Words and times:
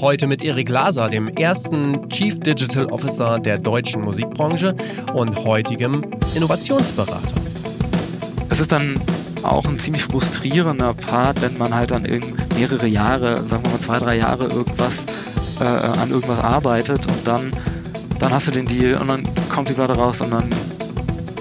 Heute 0.00 0.26
mit 0.26 0.42
Erik 0.42 0.68
Laser, 0.68 1.08
dem 1.08 1.28
ersten 1.28 2.08
Chief 2.10 2.38
Digital 2.38 2.84
Officer 2.86 3.38
der 3.38 3.56
deutschen 3.56 4.02
Musikbranche 4.02 4.76
und 5.14 5.34
heutigem 5.42 6.04
Innovationsberater. 6.34 7.32
Es 8.50 8.60
ist 8.60 8.72
dann 8.72 9.00
auch 9.42 9.64
ein 9.64 9.78
ziemlich 9.78 10.04
frustrierender 10.04 10.92
Part, 10.92 11.40
wenn 11.40 11.56
man 11.56 11.74
halt 11.74 11.92
dann 11.92 12.06
mehrere 12.54 12.86
Jahre, 12.86 13.38
sagen 13.48 13.64
wir 13.64 13.70
mal 13.70 13.80
zwei, 13.80 13.98
drei 13.98 14.16
Jahre 14.18 14.44
irgendwas 14.44 15.06
äh, 15.60 15.64
an 15.64 16.10
irgendwas 16.10 16.40
arbeitet 16.40 17.06
und 17.06 17.26
dann, 17.26 17.50
dann 18.18 18.32
hast 18.32 18.48
du 18.48 18.50
den 18.50 18.66
Deal 18.66 19.00
und 19.00 19.08
dann 19.08 19.26
kommt 19.48 19.70
die 19.70 19.72
Platte 19.72 19.94
raus 19.94 20.20
und 20.20 20.30
dann 20.30 20.50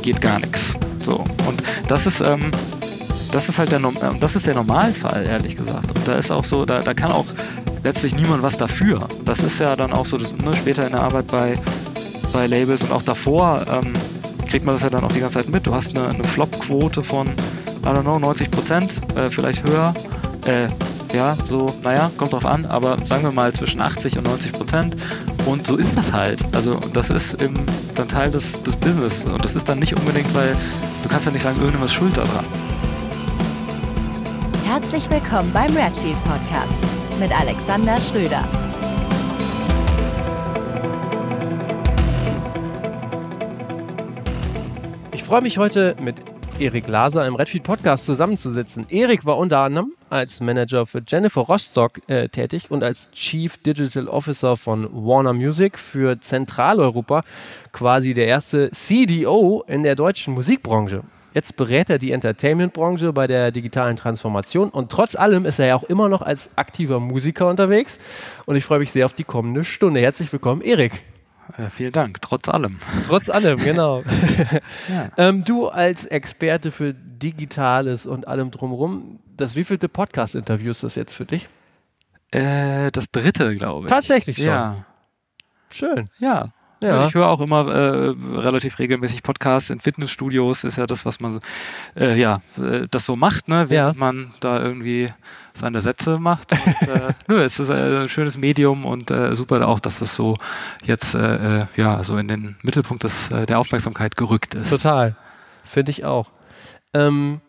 geht 0.02 0.22
gar 0.22 0.40
nichts. 0.40 0.78
So. 1.04 1.26
Und 1.46 1.62
das 1.90 2.06
ist, 2.06 2.22
ähm, 2.22 2.52
das 3.34 3.50
ist 3.50 3.60
halt 3.60 3.74
der, 3.74 3.80
äh, 3.80 4.20
das 4.20 4.38
ist 4.38 4.48
der 4.48 4.56
Normalfall, 4.56 5.26
ehrlich 5.28 5.58
gesagt. 5.58 5.92
Und 5.94 6.08
da 6.08 6.16
ist 6.16 6.32
auch 6.32 6.46
so, 6.46 6.66
da, 6.66 6.80
da 6.80 6.94
kann 6.94 7.12
auch 7.12 7.26
letztlich 7.86 8.16
niemand 8.16 8.42
was 8.42 8.58
dafür. 8.58 9.08
Das 9.24 9.40
ist 9.40 9.60
ja 9.60 9.76
dann 9.76 9.94
auch 9.94 10.08
so, 10.08 10.18
das, 10.18 10.34
ne, 10.34 10.54
später 10.56 10.86
in 10.86 10.92
der 10.92 11.02
Arbeit 11.02 11.28
bei, 11.28 11.54
bei 12.34 12.48
Labels 12.48 12.82
und 12.82 12.92
auch 12.92 13.04
davor 13.04 13.64
ähm, 13.72 13.94
kriegt 14.48 14.66
man 14.66 14.74
das 14.74 14.84
ja 14.84 14.90
dann 14.90 15.04
auch 15.04 15.12
die 15.12 15.20
ganze 15.20 15.38
Zeit 15.38 15.50
mit. 15.50 15.68
Du 15.68 15.74
hast 15.74 15.96
eine, 15.96 16.10
eine 16.10 16.24
Flop-Quote 16.24 17.04
von, 17.04 17.28
I 17.28 17.88
don't 17.88 18.02
know, 18.02 18.18
90 18.18 18.50
Prozent, 18.50 19.02
äh, 19.16 19.30
vielleicht 19.30 19.64
höher. 19.64 19.94
Äh, 20.48 20.68
ja, 21.16 21.38
so, 21.48 21.68
naja, 21.84 22.12
kommt 22.18 22.34
drauf 22.34 22.46
an, 22.46 22.66
aber 22.66 22.98
sagen 23.06 23.24
wir 23.24 23.32
mal 23.32 23.54
zwischen 23.54 23.80
80 23.80 24.18
und 24.18 24.24
90 24.26 24.52
Prozent. 24.52 24.96
Und 25.46 25.68
so 25.68 25.78
ist 25.78 25.96
das 25.96 26.12
halt. 26.12 26.44
Also 26.54 26.80
das 26.92 27.12
ist 27.12 27.40
im, 27.40 27.54
dann 27.94 28.08
Teil 28.08 28.32
des, 28.32 28.64
des 28.64 28.76
Business. 28.78 29.26
Und 29.26 29.46
das 29.46 29.56
ist 29.56 29.70
dann 29.70 29.78
nicht 29.78 29.96
unbedingt, 29.96 30.34
weil 30.34 30.58
du 31.04 31.10
kannst 31.10 31.28
ja 31.28 31.32
nicht 31.32 31.44
sagen, 31.44 31.58
irgendjemand 31.58 31.92
ist 31.92 31.96
schuld 31.96 32.18
daran. 32.18 32.46
Herzlich 34.66 35.08
willkommen 35.12 35.52
beim 35.54 35.72
Redfield 35.78 36.18
Podcast 36.24 36.75
mit 37.20 37.32
Alexander 37.32 37.98
Schröder. 38.00 38.44
Ich 45.14 45.24
freue 45.24 45.42
mich 45.42 45.58
heute 45.58 45.96
mit 46.02 46.16
Erik 46.60 46.88
Laser 46.88 47.26
im 47.26 47.36
Redfield 47.36 47.64
Podcast 47.64 48.06
zusammenzusitzen. 48.06 48.86
Erik 48.90 49.26
war 49.26 49.38
unter 49.38 49.60
anderem 49.60 49.94
als 50.10 50.40
Manager 50.40 50.86
für 50.86 51.02
Jennifer 51.06 51.42
Rostock 51.42 52.02
äh, 52.08 52.30
tätig 52.30 52.72
und 52.72 52.84
als 52.84 53.10
Chief 53.12 53.58
Digital 53.58 54.08
Officer 54.08 54.56
von 54.56 54.90
Warner 54.92 55.34
Music 55.34 55.78
für 55.78 56.20
Zentraleuropa, 56.20 57.24
quasi 57.72 58.14
der 58.14 58.28
erste 58.28 58.72
CDO 58.72 59.64
in 59.68 59.84
der 59.84 59.96
deutschen 59.96 60.34
Musikbranche. 60.34 61.04
Jetzt 61.36 61.58
berät 61.58 61.90
er 61.90 61.98
die 61.98 62.14
Entertainment-Branche 62.14 63.12
bei 63.12 63.28
der 63.28 63.52
digitalen 63.52 63.98
Transformation 63.98 64.70
und 64.70 64.90
trotz 64.90 65.18
allem 65.18 65.46
ist 65.46 65.60
er 65.60 65.68
ja 65.68 65.76
auch 65.76 65.84
immer 65.84 66.08
noch 66.08 66.22
als 66.22 66.50
aktiver 66.56 67.02
Musiker 67.02 67.50
unterwegs. 67.50 68.00
Und 68.46 68.56
ich 68.56 68.64
freue 68.64 68.80
mich 68.80 68.94
sehr 68.94 69.06
auf 69.06 69.12
die 69.12 69.26
kommende 69.26 69.66
Stunde. 69.66 70.00
Herzlich 70.00 70.32
willkommen, 70.32 70.62
Erik. 70.62 71.04
Äh, 71.58 71.68
vielen 71.70 71.92
Dank, 71.92 72.22
trotz 72.22 72.48
allem. 72.48 72.78
Trotz 73.06 73.30
allem, 73.30 73.58
genau. 73.58 74.02
ja. 74.88 75.10
ähm, 75.18 75.44
du 75.44 75.68
als 75.68 76.06
Experte 76.06 76.72
für 76.72 76.94
Digitales 76.94 78.08
und 78.08 78.30
allem 78.30 78.50
drumherum, 78.50 79.20
das 79.36 79.58
wievielte 79.58 79.90
Podcast-Interview 79.90 80.72
ist 80.72 80.84
das 80.84 80.96
jetzt 80.96 81.14
für 81.14 81.26
dich? 81.26 81.50
Äh, 82.32 82.92
das 82.92 83.12
dritte, 83.12 83.54
glaube 83.56 83.88
ich. 83.88 83.90
Tatsächlich 83.90 84.38
schon. 84.38 84.46
Ja. 84.46 84.86
Schön. 85.70 86.10
Ja. 86.18 86.54
Ja. 86.82 87.08
Ich 87.08 87.14
höre 87.14 87.28
auch 87.28 87.42
immer 87.42 87.68
äh, 87.70 88.14
relativ 88.36 88.80
regelmäßig 88.80 89.24
Podcasts 89.24 89.70
in 89.70 89.80
Fitnessstudios, 89.80 90.64
ist 90.64 90.78
ja 90.78 90.86
das, 90.86 91.06
was 91.06 91.20
man 91.20 91.40
äh, 91.98 92.20
ja, 92.20 92.42
äh, 92.58 92.88
das 92.92 93.06
so 93.06 93.16
macht, 93.16 93.48
ne? 93.48 93.70
während 93.70 93.96
ja. 93.96 94.00
man 94.00 94.34
da 94.42 94.62
irgendwie 94.62 95.10
seine 95.54 95.80
Sätze 95.82 96.20
macht. 96.20 96.52
Und, 96.52 96.88
äh, 96.90 97.14
nö, 97.28 97.42
es 97.42 97.60
ist 97.60 97.72
ein 97.72 98.10
schönes 98.10 98.38
Medium 98.38 98.86
und 98.86 99.10
äh, 99.10 99.36
super 99.36 99.68
auch, 99.68 99.80
dass 99.80 100.00
das 100.00 100.16
so 100.16 100.36
jetzt 100.84 101.16
äh, 101.16 101.66
ja 101.76 102.04
so 102.04 102.18
in 102.18 102.28
den 102.28 102.58
Mittelpunkt 102.62 103.04
des, 103.04 103.30
der 103.30 103.58
Aufmerksamkeit 103.58 104.18
gerückt 104.18 104.54
ist. 104.56 104.70
Total. 104.70 105.16
Finde 105.64 105.92
ich 105.92 106.04
auch. 106.04 106.30
Ähm, 106.94 107.42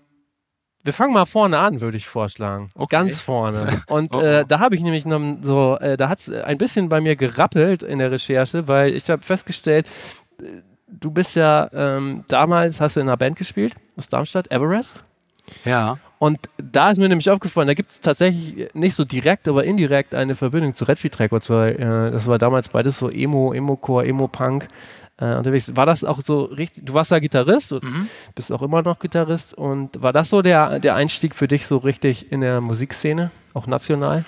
wir 0.87 0.93
fangen 0.93 1.13
mal 1.13 1.27
vorne 1.27 1.59
an, 1.59 1.81
würde 1.81 1.97
ich 1.97 2.07
vorschlagen. 2.07 2.69
Okay. 2.75 2.97
Ganz 2.97 3.21
vorne. 3.21 3.83
Und 3.89 4.15
oh, 4.15 4.19
oh. 4.19 4.23
Äh, 4.23 4.45
da 4.47 4.61
habe 4.61 4.77
ich 4.77 4.83
nämlich 4.83 5.05
noch 5.05 5.21
so, 5.43 5.77
äh, 5.81 5.97
da 5.97 6.09
hat 6.09 6.21
es 6.21 6.31
ein 6.31 6.59
bisschen 6.59 6.89
bei 6.89 7.01
mir 7.01 7.17
gerappelt 7.17 7.83
in 7.83 7.99
der 7.99 8.11
Recherche, 8.11 8.69
weil 8.69 8.95
ich 8.95 9.11
habe 9.11 9.23
festgestellt, 9.23 9.89
äh, 10.41 10.45
du 10.87 11.11
bist 11.11 11.37
ja 11.37 11.69
ähm, 11.73 12.25
damals, 12.29 12.81
hast 12.81 12.97
du 12.97 13.01
in 13.01 13.09
einer 13.09 13.17
Band 13.17 13.37
gespielt 13.37 13.75
aus 13.97 14.09
Darmstadt, 14.09 14.51
Everest. 14.51 15.05
Ja. 15.65 15.99
Und 16.19 16.39
da 16.57 16.91
ist 16.91 16.99
mir 16.99 17.09
nämlich 17.09 17.29
aufgefallen, 17.29 17.69
da 17.69 17.75
gibt 17.75 17.91
es 17.91 18.01
tatsächlich 18.01 18.73
nicht 18.75 18.95
so 18.95 19.05
direkt, 19.05 19.49
aber 19.49 19.65
indirekt 19.65 20.15
eine 20.15 20.35
Verbindung 20.35 20.73
zu 20.75 20.85
Redfield 20.85 21.19
Records, 21.21 21.51
weil 21.51 21.75
äh, 21.75 22.11
das 22.11 22.27
war 22.27 22.39
damals 22.39 22.69
beides 22.69 22.99
so 22.99 23.11
Emo, 23.11 23.53
Emo-Core, 23.53 24.07
Emo-Punk 24.07 24.69
äh, 25.19 25.35
unterwegs. 25.35 25.75
War 25.75 25.87
das 25.87 26.05
auch 26.05 26.21
so 26.25 26.45
richtig, 26.45 26.85
du 26.85 26.95
warst 26.95 27.11
ja 27.11 27.19
Gitarrist 27.19 27.73
und 27.73 27.85
mhm. 27.85 28.09
bist 28.35 28.53
auch 28.53 28.63
immer 28.63 28.83
noch 28.83 28.99
Gitarrist 28.99 29.55
und 29.55 30.03
war 30.03 30.13
das 30.13 30.29
so 30.29 30.43
der, 30.43 30.79
der 30.79 30.95
Einstieg 30.95 31.35
für 31.35 31.49
dich 31.49 31.67
so 31.67 31.79
richtig 31.79 32.31
in 32.33 32.41
der 32.41 32.61
Musikszene, 32.61 33.31
auch 33.55 33.67
national? 33.67 34.25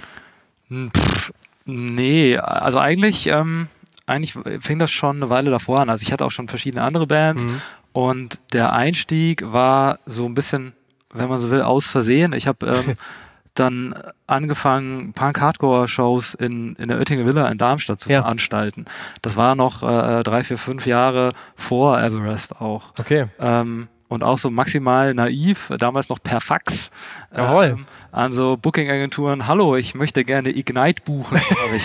Hm, 0.68 0.90
pff, 0.90 1.32
nee, 1.66 2.36
also 2.38 2.78
eigentlich, 2.78 3.26
ähm, 3.26 3.68
eigentlich 4.06 4.34
fing 4.60 4.78
das 4.78 4.90
schon 4.90 5.16
eine 5.16 5.30
Weile 5.30 5.50
davor 5.50 5.80
an. 5.80 5.90
Also 5.90 6.02
ich 6.02 6.12
hatte 6.12 6.24
auch 6.24 6.30
schon 6.30 6.48
verschiedene 6.48 6.82
andere 6.82 7.06
Bands 7.06 7.44
mhm. 7.44 7.60
und 7.92 8.38
der 8.52 8.72
Einstieg 8.72 9.42
war 9.52 9.98
so 10.06 10.24
ein 10.24 10.34
bisschen, 10.34 10.72
wenn 11.12 11.28
man 11.28 11.40
so 11.40 11.50
will, 11.50 11.62
aus 11.62 11.86
Versehen. 11.86 12.32
Ich 12.32 12.46
habe 12.46 12.66
ähm, 12.66 12.94
dann 13.58 13.94
angefangen, 14.26 15.12
Punk-Hardcore-Shows 15.12 16.34
in, 16.34 16.74
in 16.76 16.88
der 16.88 16.98
Oettinger 16.98 17.26
Villa 17.26 17.48
in 17.48 17.58
Darmstadt 17.58 18.00
zu 18.00 18.10
ja. 18.10 18.22
veranstalten. 18.22 18.86
Das 19.22 19.36
war 19.36 19.54
noch 19.54 19.82
äh, 19.82 20.22
drei, 20.22 20.44
vier, 20.44 20.58
fünf 20.58 20.86
Jahre 20.86 21.30
vor 21.56 22.00
Everest 22.00 22.60
auch. 22.60 22.86
Okay. 22.98 23.26
Ähm, 23.38 23.88
und 24.08 24.24
auch 24.24 24.38
so 24.38 24.50
maximal 24.50 25.12
naiv, 25.12 25.70
damals 25.78 26.08
noch 26.08 26.22
per 26.22 26.40
Fax 26.40 26.90
Jawohl. 27.34 27.64
Ähm, 27.66 27.86
an 28.10 28.32
so 28.32 28.56
Booking-Agenturen, 28.56 29.46
hallo, 29.46 29.76
ich 29.76 29.94
möchte 29.94 30.24
gerne 30.24 30.48
Ignite 30.50 31.02
buchen, 31.04 31.38
habe 31.64 31.76
ich, 31.76 31.84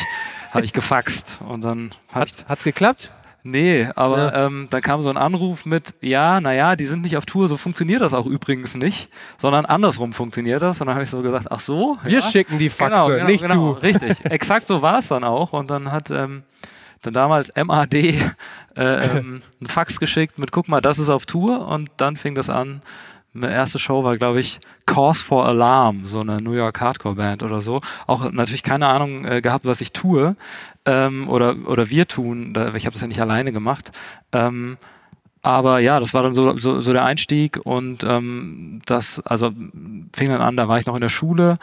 hab 0.52 0.64
ich 0.64 0.74
gefaxt. 0.74 1.42
Und 1.48 1.64
dann 1.64 1.92
hat 2.14 2.46
es 2.48 2.64
geklappt? 2.64 3.12
Nee, 3.46 3.90
aber 3.96 4.34
ja. 4.34 4.46
ähm, 4.46 4.68
dann 4.70 4.82
kam 4.82 5.02
so 5.02 5.10
ein 5.10 5.18
Anruf 5.18 5.66
mit, 5.66 5.96
ja, 6.00 6.40
naja, 6.40 6.78
die 6.78 6.86
sind 6.86 7.02
nicht 7.02 7.18
auf 7.18 7.26
Tour, 7.26 7.50
so 7.50 7.58
funktioniert 7.58 8.00
das 8.00 8.14
auch 8.14 8.26
übrigens 8.26 8.76
nicht, 8.76 9.10
sondern 9.38 9.66
andersrum 9.66 10.14
funktiont 10.14 10.62
das. 10.62 10.80
Und 10.80 10.88
dann 10.88 10.96
habe 10.96 11.04
ich 11.04 11.10
so 11.10 11.22
gesagt, 11.22 11.48
ach 11.52 11.60
so. 11.60 11.98
Wir 12.06 12.20
ja? 12.20 12.22
schicken 12.22 12.58
die 12.58 12.70
Faxe, 12.70 12.94
genau, 12.94 13.08
genau, 13.08 13.26
nicht 13.26 13.42
genau, 13.42 13.74
du. 13.74 13.80
Richtig, 13.80 14.24
exakt 14.32 14.68
so 14.68 14.82
war 14.82 15.00
es 15.00 15.10
dann 15.10 15.26
auch. 15.26 15.52
Und 15.52 15.70
dann 15.70 15.92
hat 15.92 16.10
ähm, 16.10 16.44
dann 17.02 17.14
damals 17.14 17.52
MAD 17.62 17.94
äh, 17.94 18.34
ähm, 18.78 19.42
ein 19.62 19.68
Fax 19.68 20.00
geschickt 20.00 20.40
mit, 20.40 20.54
guck 20.54 20.70
mal, 20.70 20.80
das 20.80 20.98
ist 20.98 21.10
auf 21.10 21.26
Tour. 21.26 21.68
Und 21.68 21.92
dann 21.98 22.16
fing 22.16 22.36
das 22.36 22.50
an, 22.50 22.82
meine 23.34 23.54
erste 23.54 23.80
Show 23.80 24.04
war, 24.04 24.16
glaube 24.16 24.40
ich, 24.40 24.60
Cause 24.86 25.24
for 25.24 25.46
Alarm, 25.46 26.06
so 26.06 26.22
eine 26.22 26.40
New 26.42 26.54
York 26.54 26.80
Hardcore-Band 26.80 27.44
oder 27.44 27.62
so. 27.62 27.82
Auch 28.06 28.32
natürlich 28.32 28.64
keine 28.64 28.88
Ahnung 28.88 29.26
äh, 29.26 29.42
gehabt, 29.42 29.66
was 29.66 29.82
ich 29.82 29.92
tue 29.92 30.36
ähm, 30.86 31.28
oder, 31.28 31.56
oder 31.66 31.90
wir 31.90 32.08
tun. 32.08 32.54
Ich 32.76 32.86
habe 32.86 32.94
das 32.94 33.02
ja 33.02 33.08
nicht 33.08 33.22
alleine 33.22 33.52
gemacht. 33.52 33.92
Ähm, 34.32 34.78
aber 35.42 35.80
ja, 35.80 36.00
das 36.00 36.14
war 36.14 36.24
dann 36.24 36.34
so, 36.34 36.58
so, 36.58 36.80
so 36.80 36.94
der 36.94 37.04
Einstieg 37.04 37.60
und 37.64 38.04
ähm, 38.06 38.82
das, 38.86 39.20
also 39.20 39.52
fing 40.16 40.30
dann 40.30 40.42
an, 40.42 40.56
da 40.56 40.70
war 40.70 40.78
ich 40.78 40.86
noch 40.86 40.96
in 40.96 41.02
der 41.02 41.10
Schule, 41.10 41.58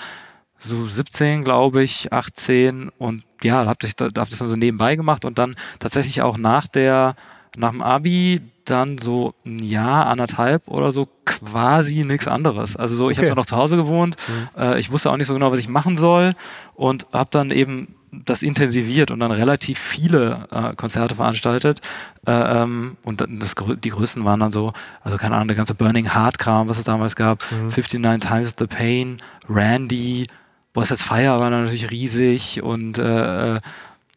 so 0.59 0.87
17, 0.87 1.43
glaube 1.43 1.83
ich, 1.83 2.13
18 2.13 2.91
und 2.99 3.23
ja, 3.43 3.63
da 3.63 3.71
habe 3.71 3.79
ich, 3.85 3.97
das 3.97 4.13
dann 4.13 4.49
so 4.49 4.57
nebenbei 4.57 4.97
gemacht 4.97 5.25
und 5.25 5.39
dann 5.39 5.57
tatsächlich 5.79 6.21
auch 6.21 6.37
nach 6.37 6.67
der, 6.67 7.15
nach 7.56 7.71
dem 7.71 7.83
Abi 7.83 8.41
dann 8.65 8.99
so 8.99 9.34
ein 9.44 9.59
Jahr, 9.59 10.06
anderthalb 10.06 10.69
oder 10.69 10.93
so 10.93 11.09
quasi 11.25 12.05
nichts 12.05 12.28
anderes. 12.28 12.77
Also 12.77 12.94
so, 12.94 13.11
ich 13.11 13.19
okay. 13.19 13.31
habe 13.31 13.41
noch 13.41 13.47
zu 13.47 13.56
Hause 13.56 13.77
gewohnt, 13.77 14.16
mhm. 14.28 14.61
äh, 14.61 14.78
ich 14.78 14.93
wusste 14.93 15.11
auch 15.11 15.16
nicht 15.16 15.27
so 15.27 15.34
genau, 15.34 15.50
was 15.50 15.59
ich 15.59 15.69
machen 15.69 15.97
soll 15.97 16.33
und 16.75 17.07
habe 17.13 17.30
dann 17.33 17.51
eben 17.51 17.95
das 18.13 18.42
intensiviert 18.42 19.10
und 19.10 19.21
dann 19.21 19.30
relativ 19.30 19.78
viele 19.78 20.48
äh, 20.51 20.75
Konzerte 20.75 21.15
veranstaltet. 21.15 21.80
Äh, 22.27 22.33
ähm, 22.33 22.97
und 23.04 23.25
das, 23.41 23.54
die 23.83 23.91
größten 23.91 24.25
waren 24.25 24.41
dann 24.41 24.53
so, 24.53 24.72
also 25.03 25.16
keine 25.16 25.36
Ahnung, 25.36 25.48
der 25.48 25.57
ganze 25.57 25.75
Burning 25.75 26.13
Heart 26.13 26.39
Kram, 26.39 26.69
was 26.69 26.78
es 26.78 26.84
damals 26.84 27.15
gab, 27.15 27.41
mhm. 27.53 27.69
59 27.69 28.28
Times 28.28 28.54
the 28.59 28.66
Pain, 28.66 29.16
Randy, 29.48 30.27
Boys 30.72 31.03
Fire 31.03 31.41
war 31.41 31.51
natürlich 31.51 31.91
riesig 31.91 32.63
und 32.63 32.98
äh, 32.98 33.57
äh, 33.57 33.60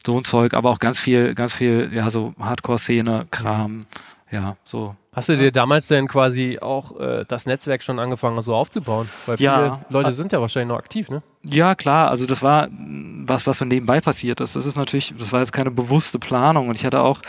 so 0.05 0.17
ein 0.17 0.23
Zeug, 0.23 0.53
aber 0.53 0.69
auch 0.69 0.79
ganz 0.79 0.99
viel, 0.99 1.33
ganz 1.35 1.53
viel, 1.53 1.91
ja, 1.93 2.09
so 2.09 2.33
Hardcore-Szene, 2.39 3.27
Kram 3.31 3.85
ja, 4.33 4.57
so. 4.65 4.95
Hast 5.13 5.29
du 5.29 5.37
dir 5.37 5.51
damals 5.51 5.87
denn 5.87 6.07
quasi 6.07 6.57
auch 6.59 6.99
äh, 6.99 7.23
das 7.27 7.45
Netzwerk 7.45 7.83
schon 7.83 7.99
angefangen 7.99 8.41
so 8.41 8.55
aufzubauen? 8.55 9.07
Weil 9.27 9.37
viele 9.37 9.51
ja, 9.51 9.81
Leute 9.89 10.11
sind 10.11 10.31
ja 10.31 10.41
wahrscheinlich 10.41 10.69
noch 10.69 10.79
aktiv, 10.79 11.11
ne? 11.11 11.21
Ja, 11.43 11.75
klar. 11.75 12.09
Also 12.09 12.25
das 12.25 12.41
war 12.41 12.67
was, 12.71 13.45
was 13.45 13.59
so 13.59 13.65
nebenbei 13.65 14.01
passiert 14.01 14.41
ist. 14.41 14.55
Das 14.55 14.65
ist 14.65 14.75
natürlich, 14.75 15.13
das 15.15 15.31
war 15.31 15.39
jetzt 15.39 15.53
keine 15.53 15.69
bewusste 15.69 16.17
Planung 16.17 16.67
und 16.67 16.75
ich 16.75 16.83
hatte 16.83 17.01
auch 17.01 17.21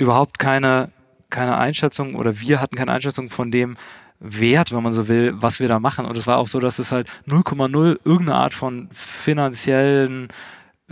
überhaupt 0.00 0.40
keine, 0.40 0.90
keine 1.30 1.58
Einschätzung 1.58 2.16
oder 2.16 2.40
wir 2.40 2.60
hatten 2.60 2.74
keine 2.74 2.90
Einschätzung 2.90 3.30
von 3.30 3.52
dem 3.52 3.76
Wert, 4.18 4.72
wenn 4.72 4.82
man 4.82 4.92
so 4.92 5.06
will, 5.06 5.34
was 5.36 5.60
wir 5.60 5.68
da 5.68 5.78
machen. 5.78 6.06
Und 6.06 6.16
es 6.16 6.26
war 6.26 6.38
auch 6.38 6.48
so, 6.48 6.58
dass 6.58 6.80
es 6.80 6.90
halt 6.90 7.08
0,0 7.28 8.00
irgendeine 8.04 8.34
Art 8.34 8.52
von 8.52 8.88
finanziellen 8.90 10.28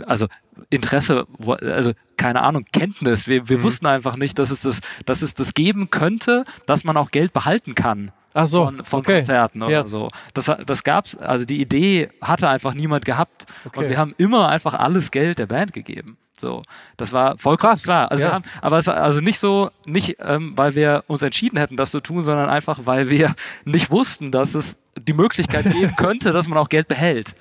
also 0.05 0.27
Interesse, 0.69 1.25
also 1.45 1.91
keine 2.17 2.41
Ahnung, 2.41 2.65
Kenntnis. 2.71 3.27
Wir, 3.27 3.49
wir 3.49 3.57
Mhm. 3.57 3.63
wussten 3.63 3.87
einfach 3.87 4.15
nicht, 4.17 4.37
dass 4.39 4.51
es, 4.51 4.61
das, 4.61 4.79
dass 5.05 5.21
es 5.21 5.33
das 5.33 5.53
geben 5.53 5.89
könnte, 5.89 6.45
dass 6.65 6.83
man 6.83 6.97
auch 6.97 7.11
Geld 7.11 7.33
behalten 7.33 7.75
kann 7.75 8.11
Ach 8.33 8.47
so, 8.47 8.65
von, 8.65 8.85
von 8.85 8.99
okay. 8.99 9.15
Konzerten 9.15 9.61
oder 9.63 9.71
Ja. 9.71 9.85
so. 9.85 10.09
Das, 10.33 10.49
das 10.65 10.83
gab's, 10.83 11.17
also 11.17 11.45
die 11.45 11.59
Idee 11.61 12.09
hatte 12.21 12.47
einfach 12.49 12.73
niemand 12.73 13.05
gehabt. 13.05 13.45
Okay. 13.65 13.79
Und 13.79 13.89
wir 13.89 13.97
haben 13.97 14.13
immer 14.17 14.47
einfach 14.49 14.73
alles 14.73 15.11
Geld 15.11 15.39
der 15.39 15.47
Band 15.47 15.73
gegeben. 15.73 16.17
So, 16.39 16.63
das 16.97 17.11
war 17.13 17.37
vollkommen 17.37 17.71
Krass, 17.73 17.83
klar. 17.83 18.09
Also 18.09 18.23
ja. 18.23 18.31
haben, 18.31 18.43
aber 18.61 18.79
es 18.79 18.87
war 18.87 18.95
also 18.97 19.21
nicht 19.21 19.37
so, 19.39 19.69
nicht 19.85 20.17
ähm, 20.19 20.53
weil 20.55 20.73
wir 20.75 21.03
uns 21.07 21.21
entschieden 21.21 21.57
hätten, 21.57 21.75
das 21.77 21.91
zu 21.91 21.99
tun, 21.99 22.21
sondern 22.23 22.49
einfach, 22.49 22.79
weil 22.85 23.09
wir 23.11 23.35
nicht 23.65 23.91
wussten, 23.91 24.31
dass 24.31 24.55
es 24.55 24.77
die 24.97 25.13
Möglichkeit 25.13 25.65
geben 25.71 25.95
könnte, 25.97 26.31
dass 26.31 26.47
man 26.47 26.57
auch 26.57 26.69
Geld 26.69 26.87
behält. 26.87 27.35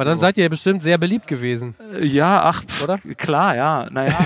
Weil 0.00 0.06
dann 0.06 0.18
So. 0.18 0.22
seid 0.22 0.38
ihr 0.38 0.44
ja 0.44 0.48
bestimmt 0.48 0.82
sehr 0.82 0.96
beliebt 0.96 1.26
gewesen. 1.26 1.74
Äh, 1.94 2.06
Ja, 2.06 2.40
ach, 2.42 2.64
pf, 2.64 2.82
Oder? 2.84 2.98
klar, 3.18 3.54
ja. 3.54 3.86
Naja, 3.90 4.16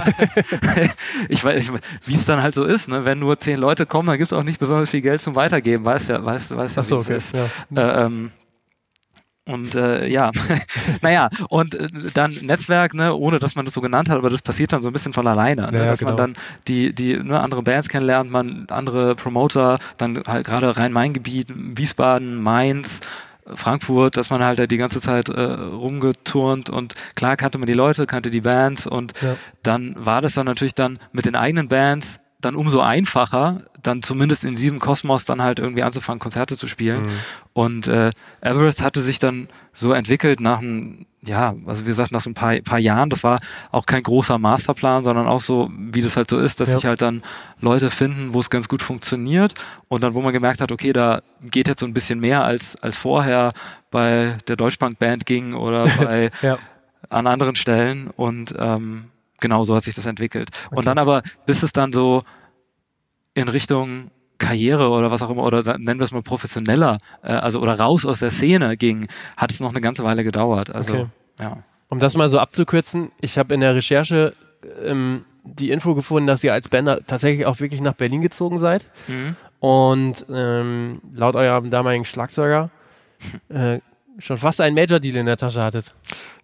ich 1.28 1.44
weiß, 1.44 1.72
wie 2.04 2.14
es 2.14 2.24
dann 2.24 2.42
halt 2.42 2.54
so 2.54 2.62
ist. 2.62 2.88
Ne? 2.88 3.04
Wenn 3.04 3.18
nur 3.18 3.38
zehn 3.40 3.58
Leute 3.58 3.84
kommen, 3.84 4.06
dann 4.06 4.16
gibt 4.16 4.30
es 4.30 4.38
auch 4.38 4.44
nicht 4.44 4.60
besonders 4.60 4.90
viel 4.90 5.00
Geld 5.00 5.20
zum 5.20 5.34
Weitergeben. 5.34 5.84
Weißt 5.84 6.10
ja, 6.10 6.24
weißt, 6.24 6.56
weißt 6.56 6.76
ja, 6.76 6.82
so, 6.84 6.98
okay. 6.98 7.16
ist. 7.16 7.34
Ja. 7.34 7.46
Äh, 7.74 8.04
ähm, 8.04 8.30
und 9.46 9.74
äh, 9.74 10.06
ja, 10.06 10.30
naja, 11.02 11.28
und 11.50 11.74
äh, 11.74 11.88
dann 12.14 12.32
Netzwerk, 12.42 12.94
ne, 12.94 13.14
ohne 13.14 13.38
dass 13.38 13.56
man 13.56 13.66
das 13.66 13.74
so 13.74 13.82
genannt 13.82 14.08
hat, 14.08 14.16
aber 14.16 14.30
das 14.30 14.40
passiert 14.40 14.72
dann 14.72 14.82
so 14.82 14.88
ein 14.88 14.92
bisschen 14.94 15.12
von 15.12 15.26
alleine, 15.26 15.70
ne, 15.70 15.78
ja, 15.80 15.86
dass 15.86 15.98
genau. 15.98 16.12
man 16.12 16.16
dann 16.16 16.32
die, 16.66 16.94
die 16.94 17.18
ne, 17.18 17.38
andere 17.38 17.62
Bands 17.62 17.90
kennenlernt, 17.90 18.30
man 18.30 18.66
andere 18.70 19.14
Promoter, 19.14 19.78
dann 19.98 20.22
halt 20.26 20.46
gerade 20.46 20.74
Rhein-Main-Gebiet, 20.76 21.48
Wiesbaden, 21.54 22.42
Mainz, 22.42 23.00
Frankfurt, 23.46 24.16
dass 24.16 24.30
man 24.30 24.42
halt 24.42 24.58
da 24.58 24.66
die 24.66 24.76
ganze 24.76 25.00
Zeit 25.00 25.28
äh, 25.28 25.40
rumgeturnt 25.42 26.70
und 26.70 26.94
klar 27.14 27.36
kannte 27.36 27.58
man 27.58 27.66
die 27.66 27.72
Leute, 27.74 28.06
kannte 28.06 28.30
die 28.30 28.40
Bands 28.40 28.86
und 28.86 29.12
Ja. 29.20 29.36
dann 29.62 29.94
war 29.98 30.20
das 30.20 30.34
dann 30.34 30.46
natürlich 30.46 30.74
dann 30.74 30.98
mit 31.12 31.26
den 31.26 31.34
eigenen 31.36 31.68
Bands 31.68 32.20
dann 32.44 32.56
umso 32.56 32.80
einfacher, 32.80 33.62
dann 33.82 34.02
zumindest 34.02 34.44
in 34.44 34.54
diesem 34.54 34.78
Kosmos 34.78 35.24
dann 35.24 35.42
halt 35.42 35.58
irgendwie 35.58 35.82
anzufangen, 35.82 36.18
Konzerte 36.20 36.56
zu 36.56 36.66
spielen. 36.66 37.02
Mhm. 37.02 37.08
Und 37.52 37.88
äh, 37.88 38.10
Everest 38.40 38.82
hatte 38.82 39.00
sich 39.00 39.18
dann 39.18 39.48
so 39.72 39.92
entwickelt 39.92 40.40
nach 40.40 40.58
einem, 40.60 41.06
ja, 41.22 41.54
also 41.66 41.82
wie 41.84 41.88
gesagt, 41.88 42.12
nach 42.12 42.20
so 42.20 42.30
ein 42.30 42.34
paar, 42.34 42.54
paar 42.60 42.78
Jahren. 42.78 43.10
Das 43.10 43.24
war 43.24 43.40
auch 43.72 43.86
kein 43.86 44.02
großer 44.02 44.38
Masterplan, 44.38 45.04
sondern 45.04 45.26
auch 45.26 45.40
so, 45.40 45.70
wie 45.76 46.02
das 46.02 46.16
halt 46.16 46.28
so 46.30 46.38
ist, 46.38 46.60
dass 46.60 46.70
Ja. 46.70 46.74
sich 46.76 46.86
halt 46.86 47.02
dann 47.02 47.22
Leute 47.60 47.90
finden, 47.90 48.34
wo 48.34 48.40
es 48.40 48.50
ganz 48.50 48.68
gut 48.68 48.82
funktioniert. 48.82 49.54
Und 49.88 50.02
dann, 50.02 50.14
wo 50.14 50.20
man 50.22 50.32
gemerkt 50.32 50.60
hat, 50.60 50.72
okay, 50.72 50.92
da 50.92 51.20
geht 51.50 51.68
jetzt 51.68 51.80
so 51.80 51.86
ein 51.86 51.94
bisschen 51.94 52.20
mehr 52.20 52.44
als, 52.44 52.76
als 52.82 52.96
vorher 52.96 53.52
bei 53.90 54.36
der 54.48 54.56
Deutschbank-Band 54.56 55.26
ging 55.26 55.54
oder 55.54 55.84
bei 55.98 56.30
Ja. 56.42 56.58
an 57.10 57.26
anderen 57.26 57.54
Stellen. 57.56 58.08
Und 58.16 58.54
ähm, 58.58 59.04
genau 59.40 59.64
so 59.64 59.74
hat 59.74 59.84
sich 59.84 59.94
das 59.94 60.06
entwickelt. 60.06 60.48
Okay. 60.66 60.76
Und 60.76 60.86
dann 60.86 60.98
aber, 60.98 61.22
bis 61.46 61.62
es 61.62 61.72
dann 61.72 61.92
so 61.92 62.22
in 63.34 63.48
Richtung 63.48 64.10
Karriere 64.38 64.88
oder 64.90 65.10
was 65.10 65.22
auch 65.22 65.30
immer, 65.30 65.44
oder 65.44 65.62
nennen 65.78 66.00
wir 66.00 66.04
es 66.04 66.12
mal 66.12 66.22
professioneller, 66.22 66.98
äh, 67.22 67.32
also 67.32 67.60
oder 67.60 67.78
raus 67.78 68.04
aus 68.04 68.20
der 68.20 68.30
Szene 68.30 68.76
ging, 68.76 69.08
hat 69.36 69.50
es 69.50 69.60
noch 69.60 69.70
eine 69.70 69.80
ganze 69.80 70.02
Weile 70.04 70.24
gedauert. 70.24 70.74
Also, 70.74 70.92
Okay. 70.94 71.06
ja. 71.40 71.58
Um 71.88 71.98
das 72.00 72.16
mal 72.16 72.28
so 72.28 72.38
abzukürzen, 72.40 73.12
ich 73.20 73.38
habe 73.38 73.54
in 73.54 73.60
der 73.60 73.74
Recherche 73.74 74.34
ähm, 74.82 75.24
die 75.44 75.70
Info 75.70 75.94
gefunden, 75.94 76.26
dass 76.26 76.42
ihr 76.42 76.52
als 76.52 76.68
Band 76.68 77.06
tatsächlich 77.06 77.46
auch 77.46 77.60
wirklich 77.60 77.80
nach 77.80 77.92
Berlin 77.92 78.22
gezogen 78.22 78.58
seid. 78.58 78.88
Mhm. 79.06 79.36
Und 79.60 80.26
ähm, 80.30 81.00
laut 81.14 81.36
eurem 81.36 81.70
damaligen 81.70 82.04
Schlagzeuger 82.04 82.70
äh, 83.48 83.78
schon 84.18 84.38
fast 84.38 84.60
einen 84.60 84.74
Major-Deal 84.74 85.16
in 85.16 85.26
der 85.26 85.36
Tasche 85.36 85.62
hattet. 85.62 85.94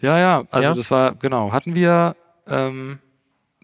Ja, 0.01 0.19
ja, 0.19 0.45
also 0.51 0.69
Ja? 0.69 0.75
das 0.75 0.91
war, 0.91 1.15
genau, 1.17 1.53
hatten 1.53 1.75
wir, 1.75 2.15
ähm, 2.49 2.99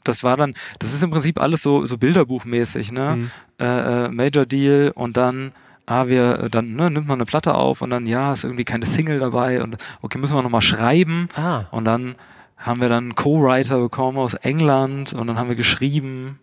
das 0.04 0.22
war 0.22 0.36
dann, 0.36 0.54
das 0.78 0.92
ist 0.94 1.02
im 1.02 1.10
Prinzip 1.10 1.40
alles 1.40 1.62
so, 1.62 1.86
so 1.86 1.98
bilderbuchmäßig, 1.98 2.92
ne? 2.92 3.16
Mhm. 3.16 3.30
Äh, 3.58 4.04
äh, 4.04 4.08
Major 4.08 4.46
Deal 4.46 4.92
und 4.94 5.16
dann, 5.16 5.52
ah, 5.86 6.06
wir, 6.08 6.40
äh, 6.44 6.50
dann 6.50 6.74
ne, 6.76 6.90
nimmt 6.90 7.08
man 7.08 7.18
eine 7.18 7.26
Platte 7.26 7.54
auf 7.54 7.82
und 7.82 7.90
dann, 7.90 8.06
ja, 8.06 8.32
ist 8.32 8.44
irgendwie 8.44 8.64
keine 8.64 8.86
Single 8.86 9.18
dabei 9.18 9.62
und 9.62 9.76
okay, 10.02 10.18
müssen 10.18 10.36
wir 10.36 10.42
nochmal 10.42 10.62
schreiben. 10.62 11.28
Ah, 11.36 11.64
Und 11.70 11.84
dann 11.84 12.14
haben 12.56 12.80
wir 12.80 12.88
dann 12.88 13.04
einen 13.04 13.14
Co-Writer 13.14 13.78
bekommen 13.78 14.18
aus 14.18 14.34
England 14.34 15.12
und 15.12 15.26
dann 15.26 15.38
haben 15.38 15.48
wir 15.48 15.56
geschrieben 15.56 16.38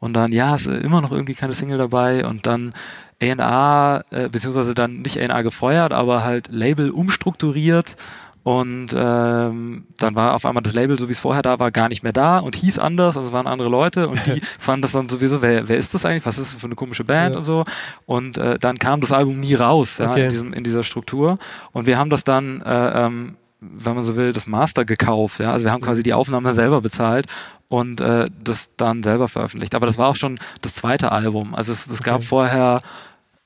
und 0.00 0.14
dann, 0.14 0.32
ja, 0.32 0.54
ist 0.54 0.66
immer 0.66 1.00
noch 1.00 1.12
irgendwie 1.12 1.34
keine 1.34 1.52
Single 1.52 1.78
dabei 1.78 2.24
und 2.24 2.46
dann 2.46 2.72
A&R, 3.20 4.04
äh, 4.10 4.28
beziehungsweise 4.28 4.74
dann 4.74 5.02
nicht 5.02 5.18
A&R 5.18 5.42
gefeuert, 5.42 5.92
aber 5.92 6.24
halt 6.24 6.48
Label 6.52 6.90
umstrukturiert 6.90 7.96
und 8.44 8.88
ähm, 8.96 9.84
dann 9.98 10.14
war 10.14 10.34
auf 10.34 10.46
einmal 10.46 10.62
das 10.62 10.72
Label, 10.72 10.98
so 10.98 11.08
wie 11.08 11.12
es 11.12 11.20
vorher 11.20 11.42
da 11.42 11.58
war, 11.58 11.70
gar 11.70 11.88
nicht 11.88 12.02
mehr 12.02 12.12
da 12.12 12.38
und 12.38 12.56
hieß 12.56 12.78
anders 12.78 13.16
und 13.16 13.24
es 13.24 13.32
waren 13.32 13.46
andere 13.46 13.68
Leute 13.68 14.08
und 14.08 14.24
die 14.26 14.40
fanden 14.58 14.82
das 14.82 14.92
dann 14.92 15.08
sowieso, 15.08 15.42
wer, 15.42 15.68
wer 15.68 15.76
ist 15.76 15.92
das 15.94 16.04
eigentlich, 16.04 16.24
was 16.24 16.38
ist 16.38 16.54
das 16.54 16.60
für 16.60 16.66
eine 16.66 16.74
komische 16.76 17.04
Band 17.04 17.32
Ja. 17.34 17.38
und 17.38 17.44
so 17.44 17.64
und 18.06 18.38
äh, 18.38 18.58
dann 18.58 18.78
kam 18.78 19.00
das 19.00 19.12
Album 19.12 19.38
nie 19.40 19.54
raus 19.54 19.98
ja, 19.98 20.10
Okay. 20.10 20.24
in, 20.24 20.28
diesem, 20.30 20.52
in 20.52 20.64
dieser 20.64 20.82
Struktur 20.82 21.38
und 21.72 21.86
wir 21.86 21.98
haben 21.98 22.10
das 22.10 22.24
dann 22.24 22.62
äh, 22.62 23.04
ähm, 23.06 23.36
wenn 23.60 23.96
man 23.96 24.04
so 24.04 24.14
will, 24.14 24.32
das 24.32 24.46
Master 24.46 24.84
gekauft. 24.84 25.40
Ja? 25.40 25.50
Also 25.50 25.66
wir 25.66 25.72
haben 25.72 25.80
quasi 25.80 26.04
die 26.04 26.14
Aufnahmen 26.14 26.46
dann 26.46 26.54
selber 26.54 26.80
bezahlt 26.80 27.26
und 27.66 28.00
äh, 28.00 28.26
das 28.44 28.70
dann 28.76 29.02
selber 29.02 29.26
veröffentlicht. 29.26 29.74
Aber 29.74 29.84
das 29.84 29.98
war 29.98 30.06
auch 30.06 30.14
schon 30.14 30.38
das 30.62 30.74
zweite 30.74 31.10
Album. 31.10 31.56
Also 31.56 31.72
es, 31.72 31.88
es 31.88 32.04
gab 32.04 32.18
Okay. 32.18 32.26
vorher 32.26 32.82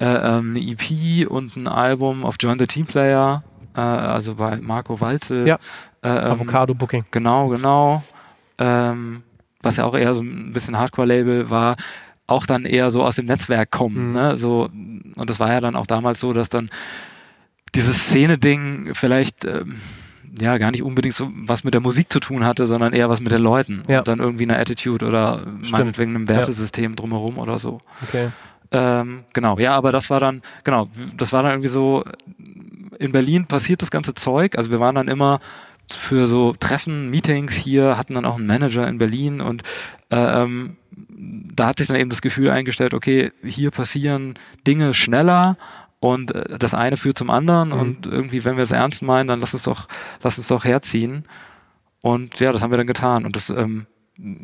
äh, 0.01 0.05
ähm, 0.05 0.51
eine 0.55 0.61
EP 0.61 1.27
und 1.31 1.57
ein 1.57 1.67
Album 1.67 2.27
auf 2.27 2.37
Join 2.39 2.59
the 2.59 2.67
Team 2.67 2.85
Player, 2.85 3.43
äh, 3.75 3.81
also 3.81 4.35
bei 4.35 4.57
Marco 4.57 5.01
Walzel. 5.01 5.47
Ja. 5.47 5.59
Äh, 6.03 6.09
ähm, 6.09 6.33
Avocado 6.33 6.75
Booking. 6.75 7.05
Genau, 7.11 7.49
genau. 7.49 8.03
Ähm, 8.59 9.23
was 9.63 9.77
ja 9.77 9.85
auch 9.85 9.97
eher 9.97 10.15
so 10.15 10.23
ein 10.23 10.53
bisschen 10.53 10.77
Hardcore-Label 10.77 11.51
war, 11.51 11.77
auch 12.27 12.47
dann 12.47 12.65
eher 12.65 12.91
so 12.91 13.03
aus 13.03 13.17
dem 13.17 13.27
Netzwerk 13.27 13.71
kommen. 13.71 14.09
Mhm. 14.09 14.13
Ne? 14.13 14.37
So, 14.37 14.69
und 15.17 15.31
das 15.31 15.41
war 15.41 15.53
ja 15.53 15.61
dann 15.61 15.77
auch 15.77 15.87
damals 15.87 16.21
so, 16.21 16.33
dass 16.33 16.49
dann 16.49 16.71
dieses 17.75 18.09
Szene-Ding 18.09 18.91
vielleicht 18.95 19.45
ähm, 19.45 19.77
ja 20.41 20.59
gar 20.59 20.71
nicht 20.71 20.83
unbedingt 20.83 21.15
so 21.15 21.31
was 21.35 21.65
mit 21.65 21.75
der 21.75 21.81
Musik 21.81 22.13
zu 22.13 22.21
tun 22.21 22.45
hatte, 22.45 22.67
sondern 22.67 22.93
eher 22.93 23.09
was 23.09 23.21
mit 23.21 23.33
den 23.33 23.43
Leuten. 23.43 23.85
Ja. 23.89 23.99
Und 23.99 24.09
dann 24.09 24.19
irgendwie 24.19 24.45
eine 24.45 24.59
Attitude 24.59 25.07
oder 25.07 25.41
Stimmt. 25.41 25.71
meinetwegen 25.73 26.15
einem 26.15 26.29
Wertesystem 26.29 26.97
drumherum 26.97 27.39
oder 27.39 27.59
so. 27.59 27.81
Okay. 28.09 28.29
Ähm, 28.75 29.25
genau, 29.35 29.59
ja, 29.59 29.75
aber 29.75 29.93
das 29.93 30.09
war 30.09 30.19
dann, 30.19 30.41
genau, 30.65 30.89
das 31.17 31.33
war 31.33 31.43
dann 31.43 31.53
irgendwie 31.53 31.69
so, 31.69 32.05
in 33.03 33.13
Berlin 33.13 33.47
passiert 33.47 33.83
das 33.83 33.91
ganze 33.91 34.15
Zeug, 34.15 34.57
also 34.57 34.71
wir 34.71 34.81
waren 34.81 34.95
dann 34.95 35.09
immer 35.09 35.41
für 35.91 36.27
so 36.27 36.55
Treffen, 36.59 37.11
Meetings 37.11 37.55
hier, 37.55 37.99
hatten 37.99 38.15
dann 38.15 38.25
auch 38.25 38.37
einen 38.37 38.47
Manager 38.47 38.87
in 38.89 38.99
Berlin 38.99 39.41
und 39.41 39.63
äh, 40.11 40.43
ähm, 40.43 40.77
da 41.55 41.69
hat 41.69 41.79
sich 41.79 41.87
dann 41.89 41.97
eben 41.97 42.11
das 42.11 42.23
Gefühl 42.23 42.51
eingestellt, 42.51 42.95
okay, 42.95 43.33
hier 43.45 43.71
passieren 43.71 44.35
Dinge 44.67 44.95
schneller 44.95 45.57
und 46.01 46.35
äh, 46.35 46.59
das 46.59 46.75
eine 46.75 46.97
führt 46.97 47.19
zum 47.19 47.31
anderen 47.31 47.69
Mhm. 47.71 47.79
und 47.81 48.07
irgendwie, 48.07 48.45
wenn 48.45 48.57
wir 48.57 48.65
es 48.65 48.73
ernst 48.73 49.03
meinen, 49.03 49.29
dann 49.29 49.41
lass 49.41 49.55
uns 49.55 49.65
doch, 49.65 49.87
lass 50.23 50.39
uns 50.39 50.49
doch 50.49 50.65
herziehen. 50.65 51.25
Und 52.01 52.41
ja, 52.41 52.51
das 52.53 52.63
haben 52.63 52.73
wir 52.73 52.79
dann 52.79 52.87
getan. 52.89 53.25
Und 53.25 53.37
das, 53.37 53.51
ähm, 53.51 53.87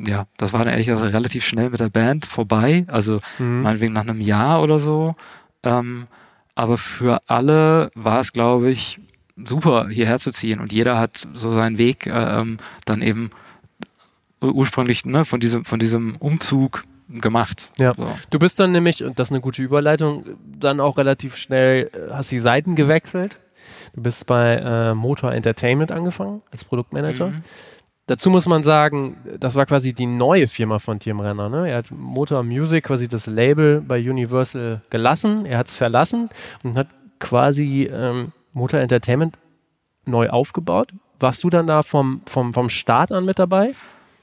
ja, 0.06 0.26
das 0.37 0.52
war 0.52 0.61
dann 0.61 0.71
ehrlich 0.73 0.87
gesagt 0.87 1.12
relativ 1.12 1.44
schnell 1.44 1.71
mit 1.71 1.80
der 1.80 1.88
Band 1.88 2.25
vorbei. 2.26 2.85
Also 2.88 3.18
Mhm. 3.38 3.62
meinetwegen 3.62 3.92
nach 3.92 4.02
einem 4.02 4.21
Jahr 4.21 4.62
oder 4.62 4.78
so. 4.78 5.14
Ähm, 5.64 6.06
aber 6.59 6.77
für 6.77 7.21
alle 7.29 7.93
war 7.95 8.19
es, 8.19 8.33
glaube 8.33 8.69
ich, 8.71 8.99
super, 9.37 9.87
hierher 9.88 10.19
zu 10.19 10.33
ziehen. 10.33 10.59
Und 10.59 10.73
jeder 10.73 10.99
hat 10.99 11.29
so 11.33 11.53
seinen 11.53 11.79
Weg 11.79 12.09
äh, 12.09 12.11
ähm, 12.11 12.57
dann 12.85 13.00
eben 13.00 13.31
ursprünglich 14.41 15.05
ne, 15.05 15.25
von, 15.25 15.38
diesem, 15.38 15.65
von 15.65 15.79
diesem 15.79 16.17
Umzug 16.17 16.83
gemacht. 17.09 17.71
Ja. 17.79 17.95
So. 17.95 18.09
Du 18.31 18.41
bist 18.41 18.59
dann 18.59 18.73
nämlich, 18.73 19.05
und 19.05 19.21
das 19.21 19.29
ist 19.29 19.33
eine 19.33 19.41
gute 19.41 19.62
Überleitung, 19.62 20.25
dann 20.59 20.81
auch 20.81 20.99
relativ 20.99 21.37
schnell, 21.37 21.93
äh, 21.93 22.12
hast 22.12 22.33
die 22.33 22.41
Seiten 22.41 22.75
gewechselt. 22.75 23.38
Du 23.95 24.03
bist 24.03 24.27
bei 24.27 24.57
äh, 24.57 24.95
Motor 24.95 25.33
Entertainment 25.35 25.93
angefangen 25.93 26.43
als 26.50 26.65
Produktmanager. 26.65 27.29
Mhm. 27.29 27.43
Dazu 28.09 28.31
muss 28.31 28.47
man 28.47 28.62
sagen, 28.62 29.19
das 29.38 29.55
war 29.55 29.67
quasi 29.67 29.93
die 29.93 30.07
neue 30.07 30.49
Firma 30.49 30.79
von 30.79 30.99
Tim 30.99 31.21
Renner. 31.21 31.50
Ne? 31.50 31.69
Er 31.69 31.77
hat 31.77 31.91
Motor 31.91 32.43
Music, 32.43 32.85
quasi 32.85 33.07
das 33.07 33.27
Label 33.27 33.83
bei 33.83 33.99
Universal 33.99 34.81
gelassen. 34.88 35.45
Er 35.45 35.59
hat 35.59 35.69
es 35.69 35.75
verlassen 35.75 36.31
und 36.62 36.79
hat 36.79 36.88
quasi 37.19 37.85
ähm, 37.93 38.33
Motor 38.55 38.81
Entertainment 38.81 39.37
neu 40.07 40.31
aufgebaut. 40.31 40.93
Warst 41.21 41.45
du 41.45 41.50
dann 41.50 41.67
da 41.67 41.83
vom, 41.83 42.23
vom, 42.25 42.55
vom 42.55 42.71
Start 42.71 43.12
an 43.12 43.27
mit 43.27 43.38
dabei? 43.38 43.75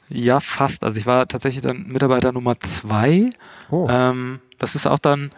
Ja, 0.10 0.40
fast. 0.40 0.84
Also 0.84 1.00
ich 1.00 1.06
war 1.06 1.28
tatsächlich 1.28 1.62
dann 1.62 1.86
Mitarbeiter 1.86 2.34
Nummer 2.34 2.60
zwei. 2.62 3.30
Oh. 3.70 3.88
Ähm, 3.88 4.40
das 4.58 4.74
ist 4.74 4.88
auch 4.88 4.98
dann, 4.98 5.32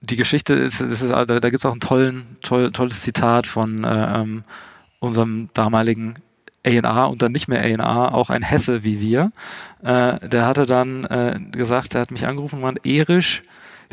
die 0.00 0.16
Geschichte 0.16 0.54
ist, 0.54 0.80
ist, 0.80 1.02
ist 1.02 1.10
da, 1.10 1.24
da 1.24 1.50
gibt 1.50 1.60
es 1.60 1.66
auch 1.66 1.74
ein 1.74 1.80
tollen, 1.80 2.38
toll, 2.42 2.72
tolles 2.72 3.02
Zitat 3.02 3.46
von 3.46 3.84
äh, 3.84 4.20
ähm, 4.20 4.42
unserem 4.98 5.48
damaligen 5.54 6.16
A&R 6.66 7.10
und 7.10 7.22
dann 7.22 7.32
nicht 7.32 7.48
mehr 7.48 7.60
A&R, 7.60 8.14
auch 8.14 8.30
ein 8.30 8.42
Hesse 8.42 8.84
wie 8.84 9.00
wir. 9.00 9.32
Äh, 9.82 10.28
der 10.28 10.46
hatte 10.46 10.66
dann 10.66 11.04
äh, 11.04 11.38
gesagt, 11.52 11.94
er 11.94 12.02
hat 12.02 12.10
mich 12.10 12.26
angerufen 12.26 12.56
und 12.56 12.62
meint, 12.62 12.86
Erisch, 12.86 13.42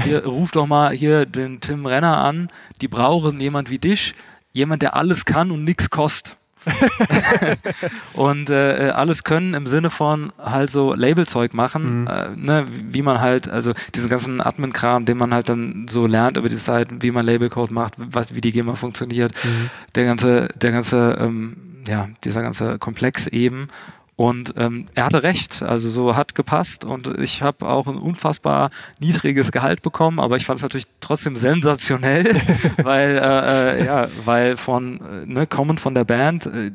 hier, 0.03 0.23
ruf 0.25 0.51
doch 0.51 0.65
mal 0.65 0.91
hier 0.91 1.25
den 1.25 1.59
Tim 1.59 1.85
Renner 1.85 2.17
an, 2.17 2.49
die 2.81 2.87
brauchen 2.87 3.39
jemand 3.39 3.69
wie 3.69 3.79
dich, 3.79 4.15
jemand, 4.51 4.81
der 4.81 4.95
alles 4.95 5.25
kann 5.25 5.51
und 5.51 5.63
nichts 5.63 5.89
kostet. 5.89 6.37
und 8.13 8.49
äh, 8.49 8.91
alles 8.95 9.25
können 9.25 9.53
im 9.53 9.67
Sinne 9.67 9.89
von 9.89 10.31
halt 10.41 10.69
so 10.69 10.93
Labelzeug 10.93 11.53
machen, 11.53 12.01
mhm. 12.01 12.07
äh, 12.07 12.29
ne, 12.35 12.65
wie 12.69 13.01
man 13.01 13.19
halt, 13.19 13.49
also 13.49 13.73
diesen 13.93 14.09
ganzen 14.09 14.41
Admin-Kram, 14.41 15.05
den 15.05 15.17
man 15.17 15.33
halt 15.33 15.49
dann 15.49 15.87
so 15.89 16.07
lernt 16.07 16.37
über 16.37 16.49
die 16.49 16.55
Zeit, 16.55 16.87
wie 17.01 17.11
man 17.11 17.25
Labelcode 17.25 17.71
macht, 17.71 17.95
was, 17.97 18.33
wie 18.35 18.41
die 18.41 18.53
GEMA 18.53 18.75
funktioniert, 18.75 19.33
mhm. 19.43 19.69
der 19.95 20.05
ganze, 20.05 20.47
der 20.55 20.71
ganze, 20.71 21.17
ähm, 21.19 21.72
ja, 21.87 22.09
dieser 22.23 22.41
ganze 22.41 22.77
Komplex 22.79 23.27
eben. 23.27 23.67
Und 24.15 24.53
ähm, 24.57 24.85
er 24.93 25.05
hatte 25.05 25.23
recht, 25.23 25.63
also 25.63 25.89
so 25.89 26.15
hat 26.15 26.35
gepasst. 26.35 26.85
Und 26.85 27.19
ich 27.19 27.41
habe 27.41 27.67
auch 27.67 27.87
ein 27.87 27.97
unfassbar 27.97 28.69
niedriges 28.99 29.51
Gehalt 29.51 29.81
bekommen, 29.81 30.19
aber 30.19 30.37
ich 30.37 30.45
fand 30.45 30.57
es 30.57 30.63
natürlich 30.63 30.85
trotzdem 30.99 31.35
sensationell, 31.35 32.35
weil 32.83 33.17
äh, 33.17 33.81
äh, 33.81 33.85
ja, 33.85 34.07
weil 34.23 34.55
von 34.55 35.01
äh, 35.01 35.25
ne, 35.25 35.47
kommen 35.47 35.77
von 35.77 35.95
der 35.95 36.05
Band 36.05 36.45
äh, 36.45 36.71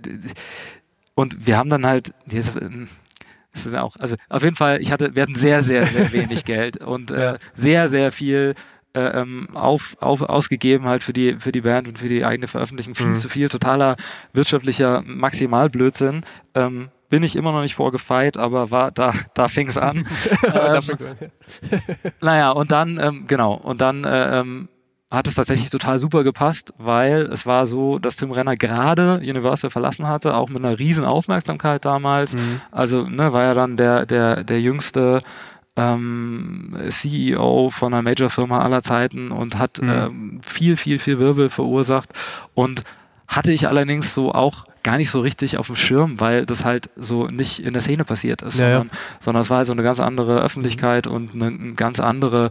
und 1.15 1.47
wir 1.47 1.57
haben 1.57 1.71
dann 1.71 1.87
halt 1.87 2.13
das 3.59 3.67
ist 3.67 3.75
auch, 3.75 3.97
also 3.99 4.17
auf 4.29 4.43
jeden 4.43 4.55
Fall, 4.55 4.81
ich 4.81 4.93
hatte, 4.93 5.17
wir 5.17 5.23
hatten 5.23 5.35
sehr, 5.35 5.63
sehr, 5.63 5.87
sehr 5.87 6.13
wenig 6.13 6.45
Geld. 6.45 6.79
Und 6.79 7.11
äh, 7.11 7.39
sehr, 7.55 7.89
sehr 7.89 8.13
viel 8.13 8.55
ähm, 8.95 9.49
auf, 9.55 9.97
auf, 10.01 10.23
ausgegeben 10.23 10.87
halt 10.87 11.03
für 11.03 11.13
die, 11.13 11.35
für 11.35 11.53
die 11.53 11.61
Band 11.61 11.89
und 11.89 11.99
für 11.99 12.09
die 12.09 12.25
eigene 12.25 12.49
Veröffentlichung. 12.49 12.95
Viel 12.95 13.07
mhm. 13.09 13.15
zu 13.15 13.29
viel, 13.29 13.49
totaler 13.49 13.97
wirtschaftlicher 14.33 15.03
Maximalblödsinn. 15.07 16.25
Ähm, 16.55 16.89
bin 17.11 17.23
ich 17.23 17.37
immer 17.37 17.53
noch 17.53 17.63
nicht 17.63 17.75
vorgefeit, 17.75 18.37
aber 18.37 18.71
war, 18.71 18.91
da, 18.91 19.13
da 19.35 19.49
fing 19.49 19.69
es 19.69 19.79
an. 19.79 20.07
ähm, 20.55 20.83
naja, 22.21 22.51
und 22.51 22.71
dann, 22.71 22.99
ähm, 23.01 23.25
genau, 23.27 23.55
und 23.55 23.81
dann 23.81 24.05
äh, 24.05 24.41
ähm, 24.41 24.69
hat 25.11 25.27
es 25.27 25.35
tatsächlich 25.35 25.71
total 25.71 25.99
super 25.99 26.23
gepasst, 26.23 26.75
weil 26.77 27.23
es 27.33 27.47
war 27.47 27.65
so, 27.65 27.99
dass 27.99 28.17
Tim 28.17 28.31
Renner 28.31 28.57
gerade 28.57 29.17
Universal 29.19 29.71
verlassen 29.71 30.07
hatte, 30.07 30.35
auch 30.35 30.51
mit 30.51 30.59
einer 30.59 30.79
riesen 30.79 31.05
Aufmerksamkeit 31.05 31.85
damals. 31.85 32.35
Mhm. 32.35 32.61
Also 32.71 33.09
ne, 33.09 33.33
war 33.33 33.45
ja 33.45 33.55
dann 33.55 33.79
der, 33.79 34.05
der, 34.05 34.45
der 34.45 34.61
jüngste 34.61 35.23
ähm, 35.79 36.77
CEO 36.89 37.71
von 37.71 37.95
einer 37.95 38.03
Major-Firma 38.03 38.61
aller 38.61 38.83
Zeiten 38.83 39.31
und 39.31 39.57
hat 39.57 39.81
mhm. 39.81 39.89
ähm, 39.89 40.41
viel, 40.43 40.77
viel, 40.77 40.99
viel 40.99 41.19
Wirbel 41.19 41.49
verursacht. 41.49 42.13
Und 42.55 42.83
hatte 43.29 43.53
ich 43.53 43.69
allerdings 43.69 44.15
so 44.15 44.33
auch 44.33 44.65
gar 44.83 44.97
nicht 44.97 45.11
so 45.11 45.21
richtig 45.21 45.59
auf 45.59 45.67
dem 45.67 45.77
Schirm, 45.77 46.19
weil 46.19 46.47
das 46.47 46.65
halt 46.65 46.89
so 46.97 47.27
nicht 47.27 47.59
in 47.61 47.75
der 47.75 47.83
Szene 47.83 48.05
passiert 48.05 48.41
ist, 48.41 48.59
ja, 48.59 48.79
sondern, 48.79 48.89
ja. 48.89 48.99
sondern 49.21 49.41
es 49.43 49.51
war 49.51 49.65
so 49.67 49.73
eine 49.75 49.83
ganz 49.83 50.01
andere 50.01 50.41
Öffentlichkeit 50.41 51.07
mhm. 51.07 51.13
und 51.13 51.35
eine, 51.35 51.47
eine 51.47 51.75
ganz 51.75 52.01
andere 52.01 52.49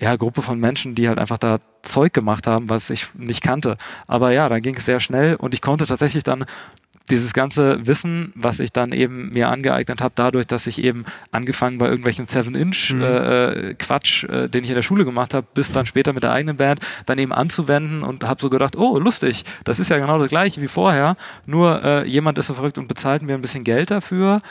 ja, 0.00 0.16
Gruppe 0.16 0.42
von 0.42 0.58
Menschen, 0.58 0.94
die 0.94 1.08
halt 1.08 1.18
einfach 1.18 1.38
da 1.38 1.58
Zeug 1.82 2.12
gemacht 2.12 2.46
haben, 2.46 2.68
was 2.68 2.90
ich 2.90 3.14
nicht 3.14 3.40
kannte. 3.40 3.76
Aber 4.06 4.32
ja, 4.32 4.48
dann 4.48 4.60
ging 4.62 4.74
es 4.76 4.84
sehr 4.84 5.00
schnell 5.00 5.36
und 5.36 5.54
ich 5.54 5.62
konnte 5.62 5.86
tatsächlich 5.86 6.24
dann 6.24 6.44
dieses 7.10 7.32
ganze 7.32 7.86
Wissen, 7.86 8.32
was 8.34 8.60
ich 8.60 8.72
dann 8.72 8.92
eben 8.92 9.30
mir 9.30 9.48
angeeignet 9.50 10.00
habe, 10.00 10.12
dadurch, 10.14 10.46
dass 10.46 10.66
ich 10.66 10.82
eben 10.82 11.04
angefangen 11.30 11.78
bei 11.78 11.86
irgendwelchen 11.86 12.26
Seven-Inch-Quatsch, 12.26 14.24
mhm. 14.24 14.30
äh, 14.30 14.44
äh, 14.44 14.48
den 14.48 14.64
ich 14.64 14.70
in 14.70 14.76
der 14.76 14.82
Schule 14.82 15.04
gemacht 15.04 15.34
habe, 15.34 15.46
bis 15.54 15.72
dann 15.72 15.86
später 15.86 16.12
mit 16.12 16.22
der 16.22 16.32
eigenen 16.32 16.56
Band, 16.56 16.80
dann 17.06 17.18
eben 17.18 17.32
anzuwenden 17.32 18.02
und 18.02 18.24
habe 18.24 18.40
so 18.40 18.50
gedacht, 18.50 18.76
oh, 18.76 18.98
lustig, 18.98 19.44
das 19.64 19.78
ist 19.78 19.90
ja 19.90 19.98
genau 19.98 20.18
das 20.18 20.28
gleiche 20.28 20.60
wie 20.60 20.68
vorher, 20.68 21.16
nur 21.46 21.82
äh, 21.84 22.06
jemand 22.08 22.38
ist 22.38 22.46
so 22.46 22.54
verrückt 22.54 22.78
und 22.78 22.88
bezahlt 22.88 23.22
mir 23.22 23.34
ein 23.34 23.42
bisschen 23.42 23.64
Geld 23.64 23.90
dafür. 23.90 24.42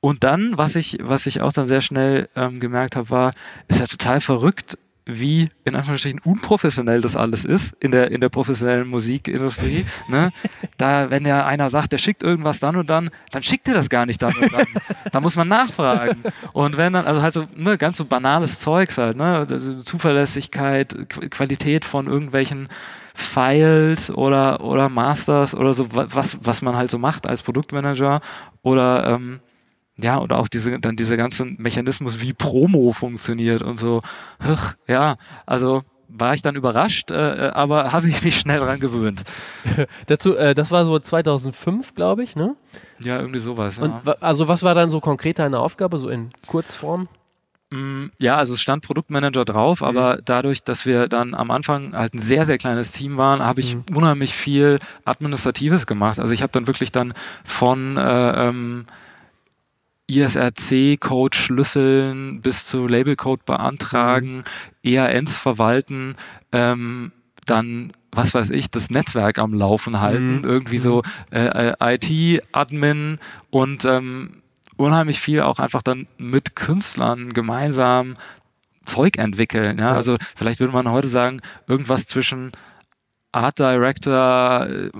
Und 0.00 0.24
dann, 0.24 0.58
was 0.58 0.74
ich, 0.74 0.98
was 1.00 1.26
ich 1.26 1.40
auch 1.40 1.52
dann 1.52 1.68
sehr 1.68 1.80
schnell 1.80 2.28
ähm, 2.34 2.58
gemerkt 2.58 2.96
habe, 2.96 3.10
war, 3.10 3.30
ist 3.68 3.78
ja 3.78 3.86
total 3.86 4.20
verrückt, 4.20 4.76
wie 5.04 5.48
in 5.64 5.74
Anführungsstrichen 5.74 6.20
unprofessionell 6.20 7.00
das 7.00 7.16
alles 7.16 7.44
ist 7.44 7.74
in 7.80 7.90
der, 7.90 8.10
in 8.12 8.20
der 8.20 8.28
professionellen 8.28 8.88
Musikindustrie. 8.88 9.84
ne? 10.08 10.30
Da, 10.78 11.10
wenn 11.10 11.24
ja 11.24 11.46
einer 11.46 11.70
sagt, 11.70 11.92
der 11.92 11.98
schickt 11.98 12.24
irgendwas 12.24 12.58
dann 12.58 12.74
und 12.74 12.90
dann, 12.90 13.10
dann 13.30 13.42
schickt 13.42 13.68
er 13.68 13.74
das 13.74 13.88
gar 13.88 14.04
nicht 14.04 14.20
dann 14.20 14.34
und 14.34 14.52
dann. 14.52 14.66
da 15.12 15.20
muss 15.20 15.36
man 15.36 15.46
nachfragen. 15.46 16.22
Und 16.52 16.76
wenn 16.76 16.92
dann, 16.92 17.06
also 17.06 17.22
halt 17.22 17.34
so 17.34 17.46
ne, 17.54 17.78
ganz 17.78 17.98
so 17.98 18.04
banales 18.04 18.58
Zeugs 18.58 18.98
halt, 18.98 19.16
ne? 19.16 19.46
Also 19.48 19.80
Zuverlässigkeit, 19.80 20.96
Qualität 21.30 21.84
von 21.84 22.08
irgendwelchen 22.08 22.68
Files 23.14 24.10
oder, 24.10 24.64
oder 24.64 24.88
Masters 24.88 25.54
oder 25.54 25.72
so, 25.72 25.86
was, 25.92 26.38
was 26.42 26.62
man 26.62 26.76
halt 26.76 26.90
so 26.90 26.98
macht 26.98 27.28
als 27.28 27.42
Produktmanager 27.42 28.20
oder 28.62 29.06
ähm, 29.06 29.40
ja, 29.96 30.20
oder 30.20 30.38
auch 30.38 30.48
diese, 30.48 30.78
dann 30.78 30.96
dieser 30.96 31.16
ganze 31.16 31.44
Mechanismus, 31.44 32.20
wie 32.20 32.32
Promo 32.32 32.92
funktioniert 32.92 33.62
und 33.62 33.78
so. 33.78 34.02
Huch, 34.44 34.74
ja, 34.86 35.16
also 35.46 35.82
war 36.08 36.34
ich 36.34 36.42
dann 36.42 36.56
überrascht, 36.56 37.10
äh, 37.10 37.48
äh 37.48 37.50
aber 37.50 37.92
habe 37.92 38.08
ich 38.08 38.22
mich 38.22 38.38
schnell 38.38 38.60
dran 38.60 38.80
gewöhnt. 38.80 39.22
Dazu, 40.06 40.36
äh, 40.36 40.54
das 40.54 40.70
war 40.70 40.84
so 40.84 40.98
2005, 40.98 41.94
glaube 41.94 42.22
ich, 42.22 42.36
ne? 42.36 42.56
Ja, 43.02 43.18
irgendwie 43.18 43.40
sowas. 43.40 43.78
Und 43.78 43.92
ja. 44.06 44.14
also 44.20 44.48
was 44.48 44.62
war 44.62 44.74
dann 44.74 44.90
so 44.90 45.00
konkret 45.00 45.38
deine 45.38 45.58
Aufgabe, 45.58 45.98
so 45.98 46.08
in 46.08 46.30
Kurzform? 46.46 47.08
Mm, 47.70 48.08
ja, 48.18 48.36
also 48.36 48.54
es 48.54 48.60
stand 48.60 48.84
Produktmanager 48.84 49.44
drauf, 49.44 49.80
mhm. 49.80 49.86
aber 49.86 50.18
dadurch, 50.22 50.62
dass 50.62 50.84
wir 50.84 51.08
dann 51.08 51.34
am 51.34 51.50
Anfang 51.50 51.96
halt 51.96 52.14
ein 52.14 52.20
sehr, 52.20 52.44
sehr 52.44 52.58
kleines 52.58 52.92
Team 52.92 53.16
waren, 53.16 53.42
habe 53.42 53.60
ich 53.60 53.74
mhm. 53.74 53.84
unheimlich 53.94 54.34
viel 54.34 54.78
Administratives 55.04 55.86
gemacht. 55.86 56.20
Also 56.20 56.34
ich 56.34 56.42
habe 56.42 56.52
dann 56.52 56.66
wirklich 56.66 56.92
dann 56.92 57.14
von 57.44 57.96
äh, 57.96 58.48
ähm, 58.48 58.86
ISRC-Code 60.18 61.36
schlüsseln 61.36 62.40
bis 62.40 62.66
zu 62.66 62.86
Labelcode 62.86 63.44
beantragen. 63.44 64.44
EANs 64.82 65.36
verwalten, 65.36 66.16
ähm, 66.52 67.12
dann 67.46 67.92
was 68.14 68.34
weiß 68.34 68.50
ich, 68.50 68.70
das 68.70 68.90
Netzwerk 68.90 69.38
am 69.38 69.54
Laufen 69.54 70.00
halten, 70.00 70.38
mhm. 70.38 70.44
irgendwie 70.44 70.78
so 70.78 71.02
mhm. 71.30 71.36
äh, 71.36 71.72
äh 71.72 71.96
IT-Admin 71.96 73.18
und 73.50 73.84
ähm, 73.86 74.42
unheimlich 74.76 75.20
viel 75.20 75.40
auch 75.40 75.58
einfach 75.58 75.82
dann 75.82 76.06
mit 76.18 76.54
Künstlern 76.54 77.32
gemeinsam 77.32 78.14
Zeug 78.84 79.16
entwickeln. 79.16 79.78
Ja? 79.78 79.94
Also 79.94 80.16
vielleicht 80.36 80.60
würde 80.60 80.72
man 80.72 80.90
heute 80.90 81.08
sagen, 81.08 81.40
irgendwas 81.66 82.06
zwischen 82.06 82.52
Art 83.32 83.58
Director, 83.58 84.66
äh, 84.68 84.90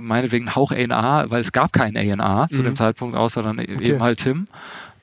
meinetwegen 0.00 0.54
Hauch 0.54 0.70
A&R, 0.70 1.26
weil 1.28 1.40
es 1.40 1.52
gab 1.52 1.72
keinen 1.72 1.96
A&R 1.96 2.46
mhm. 2.50 2.54
zu 2.54 2.62
dem 2.62 2.72
mhm. 2.72 2.76
Zeitpunkt, 2.76 3.16
außer 3.16 3.42
dann 3.42 3.58
okay. 3.58 3.82
eben 3.82 4.02
halt 4.02 4.20
Tim. 4.20 4.46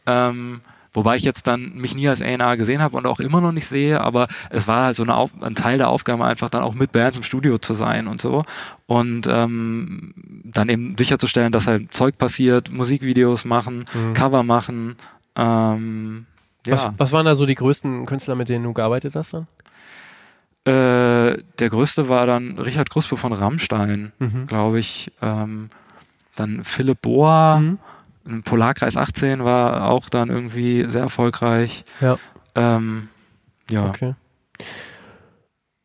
Ähm, 0.05 0.61
wobei 0.93 1.17
ich 1.17 1.23
jetzt 1.23 1.47
dann 1.47 1.73
mich 1.75 1.95
nie 1.95 2.07
als 2.07 2.21
A&R 2.21 2.55
gesehen 2.55 2.81
habe 2.81 2.95
und 2.95 3.05
auch 3.05 3.19
immer 3.19 3.41
noch 3.41 3.51
nicht 3.51 3.67
sehe, 3.67 3.99
aber 3.99 4.27
es 4.49 4.67
war 4.67 4.85
halt 4.85 4.95
so 4.95 5.03
eine 5.03 5.15
Auf 5.15 5.31
ein 5.41 5.55
Teil 5.55 5.77
der 5.77 5.89
Aufgabe, 5.89 6.23
einfach 6.23 6.49
dann 6.49 6.63
auch 6.63 6.73
mit 6.73 6.93
Bands 6.93 7.17
im 7.17 7.23
Studio 7.23 7.57
zu 7.57 7.73
sein 7.73 8.07
und 8.07 8.21
so. 8.21 8.43
Und 8.87 9.27
ähm, 9.27 10.13
dann 10.45 10.69
eben 10.69 10.95
sicherzustellen, 10.97 11.51
dass 11.51 11.67
halt 11.67 11.93
Zeug 11.93 12.17
passiert, 12.17 12.71
Musikvideos 12.71 13.43
machen, 13.43 13.83
mhm. 13.93 14.13
Cover 14.13 14.43
machen. 14.43 14.95
Ähm, 15.35 16.25
ja. 16.65 16.73
was, 16.73 16.89
was 16.97 17.11
waren 17.11 17.25
da 17.25 17.35
so 17.35 17.45
die 17.45 17.55
größten 17.55 18.05
Künstler, 18.05 18.35
mit 18.35 18.47
denen 18.47 18.63
du 18.63 18.71
gearbeitet 18.71 19.15
hast 19.15 19.33
dann? 19.33 19.47
Äh, 20.65 21.43
der 21.59 21.69
größte 21.69 22.09
war 22.09 22.25
dann 22.25 22.57
Richard 22.57 22.89
Kruspe 22.89 23.17
von 23.17 23.33
Rammstein, 23.33 24.13
mhm. 24.17 24.47
glaube 24.47 24.79
ich. 24.79 25.11
Ähm, 25.21 25.69
dann 26.35 26.63
Philipp 26.63 27.01
Bohr, 27.01 27.59
mhm. 27.59 28.41
Polarkreis 28.43 28.97
18 28.97 29.43
war 29.43 29.91
auch 29.91 30.09
dann 30.09 30.29
irgendwie 30.29 30.89
sehr 30.89 31.01
erfolgreich. 31.01 31.83
Ja. 32.01 32.17
Ähm, 32.55 33.09
ja. 33.69 33.89
Okay. 33.89 34.15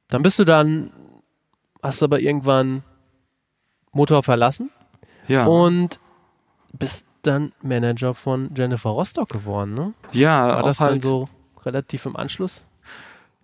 Dann 0.08 0.22
bist 0.22 0.38
du 0.38 0.44
dann, 0.44 0.90
hast 1.82 2.00
du 2.00 2.06
aber 2.06 2.20
irgendwann 2.20 2.82
Motor 3.92 4.22
verlassen. 4.22 4.70
Ja. 5.28 5.44
Und 5.44 6.00
bist 6.72 7.06
dann 7.22 7.52
Manager 7.62 8.14
von 8.14 8.50
Jennifer 8.54 8.90
Rostock 8.90 9.28
geworden, 9.28 9.74
ne? 9.74 9.92
Ja, 10.12 10.48
war 10.48 10.62
das 10.62 10.80
halt 10.80 11.04
dann 11.04 11.10
so 11.10 11.28
relativ 11.64 12.06
im 12.06 12.16
Anschluss? 12.16 12.64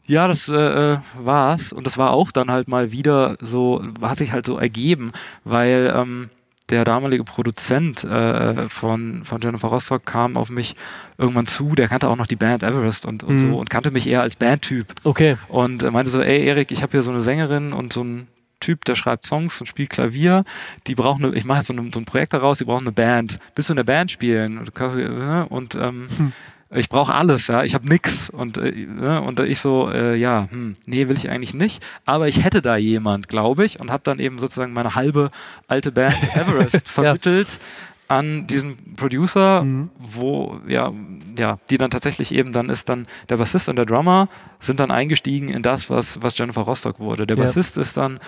Ja, 0.06 0.28
das 0.28 0.48
äh, 0.48 0.54
äh, 0.54 0.98
war's. 1.18 1.72
Und 1.72 1.86
das 1.86 1.98
war 1.98 2.12
auch 2.12 2.30
dann 2.30 2.50
halt 2.50 2.68
mal 2.68 2.92
wieder 2.92 3.36
so, 3.40 3.82
hat 4.00 4.18
sich 4.18 4.32
halt 4.32 4.46
so 4.46 4.58
ergeben, 4.58 5.12
weil 5.44 5.92
ähm, 5.94 6.30
der 6.70 6.84
damalige 6.84 7.24
Produzent 7.24 8.04
äh, 8.04 8.68
von, 8.68 9.24
von 9.24 9.40
Jennifer 9.40 9.68
Rostock 9.68 10.04
kam 10.04 10.36
auf 10.36 10.50
mich 10.50 10.74
irgendwann 11.16 11.46
zu, 11.46 11.74
der 11.74 11.88
kannte 11.88 12.08
auch 12.08 12.16
noch 12.16 12.26
die 12.26 12.36
Band 12.36 12.62
Everest 12.62 13.04
und, 13.04 13.22
und 13.22 13.36
mhm. 13.36 13.40
so 13.40 13.56
und 13.58 13.70
kannte 13.70 13.90
mich 13.90 14.06
eher 14.08 14.22
als 14.22 14.36
Bandtyp. 14.36 14.92
Okay. 15.04 15.36
Und 15.48 15.82
äh, 15.82 15.90
meinte 15.90 16.10
so, 16.10 16.20
ey 16.20 16.44
Erik, 16.44 16.70
ich 16.72 16.82
habe 16.82 16.92
hier 16.92 17.02
so 17.02 17.10
eine 17.10 17.20
Sängerin 17.20 17.72
und 17.72 17.92
so 17.92 18.02
ein 18.02 18.28
Typ, 18.58 18.84
der 18.86 18.94
schreibt 18.94 19.26
Songs 19.26 19.60
und 19.60 19.66
spielt 19.66 19.90
Klavier. 19.90 20.44
Die 20.86 20.94
brauchen 20.94 21.24
eine, 21.24 21.34
ich 21.36 21.44
mache 21.44 21.58
jetzt 21.58 21.66
so, 21.68 21.74
eine, 21.74 21.90
so, 21.92 22.00
ein 22.00 22.04
Projekt 22.04 22.32
daraus, 22.32 22.58
die 22.58 22.64
brauchen 22.64 22.86
eine 22.86 22.92
Band. 22.92 23.38
Bist 23.54 23.68
du 23.68 23.74
in 23.74 23.76
der 23.76 23.84
Band 23.84 24.10
spielen? 24.10 24.58
Und, 24.58 24.74
ne? 24.80 25.46
und 25.48 25.74
ähm, 25.74 26.08
hm 26.16 26.32
ich 26.70 26.88
brauche 26.88 27.14
alles, 27.14 27.46
ja, 27.46 27.62
ich 27.62 27.74
habe 27.74 27.88
nix 27.88 28.28
und 28.28 28.58
äh, 28.58 28.72
ne, 28.72 29.22
und 29.22 29.38
ich 29.40 29.60
so, 29.60 29.88
äh, 29.90 30.16
ja, 30.16 30.46
hm, 30.50 30.74
nee, 30.84 31.06
will 31.06 31.16
ich 31.16 31.30
eigentlich 31.30 31.54
nicht, 31.54 31.84
aber 32.04 32.26
ich 32.26 32.42
hätte 32.42 32.60
da 32.60 32.76
jemand, 32.76 33.28
glaube 33.28 33.64
ich, 33.64 33.80
und 33.80 33.90
habe 33.90 34.02
dann 34.02 34.18
eben 34.18 34.38
sozusagen 34.38 34.72
meine 34.72 34.94
halbe 34.94 35.30
alte 35.68 35.92
Band 35.92 36.16
Everest 36.34 36.88
vermittelt 36.88 37.60
ja. 38.08 38.16
an 38.16 38.48
diesen 38.48 38.96
Producer, 38.96 39.62
mhm. 39.62 39.90
wo 39.98 40.60
ja, 40.66 40.92
ja, 41.38 41.58
die 41.70 41.78
dann 41.78 41.90
tatsächlich 41.90 42.34
eben 42.34 42.52
dann 42.52 42.68
ist 42.68 42.88
dann 42.88 43.06
der 43.28 43.36
Bassist 43.36 43.68
und 43.68 43.76
der 43.76 43.84
Drummer 43.84 44.28
sind 44.58 44.80
dann 44.80 44.90
eingestiegen 44.90 45.48
in 45.48 45.62
das, 45.62 45.88
was 45.88 46.20
was 46.20 46.36
Jennifer 46.36 46.62
Rostock 46.62 46.98
wurde. 46.98 47.28
Der 47.28 47.36
ja. 47.36 47.44
Bassist 47.44 47.76
ist 47.76 47.96
dann 47.96 48.18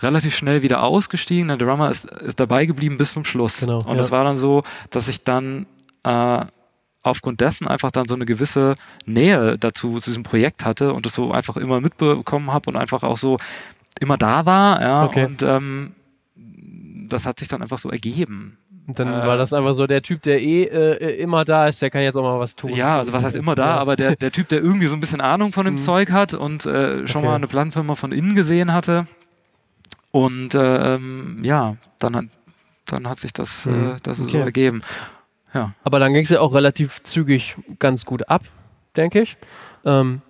relativ 0.00 0.34
schnell 0.34 0.62
wieder 0.62 0.82
ausgestiegen. 0.82 1.48
Der 1.48 1.56
Drummer 1.58 1.90
ist, 1.90 2.06
ist 2.06 2.40
dabei 2.40 2.66
geblieben 2.66 2.96
bis 2.96 3.12
zum 3.12 3.24
Schluss. 3.24 3.60
Genau, 3.60 3.78
und 3.78 3.92
ja. 3.92 3.96
das 3.96 4.10
war 4.10 4.24
dann 4.24 4.36
so, 4.36 4.62
dass 4.90 5.08
ich 5.08 5.22
dann 5.22 5.66
äh, 6.02 6.44
aufgrund 7.04 7.40
dessen 7.40 7.68
einfach 7.68 7.90
dann 7.92 8.06
so 8.06 8.14
eine 8.16 8.24
gewisse 8.24 8.74
Nähe 9.06 9.56
dazu 9.58 10.00
zu 10.00 10.10
diesem 10.10 10.24
Projekt 10.24 10.64
hatte 10.64 10.92
und 10.92 11.06
das 11.06 11.14
so 11.14 11.30
einfach 11.30 11.56
immer 11.56 11.80
mitbekommen 11.80 12.52
habe 12.52 12.68
und 12.70 12.76
einfach 12.76 13.02
auch 13.04 13.16
so 13.18 13.38
immer 14.00 14.16
da 14.16 14.44
war. 14.46 14.80
Ja, 14.82 15.04
Okay. 15.04 15.24
Und 15.26 15.42
ähm, 15.42 15.92
das 17.08 17.26
hat 17.26 17.38
sich 17.38 17.46
dann 17.48 17.62
einfach 17.62 17.78
so 17.78 17.90
ergeben. 17.90 18.58
Und 18.86 18.98
dann 18.98 19.08
Äh, 19.08 19.26
war 19.26 19.36
das 19.38 19.52
einfach 19.52 19.72
so 19.74 19.86
der 19.86 20.02
Typ, 20.02 20.22
der 20.22 20.42
eh 20.42 20.64
äh, 20.64 21.16
immer 21.22 21.44
da 21.44 21.68
ist, 21.68 21.80
der 21.80 21.88
kann 21.90 22.02
jetzt 22.02 22.16
auch 22.16 22.22
mal 22.22 22.38
was 22.38 22.54
tun. 22.56 22.72
Ja, 22.74 22.98
also 22.98 23.12
was 23.12 23.24
heißt 23.24 23.36
immer 23.36 23.54
da, 23.54 23.66
Ja. 23.68 23.76
aber 23.78 23.96
der, 23.96 24.16
der 24.16 24.30
Typ, 24.32 24.48
der 24.48 24.60
irgendwie 24.62 24.86
so 24.88 24.94
ein 24.94 25.00
bisschen 25.00 25.20
Ahnung 25.22 25.52
von 25.52 25.64
dem 25.64 25.74
Mhm. 25.74 25.78
Zeug 25.78 26.10
hat 26.10 26.34
und 26.34 26.66
äh, 26.66 27.06
schon 27.06 27.20
Okay. 27.20 27.26
mal 27.28 27.36
eine 27.36 27.46
Plattenfirma 27.46 27.94
von 27.94 28.12
innen 28.12 28.34
gesehen 28.34 28.72
hatte. 28.72 29.06
Und 30.10 30.54
äh, 30.54 30.94
ähm, 30.96 31.40
ja, 31.42 31.76
dann 31.98 32.16
hat, 32.16 32.24
dann 32.86 33.08
hat 33.08 33.18
sich 33.20 33.32
das, 33.32 33.66
Mhm. 33.66 33.92
äh, 33.92 33.96
das 34.02 34.18
so 34.18 34.24
Okay. 34.24 34.40
ergeben. 34.40 34.82
Ja. 35.54 35.72
Aber 35.84 35.98
dann 35.98 36.12
ging 36.12 36.24
es 36.24 36.30
ja 36.30 36.40
auch 36.40 36.52
relativ 36.52 37.02
zügig 37.04 37.56
ganz 37.78 38.04
gut 38.04 38.28
ab, 38.28 38.42
denke 38.96 39.22
ich. 39.22 39.36
Ähm, 39.84 40.20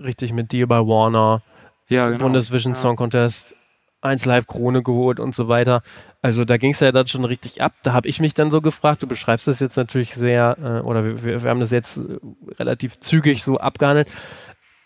richtig 0.00 0.32
mit 0.32 0.52
Deal 0.52 0.66
bei 0.66 0.78
Warner, 0.78 1.42
Ja, 1.88 2.08
genau. 2.08 2.24
Bundesvision 2.24 2.72
ja. 2.72 2.80
Song 2.80 2.96
Contest, 2.96 3.54
1 4.00 4.24
Live 4.24 4.46
Krone 4.46 4.82
geholt 4.82 5.20
und 5.20 5.34
so 5.34 5.48
weiter. 5.48 5.82
Also 6.22 6.44
da 6.44 6.56
ging 6.56 6.70
es 6.70 6.80
ja 6.80 6.92
dann 6.92 7.06
schon 7.06 7.24
richtig 7.24 7.62
ab. 7.62 7.74
Da 7.82 7.92
habe 7.92 8.08
ich 8.08 8.20
mich 8.20 8.32
dann 8.34 8.50
so 8.50 8.60
gefragt, 8.60 9.02
du 9.02 9.06
beschreibst 9.06 9.46
das 9.46 9.60
jetzt 9.60 9.76
natürlich 9.76 10.14
sehr, 10.14 10.56
äh, 10.62 10.80
oder 10.80 11.04
wir, 11.04 11.42
wir, 11.42 11.50
haben 11.50 11.60
das 11.60 11.70
jetzt 11.70 11.98
äh, 11.98 12.18
relativ 12.58 12.98
zügig 13.00 13.42
so 13.42 13.58
abgehandelt. 13.58 14.10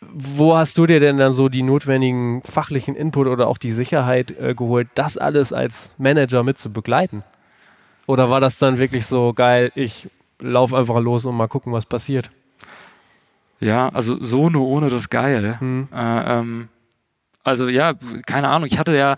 Wo 0.00 0.56
hast 0.56 0.78
du 0.78 0.86
dir 0.86 1.00
denn 1.00 1.18
dann 1.18 1.32
so 1.32 1.48
die 1.48 1.62
notwendigen 1.62 2.42
fachlichen 2.42 2.94
Input 2.94 3.26
oder 3.26 3.48
auch 3.48 3.58
die 3.58 3.72
Sicherheit 3.72 4.32
äh, 4.38 4.54
geholt, 4.54 4.88
das 4.94 5.18
alles 5.18 5.52
als 5.52 5.94
Manager 5.98 6.42
mit 6.42 6.58
zu 6.58 6.72
begleiten? 6.72 7.24
Oder 8.08 8.30
war 8.30 8.40
das 8.40 8.58
dann 8.58 8.78
wirklich 8.78 9.04
so 9.04 9.34
geil, 9.34 9.70
ich 9.74 10.08
lauf 10.38 10.72
einfach 10.72 10.98
los 10.98 11.26
und 11.26 11.36
mal 11.36 11.46
gucken, 11.46 11.74
was 11.74 11.84
passiert? 11.84 12.30
Ja, 13.60 13.90
also 13.90 14.16
so 14.24 14.48
nur 14.48 14.66
ohne 14.66 14.88
das 14.88 15.10
Geil. 15.10 15.60
Hm. 15.60 15.88
Äh, 15.92 16.38
ähm, 16.38 16.68
also 17.44 17.68
ja, 17.68 17.92
keine 18.24 18.48
Ahnung, 18.48 18.66
ich 18.66 18.78
hatte 18.78 18.96
ja 18.96 19.14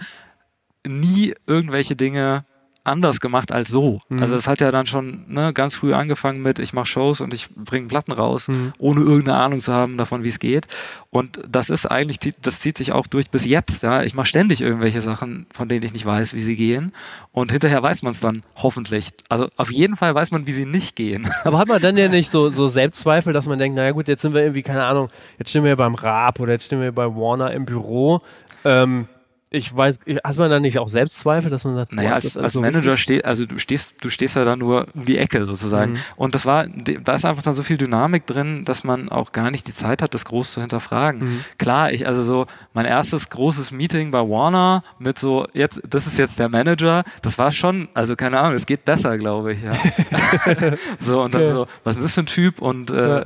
nie 0.85 1.35
irgendwelche 1.47 1.95
Dinge 1.95 2.45
anders 2.85 3.21
gemacht 3.21 3.53
als 3.53 3.69
so. 3.69 3.99
Mhm. 4.09 4.23
Also 4.23 4.35
es 4.35 4.47
hat 4.49 4.61
ja 4.61 4.71
dann 4.71 4.87
schon 4.87 5.25
ne, 5.29 5.53
ganz 5.53 5.77
früh 5.77 5.93
angefangen 5.93 6.43
mit, 6.43 6.59
ich 6.59 6.73
mache 6.73 6.87
Shows 6.87 7.21
und 7.21 7.35
ich 7.35 7.49
bringe 7.55 7.89
Platten 7.89 8.13
raus, 8.13 8.49
Mhm. 8.49 8.73
ohne 8.79 9.01
irgendeine 9.01 9.39
Ahnung 9.39 9.61
zu 9.61 9.73
haben 9.73 9.97
davon, 9.97 10.25
wie 10.25 10.29
es 10.29 10.39
geht. 10.39 10.67
Und 11.11 11.41
das 11.49 11.71
ist 11.71 11.87
eigentlich, 11.87 12.19
das 12.41 12.61
zieht 12.61 12.79
sich 12.79 12.93
auch 12.93 13.07
durch 13.07 13.31
bis 13.31 13.45
jetzt. 13.45 13.83
Ja? 13.83 14.03
Ich 14.03 14.15
mache 14.15 14.27
ständig 14.27 14.61
irgendwelche 14.61 15.01
Sachen, 15.01 15.47
von 15.53 15.69
denen 15.69 15.85
ich 15.85 15.93
nicht 15.93 16.07
weiß, 16.07 16.35
wie 16.35 16.41
sie 16.41 16.57
gehen. 16.57 16.93
Und 17.33 17.51
hinterher 17.53 17.83
weiß 17.83 18.03
man 18.03 18.13
es 18.13 18.21
dann 18.21 18.43
hoffentlich. 18.57 19.11
Also 19.29 19.49
auf 19.57 19.71
jeden 19.71 19.97
Fall 19.97 20.15
weiß 20.15 20.31
man, 20.31 20.47
wie 20.47 20.53
sie 20.53 20.67
nicht 20.67 20.97
gehen. 20.97 21.29
Aber 21.45 21.59
hat 21.59 21.69
man 21.69 21.83
dann 21.83 21.97
ja 21.97 22.09
nicht 22.09 22.31
so, 22.31 22.49
so 22.51 22.69
Selbstzweifel, 22.69 23.33
dass 23.33 23.47
man 23.47 23.59
denkt, 23.59 23.77
naja 23.77 23.91
gut, 23.93 24.09
jetzt 24.09 24.23
sind 24.23 24.35
wir 24.35 24.43
irgendwie, 24.43 24.63
keine 24.63 24.85
Ahnung, 24.85 25.09
jetzt 25.39 25.51
stehen 25.51 25.65
wir 25.65 25.77
beim 25.77 25.95
Raab 25.95 26.41
oder 26.41 26.53
jetzt 26.53 26.67
stehen 26.67 26.81
wir 26.81 26.93
bei 26.93 27.07
Warner 27.07 27.51
im 27.53 27.67
Büro. 27.67 28.21
Ähm, 28.65 29.07
ich 29.53 29.77
weiß, 29.77 29.99
hast 30.23 30.39
man 30.39 30.49
dann 30.49 30.63
nicht 30.63 30.79
auch 30.79 30.87
Selbstzweifel, 30.89 31.51
dass 31.51 31.65
man 31.65 31.75
sagt, 31.75 31.93
Naja, 31.93 32.13
als, 32.13 32.37
als 32.37 32.53
so 32.53 32.61
Manager 32.61 32.97
steht, 32.97 33.25
also 33.25 33.47
du 33.47 33.59
stehst, 33.59 33.95
du 34.01 34.09
stehst 34.09 34.37
ja 34.37 34.45
da 34.45 34.55
nur 34.55 34.87
um 34.95 35.05
die 35.05 35.19
Ecke 35.19 35.45
sozusagen. 35.45 35.95
Mhm. 35.95 35.99
Und 36.17 36.35
das 36.37 36.47
war, 36.47 36.67
da 36.69 37.15
ist 37.17 37.25
einfach 37.25 37.43
dann 37.43 37.55
so 37.55 37.65
viel 37.65 37.77
Dynamik 37.77 38.27
drin, 38.27 38.65
dass 38.65 38.85
man 38.85 39.09
auch 39.09 39.33
gar 39.33 39.51
nicht 39.51 39.67
die 39.67 39.73
Zeit 39.75 40.03
hat, 40.03 40.15
das 40.15 40.25
groß 40.25 40.53
zu 40.53 40.61
hinterfragen. 40.61 41.21
Mhm. 41.21 41.45
Klar, 41.59 41.91
ich, 41.93 42.07
also 42.07 42.23
so, 42.23 42.47
mein 42.75 42.87
erstes 42.87 43.29
großes 43.29 43.73
Meeting 43.73 44.13
bei 44.13 44.21
Warner 44.21 44.85
mit 45.01 45.19
so, 45.19 45.49
jetzt, 45.53 45.83
das 45.89 46.07
ist 46.07 46.17
jetzt 46.17 46.39
der 46.39 46.49
Manager, 46.49 47.03
das 47.23 47.37
war 47.37 47.51
schon, 47.51 47.89
also 47.93 48.15
keine 48.15 48.39
Ahnung, 48.39 48.55
es 48.55 48.67
geht 48.67 48.85
besser, 48.85 49.19
glaube 49.19 49.55
ich, 49.55 49.63
ja. 49.63 49.73
so, 51.01 51.23
und 51.23 51.35
dann 51.35 51.41
Okay. 51.43 51.53
so, 51.53 51.67
was 51.83 51.97
ist 51.97 52.05
das 52.05 52.13
für 52.13 52.21
ein 52.21 52.27
Typ? 52.27 52.61
Und 52.63 52.91
äh, 52.91 53.21
Ja. 53.21 53.25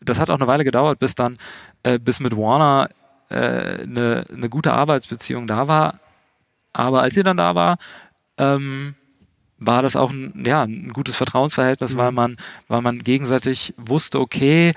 das 0.00 0.20
hat 0.20 0.30
auch 0.30 0.36
eine 0.36 0.46
Weile 0.46 0.62
gedauert, 0.62 0.98
bis 1.00 1.14
dann, 1.16 1.36
äh, 1.82 1.98
bis 1.98 2.20
mit 2.20 2.36
Warner 2.36 2.88
äh, 3.30 3.82
eine, 3.82 4.24
eine 4.32 4.48
gute 4.48 4.72
Arbeitsbeziehung 4.72 5.46
da 5.46 5.68
war. 5.68 6.00
Aber 6.72 7.02
als 7.02 7.14
sie 7.14 7.22
dann 7.22 7.36
da 7.36 7.54
war, 7.54 7.78
ähm, 8.36 8.94
war 9.58 9.82
das 9.82 9.96
auch 9.96 10.10
ein, 10.12 10.44
ja, 10.46 10.62
ein 10.62 10.90
gutes 10.92 11.16
Vertrauensverhältnis, 11.16 11.94
Mhm. 11.94 11.98
weil, 11.98 12.12
man, 12.12 12.36
weil 12.68 12.80
man 12.82 13.00
gegenseitig 13.00 13.74
wusste, 13.76 14.20
okay, 14.20 14.72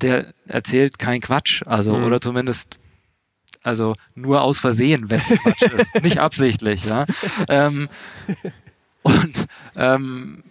der 0.00 0.32
erzählt 0.46 0.98
keinen 0.98 1.20
Quatsch, 1.20 1.62
also 1.66 1.96
Mhm. 1.96 2.04
oder 2.04 2.20
zumindest 2.20 2.78
also 3.62 3.96
nur 4.14 4.42
aus 4.42 4.60
Versehen, 4.60 5.10
wenn 5.10 5.20
es 5.20 5.28
Quatsch 5.42 5.62
ist, 5.62 5.94
nicht 6.02 6.18
absichtlich. 6.20 6.84
Ja? 6.84 7.04
Ähm, 7.48 7.88
und 9.02 9.46
ähm, 9.76 10.44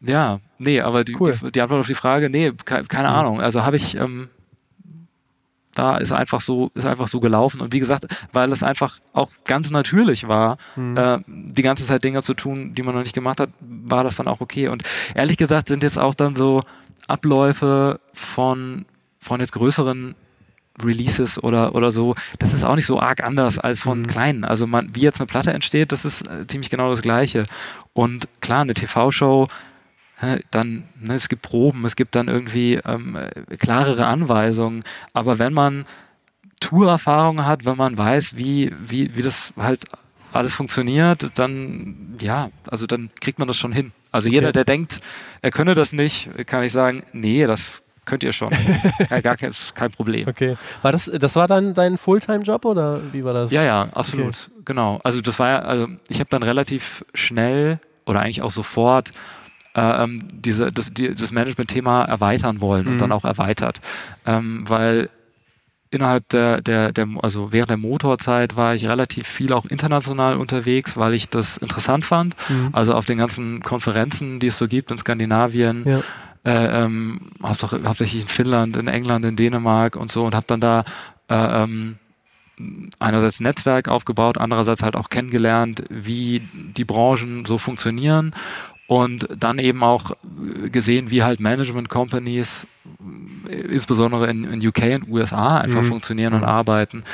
ja, 0.00 0.40
nee, 0.58 0.80
aber 0.80 1.04
die, 1.04 1.16
Cool. 1.18 1.32
die, 1.42 1.52
die 1.52 1.60
Antwort 1.60 1.80
auf 1.80 1.86
die 1.86 1.94
Frage, 1.94 2.30
nee, 2.30 2.52
ke 2.64 2.82
keine 2.88 3.08
Mhm. 3.08 3.14
Ahnung. 3.14 3.40
Also 3.40 3.64
habe 3.64 3.76
ich 3.76 3.96
ähm, 3.96 4.28
da 5.74 5.96
ist 5.96 6.12
einfach 6.12 6.40
so, 6.40 6.68
ist 6.74 6.86
einfach 6.86 7.08
so 7.08 7.20
gelaufen. 7.20 7.60
Und 7.60 7.72
wie 7.72 7.78
gesagt, 7.78 8.06
weil 8.32 8.52
es 8.52 8.62
einfach 8.62 8.98
auch 9.12 9.30
ganz 9.44 9.70
natürlich 9.70 10.28
war, 10.28 10.58
Mhm. 10.76 10.96
äh, 10.96 11.18
die 11.26 11.62
ganze 11.62 11.84
Zeit 11.86 12.04
Dinge 12.04 12.22
zu 12.22 12.34
tun, 12.34 12.74
die 12.74 12.82
man 12.82 12.94
noch 12.94 13.02
nicht 13.02 13.14
gemacht 13.14 13.40
hat, 13.40 13.50
war 13.60 14.04
das 14.04 14.16
dann 14.16 14.28
auch 14.28 14.40
okay. 14.40 14.68
Und 14.68 14.82
ehrlich 15.14 15.36
gesagt 15.36 15.68
sind 15.68 15.82
jetzt 15.82 15.98
auch 15.98 16.14
dann 16.14 16.36
so 16.36 16.62
Abläufe 17.08 18.00
von, 18.12 18.84
von 19.18 19.40
jetzt 19.40 19.52
größeren 19.52 20.14
Releases 20.82 21.42
oder, 21.42 21.74
oder 21.74 21.92
so, 21.92 22.14
das 22.38 22.54
ist 22.54 22.64
auch 22.64 22.76
nicht 22.76 22.86
so 22.86 22.98
arg 22.98 23.22
anders 23.22 23.58
als 23.58 23.80
von 23.80 24.00
Mhm. 24.00 24.06
kleinen. 24.06 24.44
Also 24.44 24.66
man, 24.66 24.94
wie 24.94 25.00
jetzt 25.00 25.20
eine 25.20 25.26
Platte 25.26 25.52
entsteht, 25.52 25.92
das 25.92 26.04
ist 26.04 26.26
äh, 26.28 26.46
ziemlich 26.46 26.70
genau 26.70 26.88
das 26.90 27.02
Gleiche. 27.02 27.44
Und 27.92 28.26
klar, 28.40 28.62
eine 28.62 28.72
TV-Show, 28.74 29.48
dann, 30.50 30.88
ne, 30.98 31.14
es 31.14 31.28
gibt 31.28 31.42
Proben, 31.42 31.84
es 31.84 31.96
gibt 31.96 32.14
dann 32.14 32.28
irgendwie 32.28 32.80
ähm, 32.84 33.16
äh, 33.16 33.56
klarere 33.56 34.06
Anweisungen, 34.06 34.80
aber 35.12 35.38
wenn 35.38 35.52
man 35.52 35.84
Tourerfahrung 36.60 37.44
hat, 37.44 37.64
wenn 37.64 37.76
man 37.76 37.98
weiß, 37.98 38.36
wie, 38.36 38.72
wie, 38.80 39.16
wie 39.16 39.22
das 39.22 39.52
halt 39.56 39.84
alles 40.32 40.54
funktioniert, 40.54 41.38
dann, 41.38 42.16
ja, 42.20 42.50
also 42.70 42.86
dann 42.86 43.10
kriegt 43.20 43.38
man 43.38 43.48
das 43.48 43.56
schon 43.56 43.72
hin. 43.72 43.92
Also 44.10 44.28
jeder, 44.28 44.48
Okay. 44.48 44.52
der 44.52 44.64
denkt, 44.64 45.00
er 45.42 45.50
könne 45.50 45.74
das 45.74 45.92
nicht, 45.92 46.30
kann 46.46 46.62
ich 46.62 46.72
sagen, 46.72 47.02
nee, 47.12 47.44
das 47.46 47.82
könnt 48.04 48.22
ihr 48.22 48.32
schon. 48.32 48.50
gar 49.22 49.36
kein, 49.36 49.52
kein 49.74 49.90
Problem. 49.90 50.28
Okay. 50.28 50.56
War 50.82 50.92
das, 50.92 51.10
das 51.12 51.36
war 51.36 51.48
dann 51.48 51.74
dein 51.74 51.98
Fulltime-Job 51.98 52.64
oder 52.64 53.00
wie 53.12 53.24
war 53.24 53.34
das? 53.34 53.50
Ja, 53.50 53.62
ja, 53.62 53.88
absolut. 53.92 54.50
Genau. 54.64 55.00
Also 55.04 55.20
das 55.20 55.38
war 55.38 55.48
ja, 55.50 55.58
also 55.58 55.88
ich 56.08 56.20
habe 56.20 56.30
dann 56.30 56.42
relativ 56.42 57.04
schnell 57.14 57.78
oder 58.06 58.20
eigentlich 58.20 58.42
auch 58.42 58.50
sofort 58.50 59.12
ähm, 59.74 60.22
diese, 60.32 60.70
das, 60.72 60.92
die, 60.92 61.14
das 61.14 61.32
Management-Thema 61.32 62.04
erweitern 62.04 62.60
wollen 62.60 62.84
Mhm. 62.86 62.92
und 62.92 62.98
dann 63.00 63.12
auch 63.12 63.24
erweitert. 63.24 63.80
Ähm, 64.26 64.64
weil 64.68 65.08
innerhalb 65.90 66.28
der, 66.30 66.62
der, 66.62 66.92
der, 66.92 67.06
also 67.22 67.52
während 67.52 67.68
der 67.70 67.76
Motorzeit 67.76 68.56
war 68.56 68.74
ich 68.74 68.86
relativ 68.88 69.26
viel 69.26 69.52
auch 69.52 69.66
international 69.66 70.36
unterwegs, 70.36 70.96
weil 70.96 71.12
ich 71.14 71.28
das 71.28 71.58
interessant 71.58 72.04
fand. 72.04 72.34
Mhm. 72.48 72.70
Also 72.72 72.94
auf 72.94 73.04
den 73.04 73.18
ganzen 73.18 73.60
Konferenzen, 73.60 74.40
die 74.40 74.46
es 74.46 74.56
so 74.58 74.68
gibt 74.68 74.90
in 74.90 74.96
Skandinavien, 74.98 75.84
Ja. 75.86 76.00
äh, 76.44 76.84
ähm, 76.84 77.20
hauptsächlich, 77.42 78.22
in 78.22 78.28
Finnland, 78.28 78.76
in 78.76 78.88
England, 78.88 79.24
in 79.26 79.36
Dänemark 79.36 79.96
und 79.96 80.10
so 80.10 80.24
und 80.24 80.34
habe 80.34 80.46
dann 80.48 80.60
da 80.60 80.84
äh, 81.28 81.62
ähm, 81.64 81.98
einerseits 82.98 83.40
ein 83.40 83.44
Netzwerk 83.44 83.88
aufgebaut, 83.88 84.38
andererseits 84.38 84.82
halt 84.82 84.96
auch 84.96 85.08
kennengelernt, 85.08 85.82
wie 85.90 86.40
die 86.76 86.84
Branchen 86.84 87.44
so 87.44 87.58
funktionieren 87.58 88.34
und 88.86 89.28
dann 89.36 89.58
eben 89.58 89.82
auch 89.82 90.10
äh, 90.10 90.68
gesehen, 90.70 91.10
wie 91.10 91.22
halt 91.22 91.40
Management 91.40 91.88
Companies 91.88 92.66
äh, 93.48 93.54
insbesondere 93.54 94.28
in, 94.30 94.44
in 94.44 94.66
UK 94.66 94.82
und 94.96 95.08
USA 95.08 95.58
einfach 95.58 95.82
Mhm. 95.82 95.86
funktionieren 95.86 96.34
und 96.34 96.44
arbeiten 96.44 97.04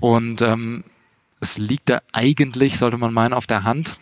und 0.00 0.40
ähm, 0.42 0.84
es 1.40 1.58
liegt 1.58 1.90
da 1.90 2.00
eigentlich, 2.12 2.78
sollte 2.78 2.96
man 2.96 3.12
meinen, 3.12 3.34
auf 3.34 3.46
der 3.46 3.64
Hand, 3.64 4.00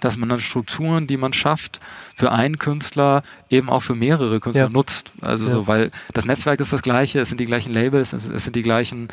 dass 0.00 0.16
man 0.16 0.28
dann 0.28 0.40
Strukturen, 0.40 1.06
die 1.06 1.16
man 1.16 1.32
schafft, 1.32 1.80
für 2.14 2.32
einen 2.32 2.58
Künstler 2.58 3.22
eben 3.48 3.68
auch 3.68 3.80
für 3.80 3.94
mehrere 3.94 4.40
Künstler 4.40 4.66
Ja. 4.66 4.70
nutzt. 4.70 5.10
Also 5.20 5.46
Ja. 5.46 5.50
so, 5.52 5.66
weil 5.66 5.90
das 6.12 6.26
Netzwerk 6.26 6.60
ist 6.60 6.72
das 6.72 6.82
gleiche, 6.82 7.20
es 7.20 7.28
sind 7.28 7.38
die 7.38 7.44
gleichen 7.46 7.72
Labels, 7.72 8.12
es, 8.12 8.28
es 8.28 8.44
sind 8.44 8.56
die 8.56 8.62
gleichen, 8.62 9.08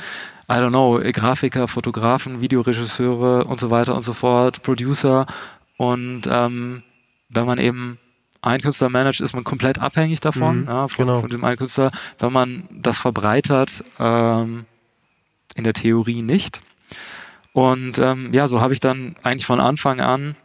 I 0.50 0.54
don't 0.54 0.70
know, 0.70 1.00
Grafiker, 1.12 1.68
Fotografen, 1.68 2.42
Videoregisseure 2.42 3.44
und 3.46 3.60
so 3.60 3.70
weiter 3.72 3.96
und 3.96 4.04
so 4.04 4.14
fort, 4.14 4.62
Producer. 4.64 5.26
Und 5.78 6.24
ähm, 6.30 6.84
wenn 7.30 7.46
man 7.46 7.58
eben 7.60 8.00
einen 8.42 8.62
Künstler 8.62 8.90
managt, 8.90 9.20
ist 9.20 9.34
man 9.34 9.44
komplett 9.44 9.80
abhängig 9.82 10.20
davon, 10.20 10.62
Mhm, 10.62 10.68
ja, 10.68 10.88
von, 10.88 11.06
genau. 11.08 11.22
von 11.22 11.30
dem 11.30 11.44
einen 11.44 11.58
Künstler. 11.58 11.92
Wenn 12.20 12.32
man 12.32 12.68
das 12.72 12.98
verbreitert, 12.98 13.84
ähm, 14.00 14.66
in 15.56 15.64
der 15.64 15.74
Theorie 15.74 16.22
nicht. 16.22 16.62
Und 17.54 17.98
ähm, 17.98 18.32
ja, 18.34 18.48
so 18.48 18.62
habe 18.62 18.74
ich 18.74 18.80
dann 18.80 19.16
eigentlich 19.24 19.46
von 19.48 19.60
Anfang 19.60 20.00
an 20.02 20.36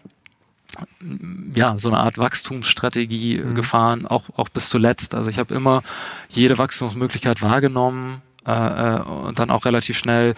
ja, 1.54 1.78
so 1.78 1.88
eine 1.90 1.98
Art 1.98 2.16
Wachstumsstrategie 2.16 3.36
äh, 3.36 3.44
Mhm. 3.44 3.54
gefahren, 3.54 4.06
auch, 4.06 4.24
auch 4.36 4.48
bis 4.48 4.70
zuletzt. 4.70 5.14
Also 5.14 5.28
ich 5.28 5.38
habe 5.38 5.54
immer 5.54 5.82
jede 6.30 6.56
Wachstumsmöglichkeit 6.56 7.42
wahrgenommen 7.42 8.22
äh, 8.46 8.52
äh, 8.96 9.00
und 9.02 9.38
dann 9.38 9.50
auch 9.50 9.66
relativ 9.66 9.98
schnell 9.98 10.34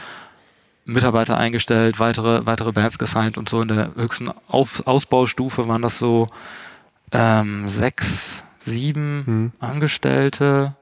Mitarbeiter 0.85 1.39
eingestellt, 1.39 1.99
weitere, 1.99 2.45
weitere 2.47 2.73
Bands 2.73 2.99
gesigned 2.99 3.39
und 3.39 3.49
so 3.49 3.63
in 3.63 3.69
der 3.69 3.95
höchsten 3.97 4.31
Auf 4.49 4.87
Ausbaustufe 4.87 5.67
waren 5.69 5.83
das 5.83 5.99
so 5.99 6.29
ähm, 7.13 7.69
sechs, 7.69 8.43
sieben 8.61 9.23
Hm. 9.27 9.53
Angestellte. 9.61 10.75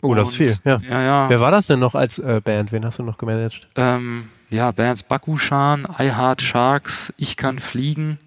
Oh, 0.00 0.14
das 0.14 0.30
ist 0.30 0.36
viel. 0.36 0.56
Ja. 0.64 0.80
Ja, 0.88 1.02
ja. 1.02 1.28
Wer 1.28 1.40
war 1.40 1.50
das 1.50 1.66
denn 1.66 1.80
noch 1.80 1.94
als 1.94 2.18
äh, 2.18 2.40
Band? 2.42 2.70
Wen 2.72 2.84
hast 2.84 2.98
du 2.98 3.02
noch 3.02 3.18
gemanagt? 3.18 3.66
Ähm, 3.74 4.28
ja, 4.50 4.70
Bands 4.70 5.02
Bakushan, 5.02 5.86
I 5.98 6.12
Heart 6.12 6.40
Sharks, 6.40 7.12
Ich 7.16 7.36
kann 7.36 7.58
fliegen. 7.58 8.18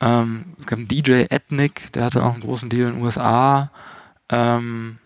Ähm, 0.00 0.54
es 0.58 0.66
gab 0.66 0.78
einen 0.78 0.88
DJ 0.88 1.26
Ethnic, 1.30 1.92
der 1.92 2.04
hatte 2.04 2.24
auch 2.24 2.32
einen 2.32 2.42
großen 2.42 2.68
Deal 2.68 2.88
in 2.88 2.94
den 2.96 3.02
USA. 3.02 3.70
Ähm, 4.28 4.98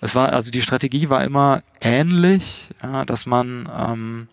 es 0.00 0.14
war, 0.14 0.32
also 0.32 0.50
die 0.50 0.60
Strategie 0.60 1.08
war 1.08 1.24
immer 1.24 1.62
ähnlich, 1.80 2.70
ja, 2.82 3.04
dass 3.04 3.24
man 3.26 3.68
ähm, 3.76 4.28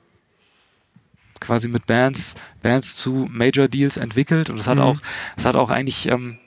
quasi 1.41 1.67
mit 1.67 1.85
Bands, 1.87 2.35
Bands 2.63 2.95
zu 2.95 3.27
Major 3.29 3.67
Deals 3.67 3.97
entwickelt 3.97 4.49
und 4.49 4.57
es 4.57 4.67
hat 4.67 4.77
Mhm. 4.77 4.83
auch, 4.83 4.97
es 5.35 5.45
hat 5.45 5.55
auch 5.57 5.69
eigentlich 5.69 6.07
ähm, 6.07 6.37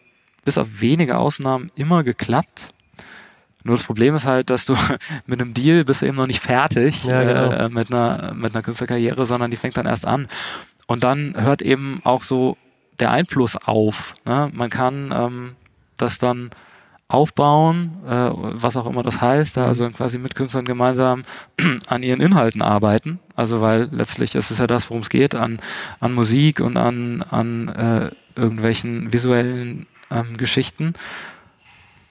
bis 0.44 0.56
auf 0.56 0.68
wenige 0.80 1.18
Ausnahmen 1.18 1.70
immer 1.74 2.02
geklappt. 2.04 2.70
Nur 3.64 3.76
das 3.76 3.84
Problem 3.86 4.14
ist 4.14 4.26
halt, 4.26 4.50
dass 4.50 4.64
du 4.66 4.74
mit 5.26 5.40
einem 5.40 5.54
Deal 5.54 5.84
bist 5.84 6.02
du 6.02 6.06
eben 6.06 6.16
noch 6.16 6.26
nicht 6.26 6.40
fertig 6.40 7.04
Ja, 7.04 7.22
genau. 7.24 7.50
äh, 7.52 7.68
mit, 7.68 7.90
einer, 7.92 8.32
mit 8.34 8.54
einer 8.54 8.62
Künstlerkarriere, 8.62 9.24
sondern 9.26 9.50
die 9.50 9.56
fängt 9.56 9.76
dann 9.76 9.86
erst 9.86 10.06
an. 10.06 10.28
Und 10.86 11.02
dann 11.02 11.34
hört 11.36 11.62
eben 11.62 11.96
auch 12.04 12.22
so 12.22 12.56
der 13.00 13.10
Einfluss 13.10 13.56
auf. 13.56 14.14
Ne? 14.26 14.50
Man 14.52 14.68
kann 14.70 15.12
ähm, 15.16 15.56
das 15.96 16.18
dann 16.18 16.50
aufbauen, 17.14 17.92
äh, 18.06 18.30
was 18.32 18.76
auch 18.76 18.86
immer 18.86 19.02
das 19.02 19.20
heißt, 19.20 19.56
also 19.58 19.88
quasi 19.90 20.18
mit 20.18 20.34
Künstlern 20.34 20.64
gemeinsam 20.64 21.22
an 21.86 22.02
ihren 22.02 22.20
Inhalten 22.20 22.62
arbeiten. 22.62 23.20
Also 23.34 23.60
weil 23.60 23.88
letztlich 23.92 24.34
ist 24.34 24.50
es 24.50 24.58
ja 24.58 24.66
das, 24.66 24.90
worum 24.90 25.02
es 25.02 25.08
geht, 25.10 25.34
an, 25.34 25.58
an 26.00 26.12
Musik 26.12 26.60
und 26.60 26.76
an, 26.76 27.22
an 27.22 27.68
äh, 27.68 28.10
irgendwelchen 28.40 29.12
visuellen 29.12 29.86
ähm, 30.10 30.36
Geschichten 30.36 30.94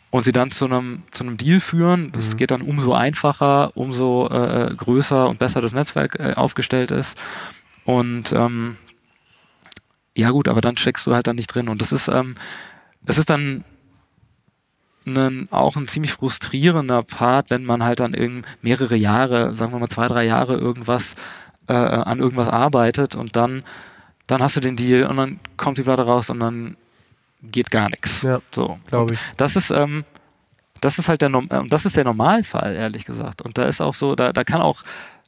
und 0.10 0.24
sie 0.24 0.32
dann 0.32 0.52
zu 0.52 0.66
einem, 0.66 1.04
zu 1.12 1.24
einem 1.24 1.38
Deal 1.38 1.60
führen. 1.60 2.12
Das 2.12 2.34
Mhm. 2.34 2.38
geht 2.38 2.52
dann 2.52 2.62
umso 2.62 2.94
einfacher, 2.94 3.72
umso 3.76 4.28
äh, 4.30 4.74
größer 4.76 5.28
und 5.28 5.40
besser 5.40 5.60
das 5.62 5.74
Netzwerk 5.74 6.20
äh, 6.20 6.34
aufgestellt 6.36 6.92
ist. 6.92 7.18
Und 7.86 8.32
ähm, 8.32 8.78
ja 10.16 10.30
gut, 10.30 10.48
aber 10.48 10.62
dann 10.62 10.78
steckst 10.78 11.08
du 11.08 11.14
halt 11.14 11.26
dann 11.28 11.36
nicht 11.36 11.48
drin. 11.48 11.68
Und 11.68 11.82
das 11.82 11.92
ist, 11.92 12.08
ähm, 12.10 12.36
das 13.02 13.18
ist 13.18 13.30
dann 13.30 13.66
ein, 15.06 15.48
auch 15.52 15.76
ein 15.76 15.88
ziemlich 15.88 16.14
frustrierender 16.14 17.04
Part, 17.04 17.50
wenn 17.50 17.66
man 17.66 17.84
halt 17.84 18.00
dann 18.00 18.14
irgend 18.14 18.46
mehrere 18.62 18.96
Jahre, 18.96 19.56
sagen 19.56 19.72
wir 19.72 19.80
mal 19.80 19.90
zwei, 19.90 20.08
drei 20.08 20.26
Jahre 20.26 20.56
irgendwas 20.56 21.16
äh, 21.68 21.74
an 21.74 22.20
irgendwas 22.20 22.48
arbeitet 22.48 23.16
und 23.16 23.36
dann, 23.36 23.64
dann 24.28 24.42
hast 24.42 24.56
du 24.56 24.60
den 24.60 24.76
Deal 24.76 25.06
und 25.06 25.18
dann 25.18 25.40
kommt 25.58 25.78
die 25.78 25.84
Platte 25.84 26.04
raus 26.04 26.30
und 26.30 26.40
dann 26.40 26.78
geht 27.42 27.72
gar 27.72 27.90
nichts. 27.90 28.22
Ja, 28.24 28.40
So. 28.52 28.80
glaube 28.88 29.14
ich. 29.14 29.20
Das 29.38 29.56
ist, 29.56 29.70
ähm, 29.72 30.04
das 30.82 30.98
ist 31.00 31.10
halt 31.10 31.22
der, 31.22 31.30
Norm- 31.30 31.50
äh, 31.50 31.68
das 31.68 31.86
ist 31.86 31.96
der 31.98 32.04
Normalfall, 32.06 32.76
ehrlich 32.76 33.06
gesagt. 33.06 33.42
Und 33.42 33.58
da 33.58 33.64
ist 33.66 33.82
auch 33.82 33.94
so, 33.94 34.16
da, 34.16 34.34
da 34.34 34.44
kann 34.44 34.62
auch 34.62 34.84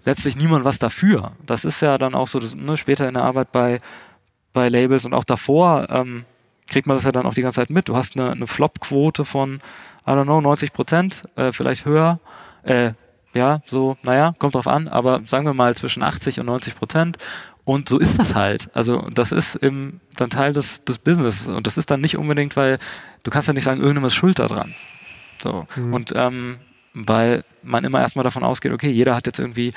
letztlich 0.06 0.38
niemand 0.38 0.66
was 0.66 0.80
dafür. 0.80 1.32
Das 1.46 1.66
ist 1.66 1.82
ja 1.82 1.98
dann 1.98 2.14
auch 2.16 2.28
so, 2.28 2.40
das, 2.40 2.56
ne, 2.56 2.78
später 2.78 3.08
in 3.08 3.16
der 3.16 3.24
Arbeit 3.24 3.52
bei, 3.52 3.82
bei 4.54 4.70
Labels 4.70 5.06
und 5.06 5.14
auch 5.14 5.24
davor 5.24 5.88
ähm, 5.90 6.26
kriegt 6.68 6.88
man 6.88 6.96
das 6.96 7.04
ja 7.06 7.12
dann 7.12 7.26
auch 7.26 7.34
die 7.34 7.42
ganze 7.42 7.58
Zeit 7.62 7.70
mit. 7.70 7.90
Du 7.90 7.96
hast 7.96 8.16
eine, 8.18 8.32
eine 8.32 8.48
Flop-Quote 8.48 9.26
von, 9.26 9.56
I 10.08 10.12
don't 10.12 10.24
know, 10.24 10.42
90 10.42 10.74
Prozent, 10.74 11.24
äh, 11.36 11.52
vielleicht 11.52 11.86
höher. 11.86 12.20
Äh, 12.64 12.92
ja, 13.34 13.60
so, 13.66 13.98
naja, 14.04 14.34
kommt 14.40 14.56
drauf 14.56 14.68
an, 14.68 14.88
aber 14.88 15.22
sagen 15.26 15.46
wir 15.46 15.54
mal 15.54 15.76
zwischen 15.76 16.02
80 16.04 16.40
und 16.40 16.46
90 16.48 16.76
Prozent. 16.76 17.18
Und 17.66 17.90
so 17.90 17.98
ist 17.98 18.20
das 18.20 18.36
halt. 18.36 18.70
Also 18.74 19.08
das 19.14 19.32
ist 19.32 19.56
im, 19.56 20.00
dann 20.18 20.30
Teil 20.30 20.54
des, 20.54 20.84
des 20.86 21.00
Business. 21.00 21.48
Und 21.48 21.66
das 21.68 21.78
ist 21.78 21.90
dann 21.92 22.00
nicht 22.02 22.18
unbedingt, 22.18 22.56
weil 22.56 22.78
du 23.24 23.32
kannst 23.32 23.48
ja 23.48 23.54
nicht 23.54 23.64
sagen, 23.64 23.80
irgendjemand 23.80 24.12
ist 24.12 24.16
schuld 24.16 24.38
daran. 24.40 24.74
So. 25.42 25.66
Mhm. 25.76 25.94
Und 25.94 26.14
ähm, 26.16 26.60
weil 26.94 27.44
man 27.64 27.84
immer 27.84 28.00
erstmal 28.00 28.24
davon 28.24 28.44
ausgeht, 28.44 28.72
okay, 28.72 28.90
jeder 28.90 29.16
hat 29.16 29.26
jetzt 29.26 29.40
irgendwie 29.40 29.74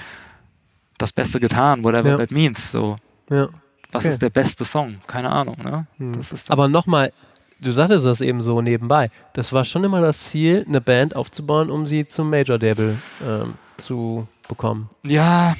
das 0.98 1.12
Beste 1.12 1.40
getan, 1.40 1.82
whatever 1.82 2.10
Ja. 2.10 2.16
that 2.16 2.30
means. 2.30 2.70
So, 2.70 2.96
Ja. 3.30 3.48
Was 3.92 4.04
Okay. 4.04 4.12
ist 4.12 4.22
der 4.22 4.30
beste 4.30 4.64
Song? 4.64 4.98
Keine 5.06 5.30
Ahnung, 5.30 5.56
ne? 5.62 5.86
Hm. 5.98 6.12
Das 6.12 6.32
ist 6.32 6.50
Aber 6.50 6.68
nochmal, 6.68 7.12
du 7.60 7.70
sagtest 7.72 8.04
das 8.04 8.20
eben 8.20 8.40
so 8.42 8.60
nebenbei. 8.60 9.10
Das 9.32 9.52
war 9.52 9.64
schon 9.64 9.84
immer 9.84 10.00
das 10.00 10.24
Ziel, 10.26 10.64
eine 10.68 10.80
Band 10.80 11.16
aufzubauen, 11.16 11.70
um 11.70 11.86
sie 11.86 12.06
zum 12.06 12.30
Major-Label 12.30 12.96
ähm, 13.26 13.54
zu 13.76 14.26
bekommen. 14.48 14.90
ja, 15.06 15.54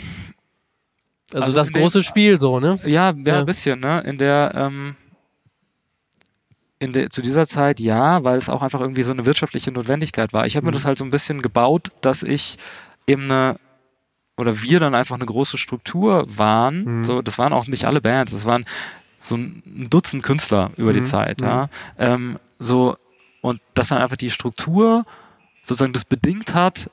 Also, 1.32 1.44
Also 1.44 1.56
das 1.56 1.72
große 1.72 2.02
Spiel 2.02 2.38
so, 2.38 2.58
ne? 2.60 2.78
Ja, 2.84 3.10
ja, 3.10 3.14
Ja. 3.24 3.38
ein 3.40 3.46
bisschen, 3.46 3.80
ne? 3.80 4.00
In 4.02 4.16
der, 4.18 4.52
ähm, 4.54 4.96
in 6.78 6.92
der, 6.92 7.10
zu 7.10 7.22
dieser 7.22 7.46
Zeit 7.46 7.80
ja, 7.80 8.22
weil 8.24 8.38
es 8.38 8.48
auch 8.48 8.62
einfach 8.62 8.80
irgendwie 8.80 9.02
so 9.02 9.12
eine 9.12 9.26
wirtschaftliche 9.26 9.72
Notwendigkeit 9.72 10.32
war. 10.32 10.46
Ich 10.46 10.54
habe 10.56 10.64
mir 10.64 10.70
Mhm. 10.70 10.74
das 10.74 10.84
halt 10.84 10.96
so 10.98 11.04
ein 11.04 11.10
bisschen 11.10 11.42
gebaut, 11.42 11.88
dass 12.02 12.22
ich 12.22 12.56
eben 13.06 13.24
eine, 13.24 13.56
oder 14.38 14.62
wir 14.62 14.80
dann 14.80 14.94
einfach 14.94 15.16
eine 15.16 15.26
große 15.26 15.58
Struktur 15.58 16.24
waren. 16.28 16.84
Mhm. 17.00 17.04
So, 17.04 17.20
das 17.20 17.36
waren 17.38 17.52
auch 17.52 17.66
nicht 17.66 17.84
alle 17.84 18.00
Bands, 18.00 18.32
es 18.32 18.44
waren 18.46 18.64
so 19.20 19.36
ein 19.36 19.62
Dutzend 19.90 20.22
Künstler 20.22 20.70
über 20.76 20.92
die 20.92 21.00
Mhm. 21.00 21.04
Zeit, 21.04 21.40
ja. 21.42 21.68
Ähm, 21.98 22.38
so, 22.58 22.96
und 23.42 23.60
dass 23.74 23.88
dann 23.88 23.98
einfach 23.98 24.16
die 24.16 24.30
Struktur 24.30 25.04
sozusagen 25.64 25.92
das 25.92 26.04
bedingt 26.04 26.54
hat, 26.54 26.88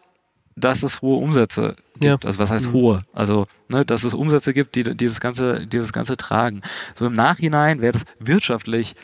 dass 0.58 0.84
es 0.84 1.02
hohe 1.02 1.18
Umsätze 1.18 1.76
Ja. 2.02 2.12
gibt. 2.14 2.26
Also 2.26 2.40
was 2.40 2.50
heißt 2.52 2.68
Mhm. 2.70 2.74
hohe? 2.74 3.00
Also, 3.14 3.46
ne, 3.70 3.86
dass 3.86 4.04
es 4.04 4.14
Umsätze 4.14 4.54
gibt, 4.54 4.76
die, 4.76 4.84
die, 4.84 5.06
das 5.08 5.20
Ganze, 5.20 5.68
die 5.68 5.78
das 5.78 5.94
Ganze 5.94 6.18
tragen. 6.18 6.62
So 6.94 7.06
im 7.06 7.14
Nachhinein 7.14 7.82
wäre 7.82 7.94
das 7.94 8.06
wirtschaftlich 8.20 8.96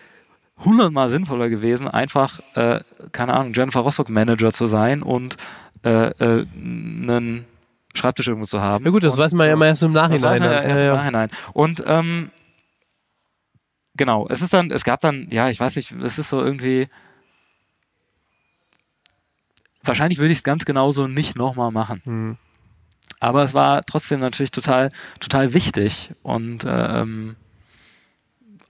hundertmal 0.63 1.09
sinnvoller 1.09 1.49
gewesen, 1.49 1.87
einfach, 1.87 2.39
äh, 2.55 2.79
keine 3.11 3.33
Ahnung, 3.33 3.53
Jennifer 3.53 3.81
Rostock 3.81 4.09
Manager 4.09 4.51
zu 4.53 4.67
sein 4.67 5.03
und 5.03 5.35
äh, 5.83 6.09
äh, 6.09 6.45
einen 6.55 7.45
Schreibtisch 7.93 8.27
irgendwo 8.27 8.45
zu 8.47 8.61
haben. 8.61 8.85
Ja 8.85 8.91
gut, 8.91 9.03
das 9.03 9.13
und, 9.13 9.19
weiß 9.19 9.33
man 9.33 9.47
ja 9.47 9.53
immer 9.53 9.67
erst 9.67 9.83
im 9.83 9.91
Nachhinein. 9.91 10.41
ja 10.41 10.61
erst 10.61 10.81
Ja, 10.81 10.89
im. 10.91 10.95
Nachhinein. 10.97 11.29
Und 11.53 11.83
ähm, 11.85 12.31
genau, 13.95 14.27
es 14.29 14.41
ist 14.41 14.53
dann, 14.53 14.71
es 14.71 14.83
gab 14.83 15.01
dann, 15.01 15.27
ja, 15.31 15.49
ich 15.49 15.59
weiß 15.59 15.75
nicht, 15.75 15.91
es 15.91 16.17
ist 16.19 16.29
so 16.29 16.41
irgendwie. 16.41 16.87
Wahrscheinlich 19.83 20.19
würde 20.19 20.31
ich 20.31 20.39
es 20.39 20.43
ganz 20.43 20.65
genauso 20.65 21.07
nicht 21.07 21.37
nochmal 21.37 21.71
machen. 21.71 22.01
Hm. 22.05 22.37
Aber 23.19 23.43
es 23.43 23.53
war 23.53 23.83
trotzdem 23.85 24.19
natürlich 24.19 24.51
total, 24.51 24.89
total 25.19 25.53
wichtig 25.53 26.11
und 26.23 26.65
ähm, 26.67 27.35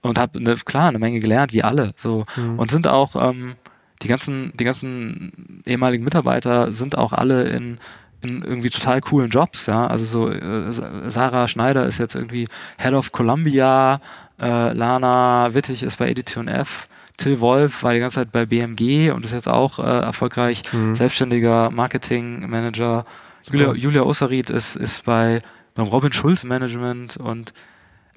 und 0.00 0.18
habe 0.18 0.42
ne, 0.42 0.56
klar 0.64 0.88
eine 0.88 0.98
Menge 0.98 1.20
gelernt, 1.20 1.52
wie 1.52 1.62
alle. 1.62 1.92
So 1.96 2.24
Hm. 2.34 2.58
und 2.58 2.70
sind 2.70 2.88
auch 2.88 3.14
ähm, 3.16 3.56
die 4.02 4.08
ganzen, 4.08 4.52
die 4.58 4.64
ganzen 4.64 5.62
ehemaligen 5.64 6.02
Mitarbeiter 6.04 6.72
sind 6.72 6.98
auch 6.98 7.12
alle 7.12 7.44
in, 7.48 7.78
in 8.24 8.42
irgendwie 8.42 8.70
total 8.70 9.00
coolen 9.00 9.28
Jobs, 9.28 9.66
ja. 9.66 9.86
Also 9.86 10.04
so 10.04 10.30
äh, 10.30 10.72
Sa- 10.72 10.90
Sarah 11.10 11.48
Schneider 11.48 11.86
ist 11.86 11.98
jetzt 11.98 12.14
irgendwie 12.14 12.48
Head 12.78 12.92
of 12.94 13.12
Columbia, 13.12 13.98
äh, 14.40 14.72
Lana 14.72 15.52
Wittig 15.54 15.82
ist 15.82 15.96
bei 15.98 16.08
Edition 16.10 16.48
F, 16.48 16.88
Till 17.18 17.40
Wolf 17.40 17.82
war 17.82 17.92
die 17.92 18.00
ganze 18.00 18.16
Zeit 18.16 18.32
bei 18.32 18.46
BMG 18.46 19.10
und 19.12 19.24
ist 19.24 19.32
jetzt 19.32 19.48
auch 19.48 19.78
äh, 19.78 19.82
erfolgreich 19.82 20.62
Hm. 20.70 20.94
selbstständiger 20.94 21.70
Marketingmanager. 21.70 23.04
Julia, 23.50 23.72
Julia 23.74 24.02
Osserit 24.02 24.50
ist, 24.50 24.76
ist 24.76 25.04
bei 25.04 25.38
beim 25.74 25.86
Robin 25.86 26.12
Schulz 26.12 26.44
Management 26.44 27.16
und 27.16 27.52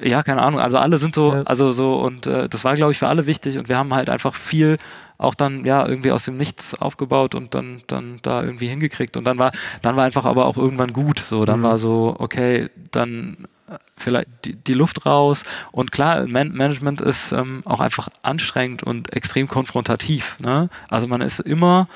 ja, 0.01 0.23
keine 0.23 0.41
Ahnung, 0.41 0.59
also 0.59 0.77
alle 0.77 0.97
sind 0.97 1.15
so, 1.15 1.33
Ja. 1.33 1.43
also 1.43 1.71
so 1.71 1.93
und 1.95 2.27
äh, 2.27 2.49
das 2.49 2.65
war, 2.65 2.75
glaube 2.75 2.91
ich, 2.91 2.97
für 2.97 3.07
alle 3.07 3.25
wichtig 3.27 3.57
und 3.57 3.69
wir 3.69 3.77
haben 3.77 3.93
halt 3.93 4.09
einfach 4.09 4.35
viel 4.35 4.77
auch 5.17 5.35
dann 5.35 5.65
ja 5.65 5.87
irgendwie 5.87 6.11
aus 6.11 6.25
dem 6.25 6.37
Nichts 6.37 6.75
aufgebaut 6.75 7.35
und 7.35 7.55
dann 7.55 7.81
dann 7.87 8.19
da 8.21 8.43
irgendwie 8.43 8.67
hingekriegt 8.67 9.17
und 9.17 9.23
dann 9.25 9.37
war 9.37 9.51
dann 9.81 9.95
war 9.95 10.03
einfach 10.05 10.25
aber 10.25 10.45
auch 10.45 10.57
irgendwann 10.57 10.93
gut, 10.93 11.19
so 11.19 11.45
dann 11.45 11.59
Mhm. 11.59 11.63
war 11.63 11.77
so 11.77 12.15
okay, 12.19 12.69
dann 12.91 13.47
äh, 13.69 13.77
vielleicht 13.97 14.29
die, 14.45 14.55
die 14.55 14.73
Luft 14.73 15.05
raus 15.05 15.43
und 15.71 15.91
klar, 15.91 16.27
Man 16.27 16.51
Management 16.51 17.01
ist 17.01 17.31
ähm, 17.31 17.61
auch 17.65 17.79
einfach 17.79 18.09
anstrengend 18.23 18.83
und 18.83 19.13
extrem 19.13 19.47
konfrontativ, 19.47 20.37
ne? 20.39 20.69
Also 20.89 21.07
man 21.07 21.21
ist 21.21 21.39
immer 21.39 21.87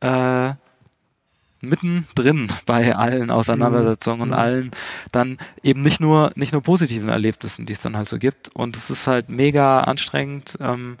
äh, 0.00 0.50
mittendrin 1.60 2.48
bei 2.66 2.94
allen 2.94 3.30
Auseinandersetzungen 3.30 4.20
und 4.22 4.28
Mhm. 4.28 4.34
allen 4.34 4.70
dann 5.12 5.38
eben 5.62 5.82
nicht 5.82 6.00
nur 6.00 6.32
nicht 6.36 6.52
nur 6.52 6.62
positiven 6.62 7.08
Erlebnissen, 7.08 7.66
die 7.66 7.72
es 7.72 7.80
dann 7.80 7.96
halt 7.96 8.08
so 8.08 8.18
gibt. 8.18 8.48
Und 8.54 8.76
es 8.76 8.90
ist 8.90 9.06
halt 9.06 9.28
mega 9.28 9.80
anstrengend, 9.80 10.56
ähm, 10.60 10.98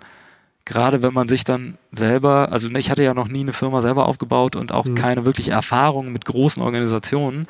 gerade 0.68 1.02
wenn 1.02 1.14
man 1.14 1.28
sich 1.30 1.44
dann 1.44 1.78
selber, 1.92 2.52
also 2.52 2.68
ich 2.68 2.90
hatte 2.90 3.02
ja 3.02 3.14
noch 3.14 3.28
nie 3.28 3.40
eine 3.40 3.54
Firma 3.54 3.80
selber 3.80 4.06
aufgebaut 4.06 4.54
und 4.54 4.70
auch 4.70 4.84
Mhm. 4.84 4.94
keine 4.96 5.24
wirkliche 5.24 5.50
Erfahrung 5.50 6.12
mit 6.12 6.26
großen 6.26 6.62
Organisationen. 6.62 7.46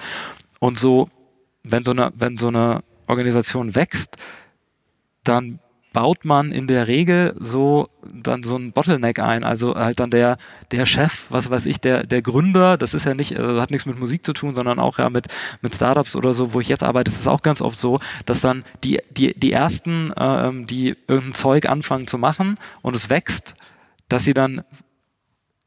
Und 0.61 0.79
so, 0.79 1.09
wenn 1.65 1.83
so 1.83 1.91
eine, 1.91 2.13
wenn 2.17 2.37
so 2.39 2.47
eine 2.47 2.85
Organisation 3.09 3.75
wächst, 3.75 4.17
dann 5.25 5.59
baut 5.93 6.25
man 6.25 6.53
in 6.53 6.67
der 6.67 6.87
Regel 6.87 7.35
so 7.39 7.89
dann 8.03 8.43
so 8.43 8.57
ein 8.57 8.73
Bottleneck 8.73 9.19
ein. 9.19 9.45
Also 9.45 9.75
halt 9.75 10.01
dann 10.01 10.11
der, 10.11 10.37
der 10.71 10.87
Chef, 10.87 11.27
was 11.31 11.51
weiß 11.51 11.67
ich, 11.67 11.81
der, 11.81 12.05
der 12.05 12.23
Gründer, 12.23 12.77
das 12.77 12.95
ist 12.95 13.05
ja 13.05 13.15
nicht, 13.15 13.37
also 13.37 13.61
hat 13.61 13.71
nichts 13.71 13.87
mit 13.87 13.99
Musik 13.99 14.25
zu 14.25 14.33
tun, 14.33 14.55
sondern 14.55 14.79
auch 14.79 14.99
ja 14.99 15.11
mit, 15.11 15.27
mit 15.63 15.75
Startups 15.75 16.17
oder 16.17 16.33
so, 16.33 16.55
wo 16.55 16.61
ich 16.61 16.69
jetzt 16.69 16.83
arbeite, 16.83 17.11
ist 17.11 17.21
es 17.21 17.27
auch 17.27 17.43
ganz 17.43 17.63
oft 17.63 17.79
so, 17.79 18.01
dass 18.27 18.41
dann 18.41 18.65
die, 18.85 19.01
die, 19.11 19.39
die 19.39 19.53
ersten, 19.53 20.13
äh, 20.13 20.51
die 20.65 20.97
irgendein 21.07 21.35
Zeug 21.35 21.69
anfangen 21.69 22.07
zu 22.07 22.19
machen 22.19 22.57
und 22.83 22.95
es 22.95 23.11
wächst, 23.11 23.55
dass 24.09 24.25
sie 24.25 24.35
dann 24.35 24.63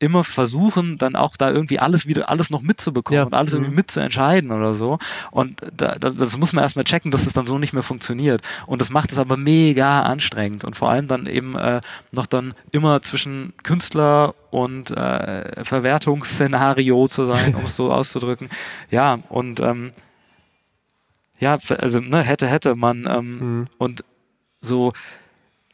immer 0.01 0.23
versuchen, 0.23 0.97
dann 0.97 1.15
auch 1.15 1.37
da 1.37 1.51
irgendwie 1.51 1.79
alles 1.79 2.07
wieder, 2.07 2.27
alles 2.27 2.49
noch 2.49 2.61
mitzubekommen 2.61 3.19
ja. 3.19 3.25
und 3.25 3.35
alles 3.35 3.53
irgendwie 3.53 3.69
mhm. 3.69 3.77
mitzuentscheiden 3.77 4.51
oder 4.51 4.73
so. 4.73 4.97
Und 5.29 5.61
da, 5.75 5.93
das, 5.93 6.15
das 6.15 6.37
muss 6.37 6.53
man 6.53 6.63
erstmal 6.63 6.85
checken, 6.85 7.11
dass 7.11 7.27
es 7.27 7.33
dann 7.33 7.45
so 7.45 7.59
nicht 7.59 7.73
mehr 7.73 7.83
funktioniert. 7.83 8.41
Und 8.65 8.81
das 8.81 8.89
macht 8.89 9.11
es 9.11 9.19
aber 9.19 9.37
mega 9.37 10.01
anstrengend 10.01 10.63
und 10.63 10.75
vor 10.75 10.89
allem 10.89 11.07
dann 11.07 11.27
eben 11.27 11.55
äh, 11.55 11.81
noch 12.11 12.25
dann 12.25 12.55
immer 12.71 13.03
zwischen 13.03 13.53
Künstler 13.63 14.33
und 14.49 14.89
äh, 14.89 15.63
Verwertungsszenario 15.63 17.07
zu 17.07 17.27
sein, 17.27 17.53
um 17.53 17.65
es 17.65 17.75
so 17.75 17.91
auszudrücken. 17.93 18.49
Ja, 18.89 19.19
und 19.29 19.59
ähm, 19.59 19.91
ja, 21.39 21.57
also 21.77 21.99
ne, 21.99 22.23
hätte, 22.23 22.47
hätte 22.47 22.75
man 22.75 23.05
ähm, 23.07 23.39
mhm. 23.39 23.67
und 23.77 24.03
so 24.61 24.93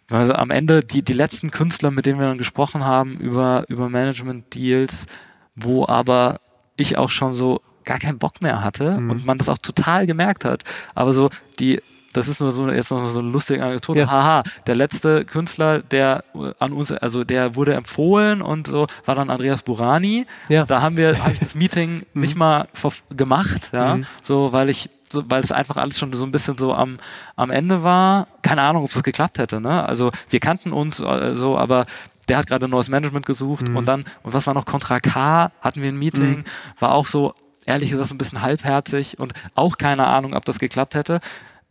also 0.09 0.33
am 0.33 0.51
Ende 0.51 0.83
die, 0.83 1.01
die 1.01 1.13
letzten 1.13 1.51
Künstler, 1.51 1.91
mit 1.91 2.05
denen 2.05 2.19
wir 2.19 2.27
dann 2.27 2.37
gesprochen 2.37 2.85
haben 2.85 3.17
über, 3.17 3.65
über 3.67 3.89
Management-Deals, 3.89 5.07
wo 5.55 5.85
aber 5.85 6.39
ich 6.77 6.97
auch 6.97 7.09
schon 7.09 7.33
so 7.33 7.61
gar 7.83 7.99
keinen 7.99 8.19
Bock 8.19 8.41
mehr 8.41 8.63
hatte 8.63 8.99
mhm. 8.99 9.09
und 9.09 9.25
man 9.25 9.37
das 9.37 9.49
auch 9.49 9.57
total 9.57 10.05
gemerkt 10.05 10.45
hat. 10.45 10.63
Aber 10.93 11.13
so 11.13 11.29
die, 11.59 11.81
das 12.13 12.27
ist 12.27 12.39
nur 12.39 12.51
so 12.51 12.69
jetzt 12.69 12.91
noch 12.91 13.07
so 13.07 13.19
eine 13.19 13.29
lustige 13.29 13.63
Anekdote. 13.63 14.01
Ja. 14.01 14.11
Haha, 14.11 14.43
der 14.65 14.75
letzte 14.75 15.25
Künstler, 15.25 15.79
der 15.79 16.23
an 16.59 16.73
uns, 16.73 16.91
also 16.91 17.23
der 17.23 17.55
wurde 17.55 17.73
empfohlen 17.73 18.41
und 18.41 18.67
so, 18.67 18.87
war 19.05 19.15
dann 19.15 19.29
Andreas 19.29 19.63
Burani. 19.63 20.25
Ja. 20.49 20.65
Da 20.65 20.81
haben 20.81 20.97
wir, 20.97 21.23
habe 21.23 21.33
ich 21.33 21.39
das 21.41 21.55
Meeting 21.55 22.05
mhm. 22.13 22.21
nicht 22.21 22.35
mal 22.35 22.67
gemacht, 23.09 23.71
ja, 23.73 23.97
mhm. 23.97 24.01
so 24.21 24.51
weil 24.51 24.69
ich 24.69 24.89
so, 25.09 25.23
weil 25.29 25.41
es 25.41 25.51
einfach 25.51 25.77
alles 25.77 25.97
schon 25.97 26.11
so 26.13 26.25
ein 26.25 26.31
bisschen 26.31 26.57
so 26.57 26.73
am, 26.73 26.97
am 27.35 27.49
Ende 27.49 27.83
war. 27.83 28.27
Keine 28.41 28.61
Ahnung, 28.61 28.83
ob 28.83 28.91
es 28.91 29.03
geklappt 29.03 29.39
hätte. 29.39 29.61
Ne? 29.61 29.83
Also 29.83 30.11
wir 30.29 30.39
kannten 30.39 30.73
uns 30.73 30.99
äh, 30.99 31.33
so, 31.33 31.57
aber 31.57 31.85
der 32.27 32.37
hat 32.37 32.47
gerade 32.47 32.65
ein 32.65 32.71
neues 32.71 32.89
Management 32.89 33.25
gesucht 33.25 33.67
mhm. 33.67 33.77
und 33.77 33.85
dann, 33.85 34.05
und 34.23 34.33
was 34.33 34.47
war 34.47 34.53
noch, 34.53 34.65
Contra 34.65 34.99
K 34.99 35.51
hatten 35.61 35.81
wir 35.81 35.89
ein 35.89 35.97
Meeting, 35.97 36.39
mhm. 36.39 36.43
war 36.79 36.93
auch 36.93 37.07
so, 37.07 37.33
ehrlich 37.65 37.91
gesagt, 37.91 38.11
ein 38.11 38.17
bisschen 38.17 38.41
halbherzig 38.41 39.19
und 39.19 39.33
auch 39.55 39.77
keine 39.77 40.07
Ahnung, 40.07 40.33
ob 40.33 40.45
das 40.45 40.59
geklappt 40.59 40.95
hätte. 40.95 41.19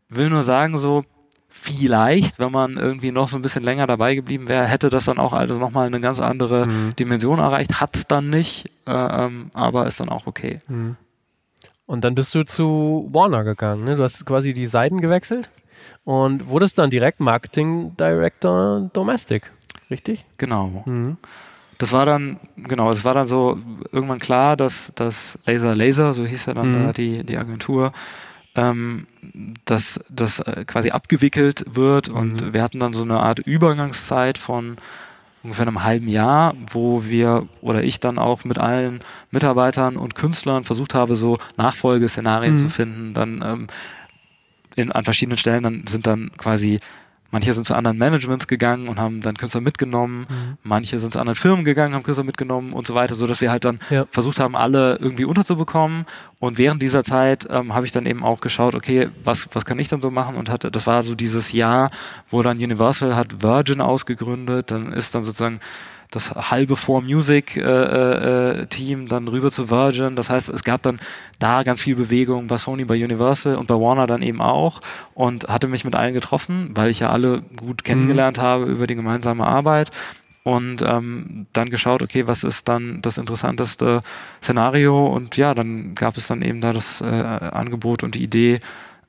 Will 0.08 0.30
nur 0.30 0.42
sagen, 0.42 0.78
so, 0.78 1.04
vielleicht, 1.48 2.38
wenn 2.38 2.52
man 2.52 2.76
irgendwie 2.76 3.12
noch 3.12 3.28
so 3.28 3.36
ein 3.36 3.42
bisschen 3.42 3.64
länger 3.64 3.86
dabei 3.86 4.14
geblieben 4.14 4.48
wäre, 4.48 4.66
hätte 4.66 4.90
das 4.90 5.06
dann 5.06 5.18
auch 5.18 5.32
alles 5.32 5.58
nochmal 5.58 5.86
eine 5.86 6.00
ganz 6.00 6.20
andere 6.20 6.66
mhm. 6.66 6.94
Dimension 6.96 7.38
erreicht. 7.38 7.80
Hat 7.80 7.96
es 7.96 8.06
dann 8.06 8.30
nicht, 8.30 8.70
äh, 8.86 8.92
ähm, 8.92 9.50
aber 9.52 9.86
ist 9.86 10.00
dann 10.00 10.08
auch 10.08 10.26
okay. 10.26 10.58
Mhm. 10.68 10.96
Und 11.86 12.02
dann 12.04 12.14
bist 12.14 12.34
du 12.34 12.44
zu 12.44 13.08
Warner 13.12 13.44
gegangen. 13.44 13.84
Ne? 13.84 13.96
Du 13.96 14.02
hast 14.02 14.24
quasi 14.26 14.52
die 14.52 14.66
Seiten 14.66 15.00
gewechselt 15.00 15.50
und 16.04 16.48
wurdest 16.48 16.78
dann 16.78 16.90
direkt 16.90 17.20
Marketing 17.20 17.96
Director 17.96 18.90
Domestic. 18.92 19.52
Richtig? 19.90 20.26
Genau. 20.36 20.82
Mhm. 20.84 21.16
Das 21.78 21.92
war 21.92 22.06
dann, 22.06 22.40
genau, 22.56 22.90
es 22.90 23.04
war 23.04 23.14
dann 23.14 23.26
so 23.26 23.58
irgendwann 23.92 24.18
klar, 24.18 24.56
dass 24.56 24.92
das 24.94 25.38
Laser 25.44 25.76
Laser, 25.76 26.14
so 26.14 26.24
hieß 26.24 26.46
ja 26.46 26.54
dann 26.54 26.70
mhm. 26.70 26.86
da 26.86 26.92
die, 26.92 27.18
die 27.18 27.36
Agentur, 27.36 27.92
ähm, 28.54 29.06
dass 29.66 30.00
das 30.08 30.40
äh, 30.40 30.64
quasi 30.66 30.90
abgewickelt 30.90 31.64
wird 31.68 32.08
und 32.08 32.40
mhm. 32.40 32.54
wir 32.54 32.62
hatten 32.62 32.80
dann 32.80 32.94
so 32.94 33.02
eine 33.02 33.20
Art 33.20 33.38
Übergangszeit 33.40 34.38
von 34.38 34.78
ungefähr 35.46 35.66
einem 35.66 35.84
halben 35.84 36.08
Jahr, 36.08 36.54
wo 36.72 37.04
wir 37.04 37.46
oder 37.60 37.84
ich 37.84 38.00
dann 38.00 38.18
auch 38.18 38.44
mit 38.44 38.58
allen 38.58 38.98
Mitarbeitern 39.30 39.96
und 39.96 40.16
Künstlern 40.16 40.64
versucht 40.64 40.94
habe, 40.94 41.14
so 41.14 41.38
Nachfolgeszenarien 41.56 42.54
mhm. 42.54 42.58
zu 42.58 42.68
finden. 42.68 43.14
Dann 43.14 43.42
ähm, 43.44 43.66
in, 44.74 44.90
an 44.90 45.04
verschiedenen 45.04 45.38
Stellen 45.38 45.62
dann 45.62 45.86
sind 45.86 46.06
dann 46.06 46.32
quasi 46.36 46.80
Manche 47.30 47.52
sind 47.52 47.66
zu 47.66 47.74
anderen 47.74 47.98
Managements 47.98 48.46
gegangen 48.46 48.88
und 48.88 48.98
haben 48.98 49.20
dann 49.20 49.36
Künstler 49.36 49.60
mitgenommen. 49.60 50.26
Mhm. 50.28 50.56
Manche 50.62 50.98
sind 50.98 51.12
zu 51.12 51.18
anderen 51.18 51.36
Firmen 51.36 51.64
gegangen, 51.64 51.94
haben 51.94 52.02
Künstler 52.02 52.24
mitgenommen 52.24 52.72
und 52.72 52.86
so 52.86 52.94
weiter, 52.94 53.14
so 53.14 53.26
dass 53.26 53.40
wir 53.40 53.50
halt 53.50 53.64
dann 53.64 53.78
ja. 53.90 54.06
versucht 54.10 54.40
haben, 54.40 54.56
alle 54.56 54.96
irgendwie 54.96 55.24
unterzubekommen. 55.24 56.06
Und 56.38 56.58
während 56.58 56.82
dieser 56.82 57.04
Zeit 57.04 57.46
ähm, 57.50 57.74
habe 57.74 57.86
ich 57.86 57.92
dann 57.92 58.06
eben 58.06 58.22
auch 58.22 58.40
geschaut, 58.40 58.74
okay, 58.74 59.08
was, 59.24 59.48
was 59.52 59.64
kann 59.64 59.78
ich 59.78 59.88
dann 59.88 60.02
so 60.02 60.10
machen? 60.10 60.36
Und 60.36 60.50
hatte, 60.50 60.70
das 60.70 60.86
war 60.86 61.02
so 61.02 61.14
dieses 61.14 61.52
Jahr, 61.52 61.90
wo 62.28 62.42
dann 62.42 62.58
Universal 62.58 63.16
hat 63.16 63.42
Virgin 63.42 63.80
ausgegründet. 63.80 64.70
Dann 64.70 64.92
ist 64.92 65.14
dann 65.14 65.24
sozusagen 65.24 65.60
das 66.10 66.30
halbe 66.30 66.76
For 66.76 67.02
Music 67.02 67.56
äh, 67.56 67.60
äh, 67.62 68.66
Team 68.66 69.08
dann 69.08 69.28
rüber 69.28 69.50
zu 69.50 69.70
Virgin. 69.70 70.16
Das 70.16 70.30
heißt, 70.30 70.50
es 70.50 70.64
gab 70.64 70.82
dann 70.82 71.00
da 71.38 71.62
ganz 71.62 71.80
viel 71.80 71.96
Bewegung 71.96 72.46
bei 72.46 72.56
Sony, 72.56 72.84
bei 72.84 73.02
Universal 73.02 73.56
und 73.56 73.66
bei 73.66 73.74
Warner 73.74 74.06
dann 74.06 74.22
eben 74.22 74.40
auch 74.40 74.80
und 75.14 75.48
hatte 75.48 75.68
mich 75.68 75.84
mit 75.84 75.94
allen 75.94 76.14
getroffen, 76.14 76.70
weil 76.74 76.90
ich 76.90 77.00
ja 77.00 77.10
alle 77.10 77.42
gut 77.56 77.84
kennengelernt 77.84 78.38
mhm. 78.38 78.42
habe 78.42 78.64
über 78.66 78.86
die 78.86 78.94
gemeinsame 78.94 79.46
Arbeit 79.46 79.90
und 80.46 80.80
ähm, 80.82 81.46
dann 81.52 81.70
geschaut, 81.70 82.02
okay, 82.02 82.28
was 82.28 82.44
ist 82.44 82.68
dann 82.68 83.02
das 83.02 83.18
interessanteste 83.18 84.00
Szenario 84.40 85.06
und 85.06 85.36
ja, 85.36 85.54
dann 85.54 85.96
gab 85.96 86.16
es 86.16 86.28
dann 86.28 86.40
eben 86.40 86.60
da 86.60 86.72
das 86.72 87.00
äh, 87.00 87.04
Angebot 87.04 88.04
und 88.04 88.14
die 88.14 88.22
Idee, 88.22 88.60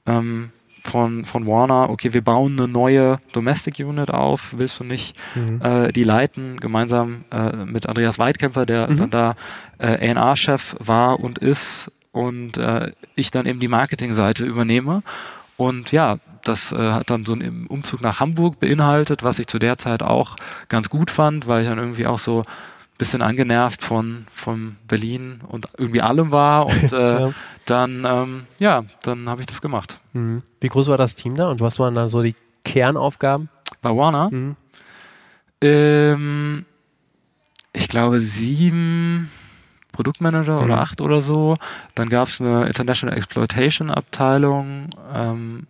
ähm, 0.08 0.52
von, 0.90 1.26
von 1.26 1.46
Warner, 1.46 1.90
okay, 1.90 2.14
wir 2.14 2.24
bauen 2.24 2.60
eine 2.60 2.68
neue 2.68 3.18
Domestic 3.34 3.80
Unit 3.80 4.10
auf, 4.12 4.54
willst 4.58 4.80
du 4.80 4.84
nicht 4.84 5.16
mhm. 5.36 5.62
äh, 5.62 5.92
die 5.92 6.04
leiten, 6.04 6.60
gemeinsam 6.60 7.26
äh, 7.32 7.66
mit 7.66 7.88
Andreas 7.88 8.20
Weidkämpfer, 8.20 8.66
der 8.66 8.90
mhm. 8.90 8.98
dann 8.98 9.10
da 9.10 9.36
äh, 9.80 10.12
A&R-Chef 10.12 10.76
war 10.80 11.20
und 11.20 11.40
ist 11.40 11.92
und 12.12 12.58
äh, 12.58 12.92
ich 13.16 13.32
dann 13.32 13.46
eben 13.46 13.60
die 13.60 13.68
Marketingseite 13.68 14.46
übernehme. 14.46 15.04
Und 15.56 15.92
ja, 15.92 16.18
das 16.44 16.72
äh, 16.72 16.78
hat 16.78 17.10
dann 17.10 17.26
so 17.26 17.34
einen 17.34 17.68
Umzug 17.68 18.02
nach 18.02 18.20
Hamburg 18.20 18.60
beinhaltet, 18.60 19.24
was 19.24 19.40
ich 19.40 19.48
zu 19.48 19.60
der 19.60 19.78
Zeit 19.78 20.02
auch 20.02 20.36
ganz 20.70 20.90
gut 20.90 21.12
fand, 21.12 21.48
weil 21.48 21.64
ich 21.64 21.70
dann 21.70 21.78
irgendwie 21.78 22.08
auch 22.08 22.20
so 22.20 22.44
bisschen 22.98 23.22
angenervt 23.22 23.84
von, 23.84 24.26
von 24.32 24.78
Berlin 24.88 25.42
und 25.48 25.68
irgendwie 25.78 26.02
allem 26.02 26.32
war 26.32 26.66
und 26.66 26.92
äh, 26.94 27.22
ja. 27.22 27.32
dann, 27.66 28.06
ähm, 28.06 28.48
ja, 28.60 28.84
dann 29.04 29.30
habe 29.30 29.42
ich 29.42 29.48
das 29.48 29.62
gemacht. 29.62 30.00
Mhm. 30.14 30.44
Wie 30.60 30.70
groß 30.70 30.88
war 30.88 30.98
das 30.98 31.16
Team 31.16 31.36
da 31.36 31.50
und 31.50 31.60
was 31.60 31.80
waren 31.80 31.96
da 31.96 32.08
so 32.08 32.22
die 32.22 32.36
Kernaufgaben? 32.64 33.50
Bei 33.82 33.96
Warner? 33.96 34.30
Mhm. 34.32 34.56
Ähm, 35.62 36.66
ich 37.74 37.88
glaube 37.88 38.20
sieben 38.20 39.30
Produktmanager 39.92 40.58
mhm. 40.60 40.64
oder 40.64 40.80
acht 40.80 41.02
oder 41.02 41.22
so. 41.22 41.58
Dann 41.96 42.10
gab 42.10 42.28
es 42.28 42.42
eine 42.42 42.68
International 42.68 43.18
Exploitation 43.18 43.90
Abteilung. 43.90 44.90
Ähm, 45.14 45.68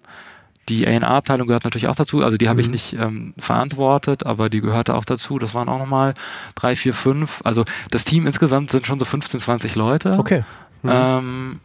die 0.69 0.87
A&R-Abteilung 0.87 1.47
gehört 1.47 1.63
natürlich 1.63 1.87
auch 1.87 1.95
dazu, 1.95 2.23
also 2.23 2.37
die 2.37 2.49
habe 2.49 2.61
ich 2.61 2.67
mhm. 2.67 2.71
nicht 2.71 2.93
ähm, 2.93 3.33
verantwortet, 3.37 4.25
aber 4.25 4.49
die 4.49 4.61
gehörte 4.61 4.95
auch 4.95 5.05
dazu. 5.05 5.39
Das 5.39 5.53
waren 5.53 5.69
auch 5.69 5.79
nochmal 5.79 6.13
drei, 6.55 6.75
vier, 6.75 6.93
fünf. 6.93 7.41
Also 7.43 7.63
das 7.91 8.05
Team 8.05 8.27
insgesamt 8.27 8.71
sind 8.71 8.85
schon 8.85 8.99
so 8.99 9.05
15, 9.05 9.39
20 9.39 9.75
Leute. 9.75 10.17
Okay. 10.17 10.43
Mhm. 10.83 10.89
Ähm, 10.91 11.59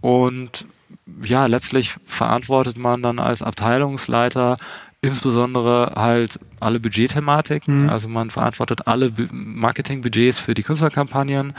und 0.00 0.66
ja, 1.22 1.46
letztlich 1.46 1.96
verantwortet 2.04 2.78
man 2.78 3.02
dann 3.02 3.18
als 3.18 3.42
Abteilungsleiter 3.42 4.56
insbesondere 5.00 5.92
halt 5.96 6.40
alle 6.60 6.80
Budgetthematiken. 6.80 7.84
Mhm. 7.84 7.90
Also 7.90 8.08
man 8.08 8.30
verantwortet 8.30 8.86
alle 8.86 9.12
Marketingbudgets 9.32 10.38
für 10.38 10.54
die 10.54 10.62
Künstlerkampagnen 10.62 11.54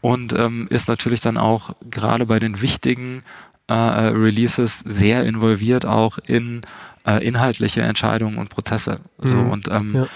und 0.00 0.32
ähm, 0.32 0.68
ist 0.70 0.88
natürlich 0.88 1.20
dann 1.20 1.36
auch 1.36 1.70
gerade 1.90 2.26
bei 2.26 2.38
den 2.38 2.62
wichtigen 2.62 3.22
äh, 3.68 3.72
Releases 3.72 4.80
sehr 4.80 5.24
involviert 5.24 5.86
auch 5.86 6.18
in 6.18 6.62
äh, 7.06 7.26
inhaltliche 7.26 7.82
Entscheidungen 7.82 8.38
und 8.38 8.50
Prozesse. 8.50 8.96
So, 9.18 9.36
mhm. 9.36 9.50
und 9.50 9.68
ähm, 9.68 9.94
ja. 9.94 10.06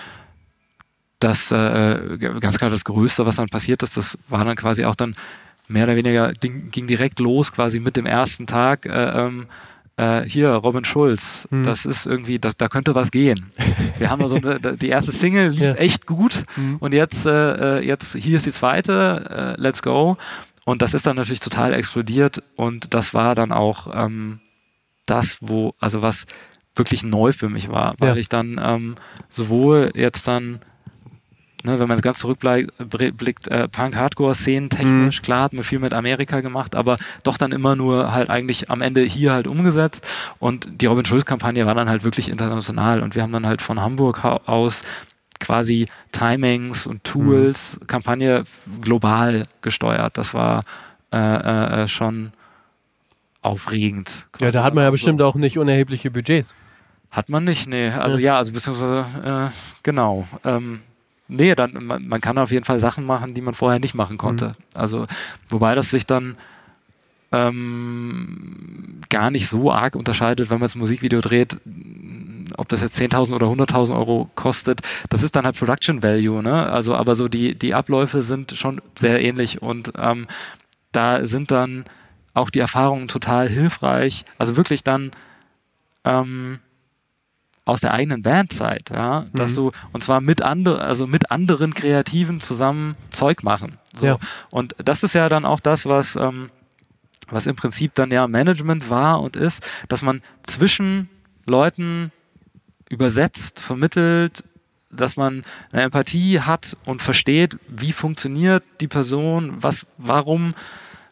das 1.21 1.53
äh, 1.53 2.19
ganz 2.41 2.59
klar 2.59 2.71
das 2.71 2.85
Größte, 2.85 3.27
was 3.27 3.37
dann 3.37 3.47
passiert 3.47 3.83
ist, 3.83 3.97
das 3.97 4.19
war 4.29 4.45
dann 4.45 4.57
quasi 4.57 4.85
auch 4.85 4.95
dann 4.95 5.15
mehr 5.69 5.85
oder 5.85 5.97
weniger 5.97 6.33
ging, 6.33 6.71
ging 6.71 6.87
direkt 6.87 7.21
los 7.21 7.53
quasi 7.53 7.81
mit 7.81 7.97
dem 7.97 8.07
ersten 8.07 8.47
Tag. 8.47 8.87
Äh, 8.87 9.27
ähm, 9.27 9.47
äh, 9.99 10.23
hier, 10.23 10.51
Robin 10.51 10.85
Schulz, 10.85 11.49
mhm. 11.51 11.65
das 11.65 11.85
ist 11.85 12.07
irgendwie, 12.07 12.39
das, 12.39 12.57
da 12.57 12.69
könnte 12.69 12.95
was 12.95 13.11
gehen. 13.11 13.51
Wir 13.99 14.11
haben 14.11 14.27
so 14.29 14.37
eine, 14.37 14.77
die 14.77 14.89
erste 14.89 15.11
Single 15.11 15.49
lief 15.49 15.61
ja. 15.61 15.75
echt 15.75 16.07
gut 16.07 16.45
mhm. 16.57 16.77
und 16.79 16.95
jetzt, 16.95 17.27
äh, 17.27 17.81
jetzt, 17.81 18.15
hier 18.15 18.37
ist 18.37 18.47
die 18.47 18.53
zweite, 18.53 19.57
äh, 19.59 19.61
let's 19.61 19.83
go. 19.83 20.17
Und 20.69 20.83
das 20.83 20.93
ist 20.93 21.07
dann 21.07 21.17
natürlich 21.17 21.41
total 21.41 21.73
explodiert 21.73 22.43
und 22.55 22.93
das 22.93 23.15
war 23.15 23.35
dann 23.35 23.53
auch 23.53 23.89
ähm, 23.91 24.41
das, 25.07 25.39
wo, 25.41 25.73
also 25.79 26.03
was 26.03 26.27
wirklich 26.75 27.05
neu 27.05 27.33
für 27.33 27.49
mich 27.49 27.71
war, 27.71 27.95
weil 28.01 28.11
ja. 28.11 28.17
ich 28.17 28.29
dann 28.29 28.61
ähm, 28.63 28.97
sowohl 29.31 29.91
jetzt 29.95 30.29
dann 30.29 30.59
ne, 31.65 31.79
wenn 31.79 31.89
man 31.89 31.97
es 31.97 32.03
ganz 32.03 32.19
zurückblickt, 32.19 33.49
äh, 33.49 33.69
Punk-Hardcore-Szenen 33.69 34.71
technisch, 34.71 35.21
Mhm. 35.21 35.25
klar 35.25 35.43
hat 35.45 35.53
man 35.55 35.65
viel 35.65 35.79
mit 35.79 35.95
Amerika 35.95 36.41
gemacht, 36.41 36.75
aber 36.75 36.99
doch 37.23 37.39
dann 37.39 37.53
immer 37.53 37.75
nur 37.75 38.13
halt 38.13 38.31
eigentlich 38.31 38.71
am 38.71 38.83
Ende 38.83 39.01
hier 39.03 39.33
halt 39.33 39.47
umgesetzt. 39.47 40.07
Und 40.39 40.83
die 40.83 40.87
Robin 40.87 41.05
Schulz-Kampagne 41.05 41.67
war 41.67 41.75
dann 41.75 41.89
halt 41.89 42.05
wirklich 42.05 42.29
international 42.29 43.01
und 43.01 43.15
wir 43.15 43.23
haben 43.23 43.33
dann 43.33 43.47
halt 43.47 43.63
von 43.63 43.81
Hamburg 43.81 44.25
aus 44.25 44.85
quasi 45.41 45.87
Timings 46.13 46.87
und 46.87 47.05
Tools, 47.05 47.79
Kampagne 47.87 48.39
f- 48.41 48.69
global 48.81 49.45
gesteuert. 49.63 50.19
Das 50.19 50.35
war 50.35 50.63
äh, 51.13 51.83
äh, 51.85 51.89
schon 51.89 52.33
aufregend. 53.43 54.27
Ja, 54.41 54.51
da 54.51 54.63
hat 54.65 54.75
man 54.75 54.85
ja 54.85 54.91
bestimmt 54.91 55.23
auch 55.23 55.35
nicht 55.37 55.59
unerhebliche 55.59 56.11
Budgets. 56.11 56.55
hat 57.11 57.29
man 57.29 57.45
nicht, 57.45 57.69
nee. 57.69 57.89
Also 57.91 58.19
ja, 58.19 58.37
also 58.37 58.53
beziehungsweise, 58.53 59.07
äh, 59.25 59.51
genau. 59.83 60.27
Ähm, 60.45 60.81
nee, 61.29 61.55
dann, 61.55 61.73
man, 61.85 62.07
man 62.07 62.21
kann 62.21 62.37
auf 62.39 62.51
jeden 62.51 62.65
Fall 62.65 62.79
Sachen 62.81 63.07
machen, 63.07 63.35
die 63.35 63.41
man 63.41 63.55
vorher 63.55 63.81
nicht 63.81 63.95
machen 63.95 64.19
konnte. 64.19 64.53
Also, 64.75 65.07
wobei 65.49 65.75
das 65.75 65.91
sich 65.91 66.05
dann 66.05 66.37
ähm, 67.33 69.01
gar 69.11 69.31
nicht 69.31 69.49
so 69.49 69.71
arg 69.73 69.97
unterscheidet, 69.97 70.51
wenn 70.51 70.59
man 70.59 70.65
das 70.65 70.75
Musikvideo 70.77 71.21
dreht, 71.21 71.59
ob 72.57 72.69
das 72.69 72.81
jetzt 72.81 72.99
10.000 72.99 73.35
oder 73.35 73.47
100.000 73.47 73.97
Euro 73.97 74.31
kostet, 74.35 74.81
das 75.11 75.23
ist 75.23 75.37
dann 75.37 75.45
halt 75.45 75.57
Production 75.59 76.03
Value, 76.03 76.43
ne? 76.43 76.71
Also, 76.71 76.95
aber 76.95 77.15
so 77.15 77.29
die, 77.29 77.55
die 77.55 77.75
Abläufe 77.75 78.23
sind 78.23 78.53
schon 78.57 78.81
sehr 78.97 79.23
ähnlich 79.23 79.63
und 79.63 79.93
ähm, 79.99 80.27
da 80.93 81.27
sind 81.27 81.51
dann 81.51 81.85
auch 82.35 82.51
die 82.51 82.61
Erfahrungen 82.61 83.09
total 83.09 83.49
hilfreich. 83.49 84.25
Also 84.39 84.57
wirklich 84.57 84.83
dann 84.85 85.11
ähm, 86.05 86.61
aus 87.65 87.81
der 87.83 87.93
eigenen 87.93 88.23
Bandzeit, 88.23 88.91
ja, 88.91 89.27
dass 89.35 89.51
Mhm. 89.53 89.57
du 89.57 89.73
und 89.93 90.03
zwar 90.03 90.21
mit 90.23 90.41
anderen, 90.41 90.81
also 90.81 91.07
mit 91.07 91.31
anderen 91.31 91.75
Kreativen 91.75 92.41
zusammen 92.41 92.97
Zeug 93.11 93.43
machen. 93.43 93.77
So. 93.95 94.07
Ja. 94.07 94.19
Und 94.51 94.75
das 94.83 95.03
ist 95.03 95.15
ja 95.15 95.29
dann 95.29 95.45
auch 95.45 95.61
das, 95.61 95.85
was 95.85 96.17
ähm, 96.17 96.49
was 97.31 97.47
im 97.47 97.57
Prinzip 97.57 97.95
dann 97.95 98.11
ja 98.11 98.27
Management 98.29 98.89
war 98.91 99.21
und 99.21 99.37
ist, 99.37 99.63
dass 99.89 100.03
man 100.03 100.23
zwischen 100.43 101.09
Leuten 101.47 102.11
übersetzt, 102.89 103.61
vermittelt, 103.61 104.45
dass 104.91 105.17
man 105.17 105.43
eine 105.73 105.83
Empathie 105.83 106.41
hat 106.41 106.77
und 106.87 107.03
versteht, 107.03 107.59
wie 107.69 107.93
funktioniert 107.93 108.65
die 108.81 108.89
Person, 108.89 109.57
was, 109.61 109.85
warum 109.99 110.55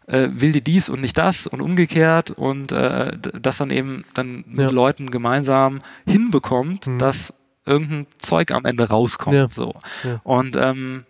äh, 0.06 0.28
will 0.30 0.52
die 0.52 0.62
dies 0.62 0.88
und 0.88 1.02
nicht 1.02 1.18
das 1.18 1.46
und 1.46 1.60
umgekehrt 1.60 2.30
und 2.30 2.72
äh, 2.72 3.18
das 3.18 3.58
dann 3.58 3.70
eben 3.70 4.04
dann 4.14 4.44
mit 4.46 4.60
Ja. 4.66 4.70
Leuten 4.70 5.10
gemeinsam 5.10 5.80
hinbekommt, 6.06 6.86
Mhm. 6.86 6.98
dass 6.98 7.34
irgendein 7.66 8.06
Zeug 8.18 8.52
am 8.52 8.64
Ende 8.64 8.88
rauskommt. 8.88 9.36
Ja. 9.36 9.48
So. 9.50 9.74
Ja. 10.04 10.20
Und 10.22 10.56
ähm, 10.56 11.04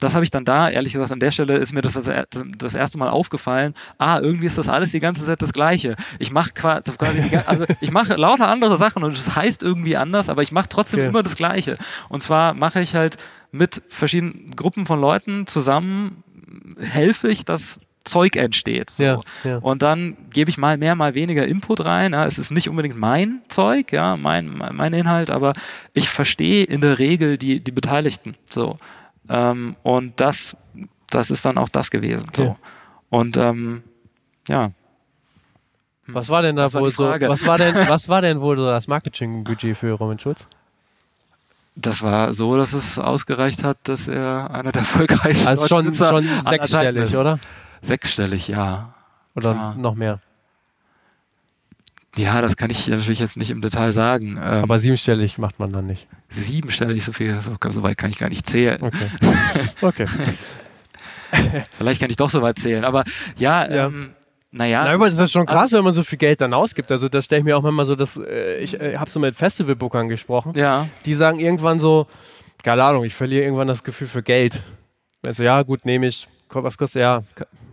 das 0.00 0.14
habe 0.14 0.24
ich 0.24 0.30
dann 0.30 0.44
da, 0.44 0.68
ehrlich 0.68 0.92
gesagt, 0.92 1.12
an 1.12 1.20
der 1.20 1.30
Stelle 1.30 1.56
ist 1.56 1.72
mir 1.72 1.82
das 1.82 1.92
das, 1.92 2.10
das 2.58 2.74
erste 2.74 2.98
Mal 2.98 3.08
aufgefallen. 3.08 3.74
Ah, 3.98 4.18
irgendwie 4.20 4.46
ist 4.46 4.58
das 4.58 4.68
alles 4.68 4.90
die 4.92 5.00
ganze 5.00 5.24
Zeit 5.24 5.42
das 5.42 5.52
Gleiche. 5.52 5.96
Ich 6.18 6.30
mache 6.32 6.50
quasi, 6.52 7.22
die, 7.22 7.36
also 7.36 7.64
ich 7.80 7.90
mache 7.90 8.14
lauter 8.14 8.48
andere 8.48 8.76
Sachen 8.76 9.04
und 9.04 9.12
es 9.12 9.36
heißt 9.36 9.62
irgendwie 9.62 9.96
anders, 9.96 10.28
aber 10.28 10.42
ich 10.42 10.52
mache 10.52 10.68
trotzdem 10.68 11.00
Okay. 11.00 11.08
immer 11.08 11.22
das 11.22 11.36
Gleiche. 11.36 11.76
Und 12.08 12.22
zwar 12.22 12.54
mache 12.54 12.80
ich 12.80 12.94
halt 12.94 13.16
mit 13.52 13.82
verschiedenen 13.88 14.50
Gruppen 14.56 14.86
von 14.86 15.00
Leuten 15.00 15.46
zusammen, 15.46 16.22
helfe 16.80 17.28
ich, 17.28 17.44
dass 17.44 17.78
Zeug 18.04 18.36
entsteht. 18.36 18.90
So. 18.90 19.02
Ja, 19.04 19.20
ja. 19.44 19.56
Und 19.58 19.82
dann 19.82 20.16
gebe 20.30 20.50
ich 20.50 20.56
mal 20.58 20.78
mehr, 20.78 20.94
mal 20.94 21.14
weniger 21.14 21.46
Input 21.46 21.84
rein. 21.84 22.12
Ja. 22.12 22.26
Es 22.26 22.38
ist 22.38 22.50
nicht 22.50 22.68
unbedingt 22.68 22.98
mein 22.98 23.42
Zeug, 23.48 23.92
ja, 23.92 24.16
mein, 24.16 24.48
mein 24.48 24.74
mein 24.74 24.92
Inhalt, 24.94 25.30
aber 25.30 25.52
ich 25.92 26.08
verstehe 26.08 26.64
in 26.64 26.80
der 26.80 26.98
Regel 26.98 27.36
die, 27.38 27.60
die 27.60 27.72
Beteiligten. 27.72 28.36
So. 28.50 28.76
Ähm, 29.30 29.76
und 29.82 30.20
das, 30.20 30.56
das 31.08 31.30
ist 31.30 31.44
dann 31.44 31.56
auch 31.56 31.68
das 31.68 31.90
gewesen. 31.90 32.26
So. 32.34 32.54
Und 33.08 33.36
ähm, 33.36 33.84
ja. 34.48 34.72
Was 36.08 36.28
war 36.28 36.42
denn 36.42 36.56
da 36.56 36.64
Was 36.64 36.74
wohl 36.74 36.90
so? 36.90 37.04
Was 37.08 37.46
war 37.46 37.56
denn, 37.56 37.74
was 37.88 38.08
war 38.08 38.20
denn 38.20 38.40
wohl 38.40 38.56
so 38.56 38.66
das 38.66 38.88
Marketingbudget 38.88 39.76
für 39.76 39.92
Roman 39.92 40.18
Schulz? 40.18 40.46
Das 41.76 42.02
war 42.02 42.32
so, 42.32 42.56
dass 42.56 42.72
es 42.72 42.98
ausgereicht 42.98 43.62
hat, 43.62 43.78
dass 43.84 44.08
er 44.08 44.50
einer 44.50 44.72
der 44.72 44.80
erfolgreichsten 44.82 45.46
Also 45.46 45.68
schon, 45.68 45.92
schon 45.92 46.28
sechsstellig, 46.44 47.04
ist. 47.04 47.16
oder? 47.16 47.38
Sechsstellig, 47.80 48.48
ja. 48.48 48.92
Oder 49.36 49.52
Klar. 49.54 49.74
noch 49.76 49.94
mehr? 49.94 50.18
Ja, 52.16 52.42
das 52.42 52.56
kann 52.56 52.70
ich 52.70 52.88
natürlich 52.88 53.20
jetzt 53.20 53.36
nicht 53.36 53.50
im 53.50 53.60
Detail 53.60 53.92
sagen. 53.92 54.32
Ähm, 54.32 54.64
Aber 54.64 54.78
siebenstellig 54.80 55.38
macht 55.38 55.58
man 55.60 55.72
dann 55.72 55.86
nicht. 55.86 56.08
siebenstellig, 56.28 57.04
so 57.04 57.12
viel, 57.12 57.40
so, 57.40 57.52
so 57.70 57.82
weit 57.82 57.96
kann 57.98 58.10
ich 58.10 58.18
gar 58.18 58.28
nicht 58.28 58.48
zählen. 58.48 58.82
Okay. 58.82 59.06
Okay. 59.82 60.06
Vielleicht 61.72 62.00
kann 62.00 62.10
ich 62.10 62.16
doch 62.16 62.30
so 62.30 62.42
weit 62.42 62.58
zählen. 62.58 62.84
Aber 62.84 63.04
ja, 63.38 63.68
Ja. 63.70 63.86
ähm, 63.86 64.14
naja. 64.52 64.82
Na, 64.84 64.90
aber 64.94 65.06
das 65.08 65.18
ist 65.18 65.30
schon 65.30 65.46
krass, 65.46 65.70
wenn 65.72 65.84
man 65.84 65.92
so 65.92 66.02
viel 66.02 66.18
Geld 66.18 66.40
dann 66.40 66.52
ausgibt. 66.52 66.90
Also 66.90 67.08
das 67.08 67.24
stelle 67.26 67.38
ich 67.40 67.44
mir 67.44 67.56
auch 67.56 67.62
manchmal 67.62 67.86
so, 67.86 67.94
dass 67.94 68.16
äh, 68.16 68.56
ich 68.58 68.78
äh, 68.80 68.96
habe 68.96 69.08
so 69.08 69.20
mit 69.20 69.36
Festivalbookern 69.36 70.08
gesprochen. 70.08 70.52
ja, 70.56 70.88
Die 71.06 71.14
sagen 71.14 71.38
irgendwann 71.38 71.78
so, 71.78 72.08
keine 72.64 72.82
Ahnung, 72.82 73.04
ich 73.04 73.14
verliere 73.14 73.44
irgendwann 73.44 73.68
das 73.68 73.84
Gefühl 73.84 74.08
für 74.08 74.22
Geld. 74.24 74.60
Also 75.24 75.44
ja, 75.44 75.62
gut, 75.62 75.84
nehme 75.84 76.06
ich. 76.08 76.26
Was 76.48 76.76
kostet 76.76 77.00
ja? 77.02 77.22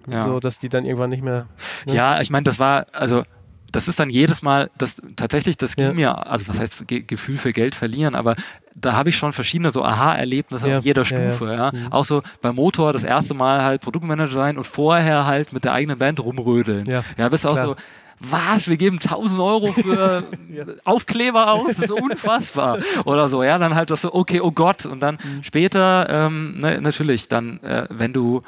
Ja. 0.08 0.26
So, 0.26 0.40
dass 0.40 0.60
die 0.60 0.70
dann 0.70 0.86
irgendwann 0.86 1.10
nicht 1.10 1.24
mehr. 1.24 1.48
Ja. 1.88 1.94
ja, 1.96 2.22
ich 2.22 2.30
meine, 2.30 2.44
das 2.44 2.60
war, 2.60 2.86
also 2.94 3.24
das 3.72 3.88
ist 3.88 4.00
dann 4.00 4.10
jedes 4.10 4.42
Mal, 4.42 4.70
das 4.78 5.02
tatsächlich, 5.16 5.58
das 5.58 5.76
ging 5.76 5.88
Ja. 5.88 5.94
mir, 5.94 6.28
also 6.28 6.48
was 6.48 6.60
heißt 6.60 6.88
Ge 6.88 7.02
Gefühl 7.02 7.38
für 7.38 7.52
Geld 7.54 7.76
verlieren, 7.76 8.16
aber 8.16 8.36
da 8.76 8.94
habe 8.94 9.10
ich 9.10 9.18
schon 9.18 9.34
verschiedene 9.34 9.72
so 9.72 9.84
Aha-Erlebnisse 9.84 10.70
Ja, 10.70 10.78
auf 10.80 10.86
jeder. 10.86 11.04
Stufe. 11.04 11.52
Ja, 11.52 11.72
Mhm. 11.74 11.92
Auch 11.92 12.06
so 12.06 12.22
beim 12.42 12.56
Motor 12.56 12.94
das 12.94 13.04
erste 13.04 13.34
Mal 13.34 13.64
halt 13.64 13.82
Produktmanager 13.82 14.34
sein 14.34 14.58
und 14.58 14.66
vorher 14.68 15.26
halt 15.26 15.52
mit 15.54 15.64
der 15.64 15.74
eigenen 15.74 15.98
Band 15.98 16.20
rumrödeln. 16.20 16.86
Ja, 16.86 17.04
Ja, 17.18 17.30
bist 17.30 17.46
auch 17.48 17.54
klar. 17.54 17.66
so, 17.70 17.76
was, 18.20 18.68
wir 18.68 18.78
geben 18.78 19.00
1000 19.00 19.40
Euro 19.42 19.74
für 19.74 20.24
Aufkleber 20.86 21.52
aus, 21.52 21.76
das 21.76 21.86
ist 21.86 21.92
unfassbar. 21.92 22.78
Oder 23.06 23.28
so, 23.28 23.44
ja, 23.44 23.58
dann 23.58 23.76
halt 23.76 23.90
das 23.92 24.02
so, 24.02 24.14
okay, 24.14 24.42
oh 24.42 24.52
Gott. 24.52 24.86
Und 24.86 25.02
dann 25.02 25.18
Mhm. 25.24 25.44
später, 25.44 26.08
ähm, 26.10 26.60
ne, 26.60 26.80
natürlich, 26.82 27.28
dann, 27.28 27.62
äh, 27.64 27.86
wenn 27.90 28.14
du 28.14 28.42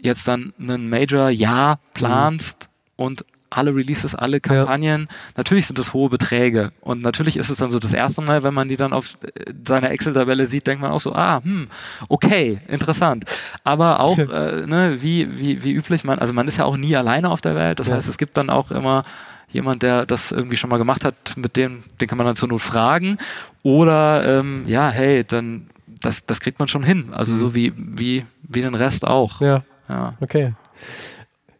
jetzt 0.00 0.28
dann 0.28 0.52
einen 0.58 0.88
Major-Jahr 0.88 1.78
planst 1.94 2.68
und 2.96 3.24
alle 3.50 3.74
Releases, 3.74 4.14
alle 4.14 4.40
Kampagnen, 4.40 5.08
natürlich 5.36 5.66
sind 5.66 5.78
das 5.78 5.92
hohe 5.92 6.08
Beträge. 6.10 6.70
Und 6.80 7.02
natürlich 7.02 7.36
ist 7.36 7.48
es 7.50 7.58
dann 7.58 7.70
so 7.70 7.78
das 7.78 7.92
erste 7.92 8.22
Mal, 8.22 8.42
wenn 8.42 8.54
man 8.54 8.68
die 8.68 8.76
dann 8.76 8.92
auf 8.92 9.16
äh, 9.34 9.52
seiner 9.66 9.90
Excel-Tabelle 9.90 10.46
sieht, 10.46 10.66
denkt 10.66 10.82
man 10.82 10.90
auch 10.90 11.00
so, 11.00 11.14
ah, 11.14 11.40
hm, 11.42 11.66
okay, 12.08 12.60
interessant. 12.68 13.24
Aber 13.64 14.00
auch, 14.00 14.18
äh, 14.18 14.66
ne, 14.66 14.96
wie, 15.02 15.38
wie, 15.40 15.62
wie 15.64 15.72
üblich, 15.72 16.04
man, 16.04 16.18
also 16.18 16.32
man 16.32 16.48
ist 16.48 16.56
ja 16.58 16.64
auch 16.64 16.76
nie 16.76 16.96
alleine 16.96 17.30
auf 17.30 17.40
der 17.40 17.54
Welt. 17.54 17.78
Das 17.78 17.88
Ja. 17.88 17.94
heißt, 17.96 18.08
es 18.08 18.18
gibt 18.18 18.36
dann 18.36 18.50
auch 18.50 18.70
immer 18.70 19.02
jemand, 19.48 19.82
der 19.82 20.06
das 20.06 20.32
irgendwie 20.32 20.56
schon 20.56 20.70
mal 20.70 20.78
gemacht 20.78 21.04
hat, 21.04 21.14
mit 21.36 21.56
dem, 21.56 21.84
den 22.00 22.08
kann 22.08 22.18
man 22.18 22.26
dann 22.26 22.36
zur 22.36 22.48
Not 22.48 22.60
fragen. 22.62 23.16
Oder 23.62 24.40
ähm, 24.40 24.64
ja, 24.66 24.90
hey, 24.90 25.24
dann 25.24 25.66
das, 26.02 26.26
das 26.26 26.40
kriegt 26.40 26.58
man 26.58 26.68
schon 26.68 26.82
hin. 26.82 27.10
Also 27.12 27.34
Mhm. 27.34 27.38
so 27.38 27.54
wie, 27.54 27.72
wie, 27.76 28.24
wie 28.42 28.60
den 28.62 28.74
Rest 28.74 29.06
auch. 29.06 29.40
Ja, 29.40 29.62
Ja. 29.88 30.14
okay. 30.20 30.52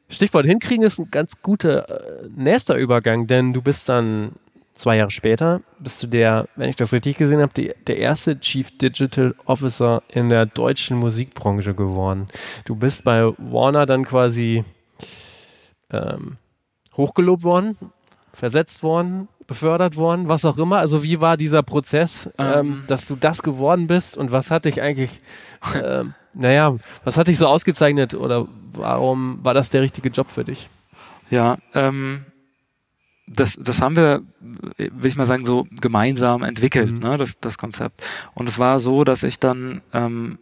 Stichwort 0.08 0.46
hinkriegen 0.46 0.84
ist 0.84 0.98
ein 0.98 1.10
ganz 1.10 1.40
guter 1.42 1.88
äh, 1.88 2.28
nächster 2.34 2.76
Übergang, 2.76 3.26
denn 3.26 3.52
du 3.52 3.62
bist 3.62 3.88
dann 3.88 4.32
zwei 4.74 4.98
Jahre 4.98 5.10
später, 5.10 5.62
bist 5.78 6.02
du 6.02 6.06
der, 6.06 6.48
wenn 6.54 6.68
ich 6.68 6.76
das 6.76 6.92
richtig 6.92 7.16
gesehen 7.16 7.40
habe, 7.40 7.52
die, 7.54 7.72
der 7.86 7.98
erste 7.98 8.38
Chief 8.38 8.76
Digital 8.78 9.34
Officer 9.46 10.02
in 10.08 10.28
der 10.28 10.46
deutschen 10.46 10.98
Musikbranche 10.98 11.74
geworden. 11.74 12.28
Du 12.66 12.76
bist 12.76 13.02
bei 13.02 13.32
Warner 13.38 13.86
dann 13.86 14.04
quasi 14.04 14.64
ähm, 15.90 16.36
hochgelobt 16.96 17.42
worden, 17.42 17.76
versetzt 18.32 18.82
worden, 18.82 19.28
befördert 19.46 19.96
worden, 19.96 20.28
was 20.28 20.44
auch 20.44 20.58
immer. 20.58 20.78
Also 20.78 21.02
wie 21.02 21.20
war 21.20 21.36
dieser 21.36 21.62
Prozess, 21.62 22.30
ähm, 22.38 22.46
Ähm. 22.48 22.84
dass 22.86 23.06
du 23.06 23.16
das 23.16 23.42
geworden 23.42 23.86
bist 23.86 24.16
und 24.16 24.32
was 24.32 24.50
hat 24.50 24.64
dich 24.66 24.82
eigentlich, 24.82 25.20
ähm, 25.74 26.14
naja, 26.38 26.76
was 27.04 27.16
hat 27.16 27.28
dich 27.28 27.38
so 27.38 27.46
ausgezeichnet 27.46 28.14
oder 28.14 28.46
warum 28.72 29.38
war 29.42 29.54
das 29.54 29.70
der 29.70 29.82
richtige 29.82 30.08
Job 30.10 30.30
für 30.30 30.44
dich? 30.44 30.68
Ja, 31.30 31.58
ähm, 31.74 32.24
das, 33.26 33.58
das 33.60 33.80
haben 33.82 33.96
wir, 33.96 34.22
will 34.76 35.06
ich 35.06 35.16
mal 35.16 35.26
sagen, 35.26 35.44
so 35.44 35.66
gemeinsam 35.80 36.42
entwickelt, 36.44 36.92
Mhm. 36.92 36.98
ne, 37.00 37.16
das, 37.16 37.40
das 37.40 37.58
Konzept. 37.58 38.02
Und 38.34 38.48
es 38.48 38.58
war 38.58 38.78
so, 38.78 39.02
dass 39.02 39.24
ich 39.24 39.40
dann 39.40 39.80
ähm, 39.92 40.38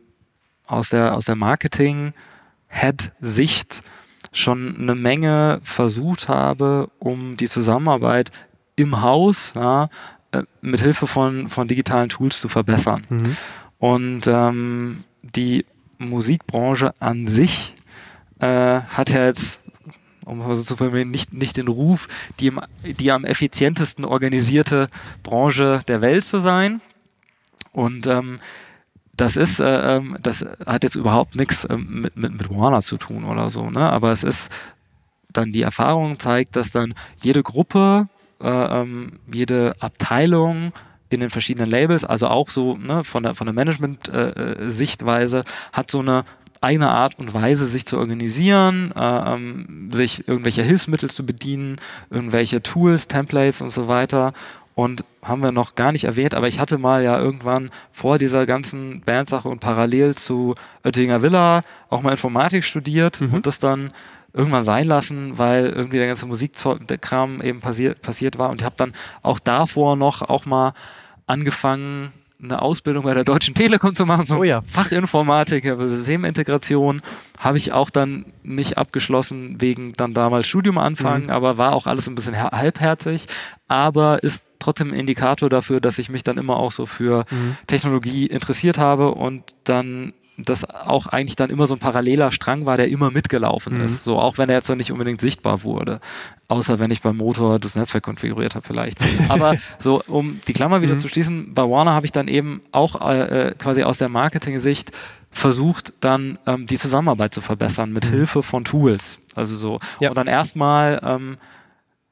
aus 0.67 0.91
der, 0.91 1.15
aus 1.15 1.25
der 1.25 1.37
Marketing-Head-Sicht 1.37 3.83
schon 4.33 4.77
eine 4.79 4.95
Menge 4.95 5.61
versucht 5.63 6.29
habe, 6.29 6.91
um 6.99 7.37
die 7.37 7.49
Zusammenarbeit 7.49 8.31
im 8.77 9.01
Haus 9.01 9.53
ja, 9.55 9.89
äh, 10.33 10.43
mit 10.61 10.81
Hilfe 10.81 11.07
von, 11.07 11.49
von 11.49 11.69
digitalen 11.69 12.09
Tools 12.09 12.41
zu 12.41 12.49
verbessern. 12.49 13.07
Und 13.79 14.27
ähm, 14.27 15.05
die 15.23 15.65
Musikbranche 16.09 16.93
an 17.01 17.27
sich 17.27 17.75
äh, 18.41 18.81
hat 18.81 19.11
ja 19.11 19.27
jetzt, 19.27 19.61
um 20.25 20.41
es 20.41 20.47
mal 20.47 20.57
so 20.57 20.63
zu 20.63 20.77
formulieren, 20.77 21.11
nicht, 21.11 21.33
nicht 21.33 21.57
den 21.57 21.69
Ruf, 21.69 22.09
die, 22.41 22.49
im, 22.49 22.61
die 22.83 23.13
am 23.13 23.25
effizientesten 23.25 24.05
organisierte 24.05 24.89
Branche 25.23 25.81
der 25.89 26.01
Welt 26.01 26.25
zu 26.25 26.39
sein. 26.39 26.81
Und 27.73 28.07
ähm, 28.07 28.39
das 29.17 29.37
ist, 29.37 29.61
äh, 29.61 29.97
ähm, 29.97 30.17
das 30.23 30.45
hat 30.67 30.83
jetzt 30.83 30.97
überhaupt 30.97 31.37
nichts 31.37 31.67
ähm, 31.71 32.01
mit, 32.03 32.17
mit, 32.17 32.33
mit 32.33 32.51
Warner 32.51 32.83
zu 32.83 32.97
tun 32.97 33.25
oder 33.25 33.51
so, 33.51 33.71
ne? 33.71 33.91
Aber 33.91 34.13
es 34.13 34.25
ist 34.25 34.51
dann 35.33 35.53
die 35.53 35.63
Erfahrung 35.63 36.19
zeigt, 36.19 36.57
dass 36.57 36.71
dann 36.71 36.95
jede 37.23 37.43
Gruppe, 37.43 38.07
äh, 38.41 38.49
ähm, 38.49 39.19
jede 39.33 39.75
Abteilung 39.81 40.73
in 41.15 41.21
den 41.21 41.31
verschiedenen 41.31 41.71
Labels, 41.71 42.05
also 42.05 42.29
auch 42.29 42.51
so 42.51 42.77
ne, 42.77 43.05
von 43.05 43.23
der, 43.23 43.35
von 43.35 43.47
der 43.47 43.55
Management-Sichtweise, 43.55 45.39
äh, 45.39 45.45
hat 45.73 45.91
so 45.91 46.01
eine 46.01 46.25
eigene 46.61 46.89
Art 46.89 47.19
und 47.19 47.35
Weise, 47.35 47.67
sich 47.67 47.87
zu 47.87 47.99
organisieren, 47.99 48.93
äh, 48.97 49.35
ähm, 49.35 49.91
sich 49.93 50.27
irgendwelche 50.27 50.63
Hilfsmittel 50.63 51.11
zu 51.11 51.25
bedienen, 51.25 51.77
irgendwelche 52.11 52.63
Tools, 52.63 53.07
Templates 53.07 53.63
und 53.63 53.71
so 53.71 53.87
weiter. 53.87 54.33
Und 54.75 55.05
haben 55.23 55.43
wir 55.43 55.53
noch 55.53 55.77
gar 55.77 55.93
nicht 55.93 56.05
erwähnt, 56.05 56.35
aber 56.35 56.49
ich 56.49 56.59
hatte 56.59 56.79
mal 56.79 57.05
ja 57.05 57.17
irgendwann 57.17 57.71
vor 57.93 58.19
dieser 58.19 58.45
ganzen 58.45 59.03
Bandsache 59.03 59.49
und 59.49 59.61
parallel 59.61 60.17
zu 60.17 60.57
Oettinger 60.83 61.23
Villa 61.23 61.63
auch 61.91 62.03
mal 62.03 62.11
Informatik 62.11 62.65
studiert 62.65 63.21
mhm. 63.21 63.35
und 63.35 63.47
das 63.47 63.61
dann 63.61 63.93
irgendwann 64.33 64.65
sein 64.65 64.89
lassen, 64.89 65.39
weil 65.39 65.67
irgendwie 65.67 65.99
der 65.99 66.09
ganze 66.09 66.27
Musikkram 66.27 67.41
eben 67.41 67.61
passiert, 67.61 68.03
passiert 68.03 68.37
war. 68.37 68.51
Und 68.51 68.61
ich 68.61 68.65
habe 68.65 68.75
dann 68.77 68.93
auch 69.23 69.39
davor 69.39 69.95
noch 69.95 70.23
auch 70.23 70.45
mal 70.45 70.73
angefangen, 71.27 72.13
eine 72.43 72.61
Ausbildung 72.61 73.05
bei 73.05 73.15
der 73.15 73.25
Deutschen 73.25 73.55
Telekom 73.55 73.95
zu 73.95 74.07
machen, 74.07 74.27
so 74.27 74.39
oh 74.39 74.45
ja. 74.45 74.61
Fachinformatik, 74.63 75.65
Systemintegration, 75.65 77.01
habe 77.41 77.59
ich 77.59 77.73
auch 77.73 77.91
dann 77.91 78.27
nicht 78.43 78.77
abgeschlossen 78.77 79.61
wegen 79.61 79.93
dann 79.95 80.15
damals 80.15 80.47
Studium 80.47 80.79
anfangen, 80.79 81.25
mhm. 81.25 81.31
aber 81.31 81.59
war 81.59 81.73
auch 81.73 81.87
alles 81.87 82.09
ein 82.09 82.15
bisschen 82.15 82.37
halbherzig, 82.37 83.27
aber 83.69 84.23
ist 84.23 84.45
trotzdem 84.59 84.91
ein 84.91 84.99
Indikator 84.99 85.49
dafür, 85.49 85.81
dass 85.81 85.99
ich 85.99 86.11
mich 86.11 86.23
dann 86.23 86.39
immer 86.39 86.57
auch 86.57 86.73
so 86.73 86.87
für 86.87 87.25
mhm. 87.31 87.57
Technologie 87.67 88.27
interessiert 88.27 88.79
habe 88.79 89.15
und 89.15 89.45
dann 89.65 90.13
das 90.37 90.65
auch 90.65 91.07
eigentlich 91.07 91.37
dann 91.37 91.51
immer 91.51 91.67
so 91.67 91.75
ein 91.75 91.81
paralleler 91.81 92.33
Strang 92.33 92.67
war, 92.67 92.77
der 92.77 92.89
immer 92.89 93.11
mitgelaufen 93.11 93.79
mhm. 93.79 93.85
ist. 93.85 94.05
So 94.05 94.19
auch 94.19 94.39
wenn 94.39 94.49
er 94.49 94.57
jetzt 94.57 94.69
dann 94.69 94.79
nicht 94.79 94.91
unbedingt 94.91 95.21
sichtbar 95.21 95.63
wurde. 95.63 96.01
Außer 96.49 96.79
wenn 96.79 96.91
ich 96.91 97.03
beim 97.03 97.17
Motor 97.17 97.59
das 97.59 97.77
Netzwerk 97.77 98.05
konfiguriert 98.05 98.55
habe 98.55 98.67
vielleicht. 98.67 98.99
Aber 99.29 99.57
so, 99.79 100.03
um 100.07 100.41
die 100.49 100.53
Klammer 100.53 100.83
wieder 100.83 100.95
mhm. 100.95 100.99
zu 100.99 101.09
schließen, 101.09 101.55
bei 101.55 101.63
Warner 101.63 101.95
habe 101.95 102.07
ich 102.07 102.13
dann 102.13 102.29
eben 102.29 102.63
auch 102.73 103.01
äh, 103.09 103.49
äh, 103.49 103.55
quasi 103.55 103.85
aus 103.85 103.99
der 103.99 104.09
Marketing-Sicht 104.09 104.91
versucht, 105.31 105.93
dann 106.01 106.39
ähm, 106.47 106.67
die 106.67 106.79
Zusammenarbeit 106.79 107.35
zu 107.35 107.41
verbessern 107.41 107.93
mit 107.93 108.07
mhm. 108.07 108.11
Hilfe 108.11 108.43
von 108.43 108.65
Tools. 108.65 109.19
Also 109.35 109.57
so. 109.57 109.81
Ja. 110.01 110.11
Und 110.11 110.17
dann 110.17 110.27
erstmal 110.27 111.01
ähm, 111.05 111.39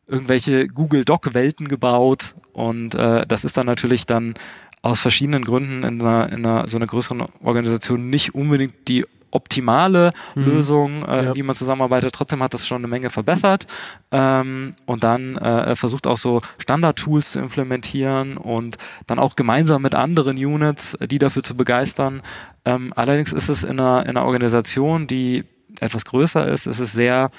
irgendwelche 0.07 0.68
Google 0.68 1.05
Doc-Welten 1.05 1.68
gebaut 1.68 2.35
und 2.53 2.95
äh, 2.95 3.25
das 3.27 3.45
ist 3.45 3.57
dann 3.57 3.66
natürlich 3.66 4.07
dann 4.07 4.35
aus 4.83 5.01
verschiedenen 5.01 5.45
Gründen 5.45 5.85
in, 5.85 6.01
einer, 6.01 6.33
in 6.33 6.45
einer, 6.45 6.68
so 6.68 6.76
einer 6.76 6.87
größeren 6.87 7.22
Organisation 7.43 8.11
nicht 8.11 8.35
unbedingt 8.35 8.89
die 8.89 9.07
optimale 9.33 10.12
mhm. 10.35 10.45
Lösung, 10.45 11.05
äh, 11.05 11.24
ja. 11.24 11.35
wie 11.35 11.43
man 11.43 11.57
zusammenarbeitet. 11.57 12.12
Trotzdem 12.12 12.43
hat 12.43 12.55
das 12.55 12.66
schon 12.66 12.78
eine 12.78 12.89
Menge 12.89 13.11
verbessert 13.11 13.66
ähm, 14.11 14.74
und 14.85 15.03
dann 15.03 15.37
äh, 15.37 15.74
versucht 15.74 16.07
auch 16.07 16.18
so 16.18 16.41
Standard-Tools 16.59 17.33
zu 17.33 17.39
implementieren 17.41 18.37
und 18.37 18.76
dann 19.07 19.18
auch 19.18 19.35
gemeinsam 19.35 19.83
mit 19.83 19.95
anderen 19.95 20.37
Units, 20.37 20.95
äh, 20.95 21.09
die 21.09 21.18
dafür 21.18 21.43
zu 21.43 21.57
begeistern. 21.57 22.22
Ähm, 22.64 22.93
allerdings 22.95 23.33
ist 23.33 23.49
es 23.49 23.64
in 23.64 23.80
einer, 23.80 24.03
in 24.03 24.11
einer 24.11 24.26
Organisation, 24.26 25.07
die 25.07 25.45
etwas 25.80 26.05
größer 26.05 26.47
ist, 26.47 26.66
ist 26.66 26.80
es 26.80 26.93
sehr 26.93 27.30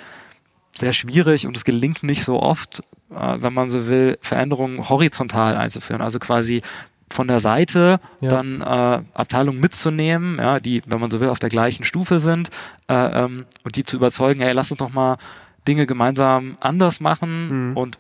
sehr 0.76 0.94
schwierig 0.94 1.46
und 1.46 1.56
es 1.56 1.66
gelingt 1.66 2.02
nicht 2.02 2.24
so 2.24 2.42
oft, 2.42 2.82
äh, 3.12 3.38
wenn 3.40 3.54
man 3.54 3.70
so 3.70 3.88
will, 3.88 4.18
Veränderungen 4.22 4.90
horizontal 4.90 5.56
einzuführen. 5.56 6.02
Also 6.02 6.18
quasi 6.18 6.64
von 7.10 7.28
der 7.28 7.40
Seite 7.40 8.00
ja. 8.22 8.30
dann 8.30 8.62
äh, 8.62 9.04
Abteilungen 9.14 9.60
mitzunehmen, 9.60 10.38
ja, 10.38 10.60
die, 10.60 10.82
wenn 10.88 11.00
man 11.00 11.12
so 11.12 11.20
will, 11.20 11.30
auf 11.30 11.40
der 11.40 11.50
gleichen 11.50 11.84
Stufe 11.84 12.20
sind 12.20 12.50
äh, 12.88 13.24
ähm, 13.24 13.46
und 13.64 13.76
die 13.76 13.84
zu 13.84 13.98
überzeugen, 13.98 14.42
hey, 14.42 14.54
lass 14.54 14.72
uns 14.72 14.80
doch 14.80 14.92
mal 14.92 15.18
Dinge 15.68 15.86
gemeinsam 15.86 16.54
anders 16.60 17.00
machen 17.00 17.70
mhm. 17.70 17.78
und 17.78 17.98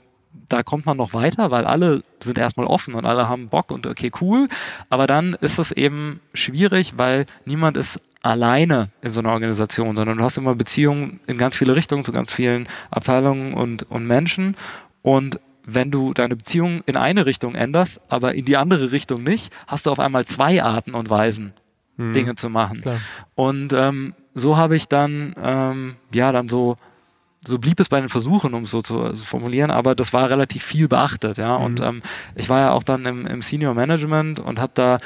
da 0.50 0.64
kommt 0.64 0.86
man 0.86 0.98
noch 0.98 1.14
weiter, 1.14 1.52
weil 1.52 1.66
alle 1.66 2.04
sind 2.20 2.38
erstmal 2.38 2.66
offen 2.66 2.96
und 2.96 3.06
alle 3.06 3.30
haben 3.30 3.50
Bock 3.50 3.72
und 3.72 3.86
okay, 3.88 4.12
cool. 4.22 4.48
Aber 4.90 5.08
dann 5.08 5.36
ist 5.42 5.60
es 5.60 5.72
eben 5.72 6.22
schwierig, 6.34 6.94
weil 6.98 7.26
niemand 7.46 7.78
ist 7.78 8.00
alleine 8.24 8.90
in 9.02 9.10
so 9.10 9.20
einer 9.20 9.32
Organisation, 9.32 9.96
sondern 9.96 10.18
du 10.18 10.24
hast 10.24 10.38
immer 10.38 10.56
Beziehungen 10.56 11.20
in 11.28 11.38
ganz 11.38 11.56
viele 11.56 11.76
Richtungen 11.76 12.04
zu 12.04 12.12
ganz 12.12 12.32
vielen 12.32 12.68
Abteilungen 12.90 13.54
und, 13.54 13.84
und 13.92 14.08
Menschen. 14.08 14.56
Und 15.02 15.40
wenn 15.66 15.92
du 15.92 16.14
deine 16.14 16.36
Beziehung 16.36 16.82
in 16.86 16.98
eine 16.98 17.26
Richtung 17.26 17.56
änderst, 17.56 18.02
aber 18.10 18.36
in 18.36 18.46
die 18.46 18.58
andere 18.58 18.92
Richtung 18.92 19.24
nicht, 19.24 19.52
hast 19.68 19.86
du 19.86 19.92
auf 19.92 20.00
einmal 20.00 20.26
zwei 20.26 20.62
Arten 20.64 20.94
und 20.94 21.10
Weisen, 21.10 21.54
mhm. 21.98 22.14
Dinge 22.14 22.36
zu 22.36 22.50
machen. 22.50 22.82
Klar. 22.82 23.00
Und 23.36 23.74
ähm, 23.74 24.14
so 24.36 24.58
habe 24.58 24.76
ich 24.76 24.88
dann, 24.88 25.34
ähm, 25.42 25.96
ja, 26.14 26.32
dann 26.32 26.50
so, 26.50 26.76
so 27.46 27.60
blieb 27.60 27.80
es 27.80 27.90
bei 27.90 28.00
den 28.00 28.10
Versuchen, 28.10 28.54
um 28.54 28.64
es 28.64 28.72
so 28.72 28.82
zu 28.82 29.14
formulieren, 29.16 29.72
aber 29.72 29.96
das 29.96 30.14
war 30.14 30.30
relativ 30.30 30.64
viel 30.64 30.88
beachtet, 30.88 31.38
ja. 31.38 31.58
Mhm. 31.58 31.66
Und 31.66 31.80
ähm, 31.82 32.02
ich 32.36 32.50
war 32.50 32.60
ja 32.60 32.72
auch 32.72 32.84
dann 32.84 33.06
im, 33.06 33.26
im 33.26 33.42
Senior 33.42 33.74
Management 33.74 34.40
und 34.40 34.60
habe 34.60 34.72
da 34.76 34.98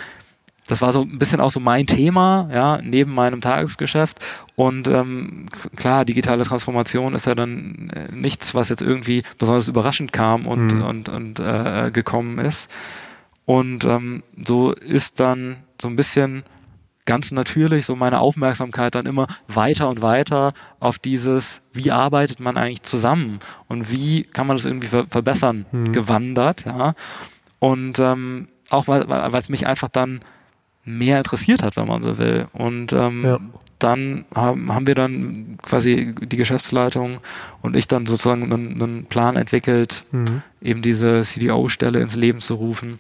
das 0.68 0.82
war 0.82 0.92
so 0.92 1.02
ein 1.02 1.18
bisschen 1.18 1.40
auch 1.40 1.52
so 1.52 1.60
mein 1.60 1.86
Thema, 1.86 2.50
ja, 2.54 2.80
neben 2.82 3.14
meinem 3.14 3.42
Tagesgeschäft. 3.42 4.20
Und 4.56 4.88
ähm, 4.88 5.48
klar, 5.76 6.06
digitale 6.06 6.44
Transformation 6.44 7.16
ist 7.16 7.26
ja 7.26 7.36
dann 7.36 7.90
äh, 7.94 8.14
nichts, 8.14 8.54
was 8.54 8.70
jetzt 8.70 8.82
irgendwie 8.82 9.24
besonders 9.38 9.68
überraschend 9.68 10.12
kam 10.12 10.46
und, 10.46 10.74
mhm. 10.74 10.84
und, 10.84 11.10
und 11.10 11.40
äh, 11.40 11.92
gekommen 11.92 12.40
ist. 12.40 12.70
Und 13.46 13.86
ähm, 13.86 14.24
so 14.46 14.74
ist 14.74 15.20
dann 15.20 15.64
so 15.82 15.88
ein 15.88 15.96
bisschen 15.96 16.44
ganz 17.06 17.32
natürlich 17.32 17.86
so 17.86 17.96
meine 17.96 18.20
Aufmerksamkeit 18.20 18.94
dann 18.94 19.06
immer 19.06 19.28
weiter 19.48 19.90
und 19.90 20.02
weiter 20.02 20.54
auf 20.80 21.00
dieses, 21.00 21.62
wie 21.72 21.92
arbeitet 21.92 22.42
man 22.42 22.58
eigentlich 22.58 22.84
zusammen 22.84 23.40
und 23.70 23.90
wie 23.90 24.24
kann 24.24 24.46
man 24.46 24.58
das 24.58 24.66
irgendwie 24.66 24.88
ver 24.88 25.08
verbessern, 25.08 25.66
mhm. 25.72 25.94
gewandert. 25.94 26.66
Ja. 26.66 26.94
Und 27.60 27.98
ähm, 28.00 28.50
auch 28.70 28.88
weil 28.88 29.06
es 29.34 29.50
mich 29.50 29.66
einfach 29.66 29.88
dann 29.88 30.20
mehr 30.88 31.18
interessiert 31.18 31.62
hat, 31.62 31.76
wenn 31.76 31.88
man 31.88 32.02
so 32.02 32.18
will. 32.18 32.48
Und 32.54 32.94
ähm, 32.94 33.24
ja. 33.24 33.40
dann 33.80 34.26
haben, 34.34 34.74
haben 34.74 34.88
wir 34.88 34.96
dann 34.96 35.58
quasi 35.62 36.16
die 36.20 36.38
Geschäftsleitung 36.38 37.20
und 37.62 37.76
ich 37.76 37.88
dann 37.88 38.06
sozusagen 38.06 38.44
einen, 38.44 38.82
einen 38.82 39.06
Plan 39.06 39.36
entwickelt, 39.36 40.06
mhm. 40.12 40.42
eben 40.62 40.82
diese 40.82 41.22
CDO-Stelle 41.22 42.00
ins 42.00 42.16
Leben 42.16 42.40
zu 42.40 42.56
rufen 42.56 43.00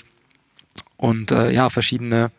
und 0.97 1.31
äh, 1.31 1.51
ja, 1.51 1.69
verschiedene 1.69 2.29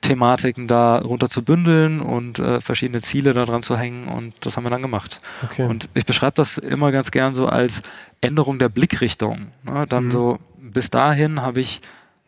Thematiken 0.00 0.68
da 0.68 0.98
runter 0.98 1.28
zu 1.28 1.42
bündeln 1.42 2.00
und 2.00 2.38
äh, 2.38 2.60
verschiedene 2.60 3.02
Ziele 3.02 3.32
daran 3.32 3.62
zu 3.62 3.76
hängen 3.76 4.08
und 4.08 4.34
das 4.40 4.56
haben 4.56 4.64
wir 4.64 4.70
dann 4.70 4.82
gemacht. 4.82 5.20
Okay. 5.42 5.66
Und 5.66 5.88
ich 5.94 6.06
beschreibe 6.06 6.34
das 6.34 6.58
immer 6.58 6.92
ganz 6.92 7.10
gern 7.10 7.34
so 7.34 7.46
als 7.46 7.82
Änderung 8.20 8.58
der 8.58 8.68
Blickrichtung. 8.68 9.48
Ne? 9.64 9.84
Dann 9.88 10.04
mhm. 10.04 10.10
so, 10.10 10.38
bis 10.58 10.90
dahin 10.90 11.42
habe 11.42 11.60
ich 11.60 11.82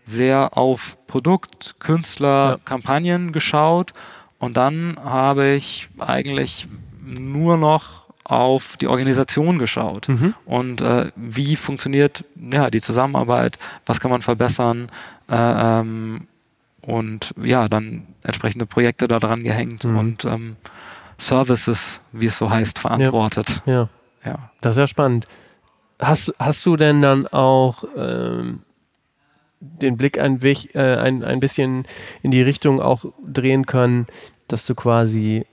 sehr 0.09 0.57
auf 0.57 0.97
Produkt, 1.07 1.77
Künstler, 1.79 2.51
ja. 2.51 2.59
Kampagnen 2.65 3.33
geschaut 3.33 3.93
und 4.39 4.57
dann 4.57 4.99
habe 5.03 5.49
ich 5.49 5.89
eigentlich 5.99 6.67
nur 7.05 7.57
noch 7.57 8.09
auf 8.25 8.77
die 8.77 8.89
Organisation 8.89 9.59
geschaut 9.59 10.09
mhm. 10.09 10.35
und 10.45 10.81
äh, 10.81 11.11
wie 11.17 11.57
funktioniert 11.57 12.25
ja, 12.53 12.69
die 12.69 12.81
Zusammenarbeit, 12.81 13.59
was 13.87 14.01
kann 14.01 14.11
man 14.11 14.23
verbessern 14.23 14.89
äh, 15.31 15.35
ähm, 15.37 16.27
und 16.83 17.35
ja, 17.43 17.69
dann 17.69 18.07
entsprechende 18.23 18.67
Projekte 18.67 19.09
da 19.09 19.19
dran 19.19 19.43
gehängt 19.43 19.85
mhm. 19.85 19.97
und 19.97 20.25
ähm, 20.25 20.57
Services, 21.19 22.01
wie 22.13 22.27
es 22.27 22.39
so 22.39 22.49
heißt, 22.49 22.79
verantwortet. 22.79 23.63
Ja, 23.67 23.73
ja. 23.73 23.89
ja. 24.25 24.51
Das 24.61 24.73
ist 24.73 24.79
ja 24.79 24.87
spannend. 24.87 25.27
Hast, 26.01 26.33
hast 26.39 26.65
du 26.65 26.77
denn 26.77 27.03
dann 27.03 27.27
auch 27.27 27.85
ähm, 27.97 28.61
den 29.61 29.97
Blick 29.97 30.19
ein, 30.19 30.41
äh, 30.43 30.97
ein, 30.97 31.25
ein 31.25 31.41
bisschen 31.41 31.87
in 32.23 32.31
die 32.31 32.43
Richtung 32.43 32.81
auch 32.81 33.05
drehen 33.27 33.67
können, 33.67 34.07
dass 34.47 34.67
du 34.67 34.75
quasi 34.75 35.47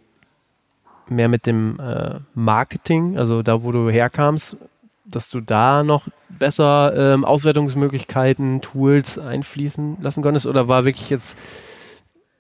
mehr 1.08 1.30
mit 1.30 1.45
dem 1.45 1.80
äh, 1.80 2.20
Marketing, 2.34 3.18
also 3.18 3.41
da, 3.41 3.64
wo 3.64 3.72
du 3.72 3.89
herkamst, 3.89 4.58
dass 5.06 5.30
du 5.30 5.39
da 5.39 5.84
noch 5.84 6.08
besser 6.30 7.14
ähm, 7.14 7.26
Auswertungsmöglichkeiten, 7.26 8.62
Tools 8.62 9.20
einfließen 9.20 9.97
lassen 10.01 10.24
konntest? 10.24 10.47
Oder 10.47 10.68
war 10.68 10.86
wirklich 10.86 11.10
jetzt 11.10 11.38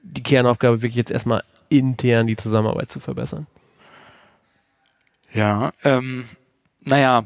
die 0.01 0.23
Kernaufgabe, 0.23 0.81
wirklich 0.81 0.95
jetzt 0.95 1.11
erstmal 1.11 1.43
intern 1.69 2.27
die 2.27 2.35
Zusammenarbeit 2.35 2.89
zu 2.89 2.99
verbessern? 2.99 3.47
Ja, 5.33 5.73
ähm, 5.83 6.25
naja, 6.81 7.23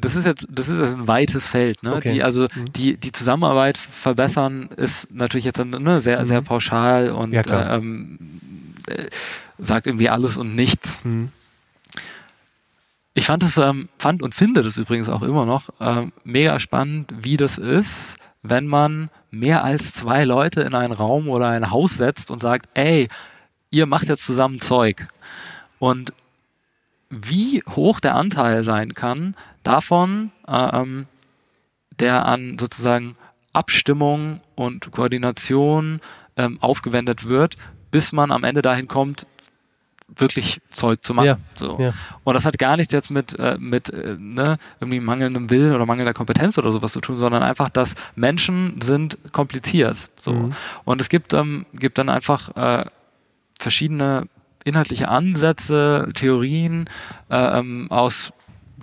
das 0.00 0.16
ist 0.16 0.24
jetzt, 0.24 0.46
das 0.50 0.68
ist 0.68 0.80
jetzt 0.80 0.94
ein 0.94 1.08
weites 1.08 1.46
Feld. 1.46 1.82
Ne? 1.82 1.94
Okay. 1.96 2.12
Die, 2.12 2.22
also 2.22 2.48
mhm. 2.54 2.72
die, 2.72 2.96
die 2.96 3.12
Zusammenarbeit 3.12 3.76
verbessern 3.76 4.70
ist 4.76 5.12
natürlich 5.12 5.44
jetzt 5.44 5.64
ne, 5.64 6.00
sehr, 6.00 6.20
mhm. 6.20 6.24
sehr 6.24 6.42
pauschal 6.42 7.10
und 7.10 7.32
ja, 7.32 7.42
äh, 7.42 7.76
ähm, 7.76 8.18
äh, 8.86 9.06
sagt 9.58 9.86
irgendwie 9.86 10.08
alles 10.08 10.36
und 10.36 10.54
nichts. 10.54 11.04
Mhm. 11.04 11.30
Ich 13.14 13.26
fand 13.26 13.42
es, 13.42 13.58
ähm, 13.58 13.88
fand 13.98 14.22
und 14.22 14.34
finde 14.34 14.62
das 14.62 14.76
übrigens 14.76 15.08
auch 15.08 15.22
immer 15.22 15.44
noch 15.44 15.70
äh, 15.80 16.06
mega 16.22 16.60
spannend, 16.60 17.12
wie 17.20 17.36
das 17.36 17.58
ist, 17.58 18.16
wenn 18.42 18.66
man 18.66 19.10
mehr 19.30 19.64
als 19.64 19.92
zwei 19.92 20.24
Leute 20.24 20.60
in 20.60 20.74
einen 20.74 20.92
Raum 20.92 21.28
oder 21.28 21.48
ein 21.48 21.70
Haus 21.70 21.96
setzt 21.96 22.30
und 22.30 22.40
sagt, 22.40 22.68
ey, 22.74 23.08
ihr 23.70 23.86
macht 23.86 24.08
jetzt 24.08 24.24
zusammen 24.24 24.60
Zeug. 24.60 25.06
Und 25.80 26.12
wie 27.10 27.62
hoch 27.68 28.00
der 28.00 28.14
Anteil 28.14 28.62
sein 28.62 28.94
kann 28.94 29.34
davon, 29.68 30.30
äh, 30.46 30.80
ähm, 30.80 31.06
der 32.00 32.26
an 32.26 32.56
sozusagen 32.58 33.16
Abstimmung 33.52 34.40
und 34.54 34.90
Koordination 34.92 36.00
ähm, 36.36 36.58
aufgewendet 36.60 37.28
wird, 37.28 37.56
bis 37.90 38.12
man 38.12 38.30
am 38.30 38.44
Ende 38.44 38.62
dahin 38.62 38.88
kommt, 38.88 39.26
wirklich 40.16 40.60
Zeug 40.70 41.04
zu 41.04 41.12
machen. 41.12 41.26
Ja, 41.26 41.36
so. 41.56 41.78
Ja. 41.78 41.92
Und 42.24 42.34
das 42.34 42.46
hat 42.46 42.58
gar 42.58 42.76
nichts 42.76 42.92
jetzt 42.92 43.10
mit, 43.10 43.38
äh, 43.38 43.56
mit 43.58 43.90
äh, 43.90 44.16
ne, 44.18 44.56
irgendwie 44.80 45.00
mangelndem 45.00 45.50
Willen 45.50 45.74
oder 45.74 45.84
mangelnder 45.84 46.14
Kompetenz 46.14 46.56
oder 46.56 46.70
sowas 46.70 46.92
zu 46.92 47.00
tun, 47.00 47.18
sondern 47.18 47.42
einfach, 47.42 47.68
dass 47.68 47.94
Menschen 48.16 48.80
sind 48.80 49.18
kompliziert. 49.32 50.08
So. 50.18 50.32
Mhm. 50.32 50.52
Und 50.84 51.00
es 51.00 51.08
gibt, 51.08 51.34
ähm, 51.34 51.66
gibt 51.74 51.98
dann 51.98 52.08
einfach 52.08 52.56
äh, 52.56 52.84
verschiedene 53.58 54.28
inhaltliche 54.64 55.08
Ansätze, 55.08 56.08
Theorien 56.14 56.88
äh, 57.30 57.58
ähm, 57.58 57.86
aus 57.90 58.32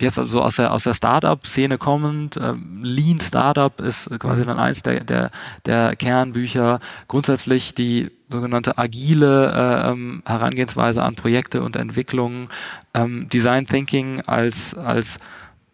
jetzt 0.00 0.18
also 0.18 0.42
aus 0.42 0.56
der, 0.56 0.72
aus 0.72 0.84
der 0.84 0.94
Startup-Szene 0.94 1.78
kommend, 1.78 2.36
äh, 2.36 2.54
Lean 2.82 3.20
Startup 3.20 3.80
ist 3.80 4.08
quasi 4.18 4.42
mhm. 4.42 4.46
dann 4.46 4.58
eins 4.58 4.82
der, 4.82 5.04
der, 5.04 5.30
der 5.64 5.96
Kernbücher. 5.96 6.78
Grundsätzlich 7.08 7.74
die 7.74 8.10
sogenannte 8.30 8.78
agile 8.78 9.52
äh, 9.52 9.90
ähm, 9.90 10.22
Herangehensweise 10.24 11.02
an 11.02 11.14
Projekte 11.14 11.62
und 11.62 11.76
Entwicklungen, 11.76 12.48
ähm, 12.94 13.28
Design 13.28 13.66
Thinking 13.66 14.20
als, 14.22 14.74
als 14.74 15.18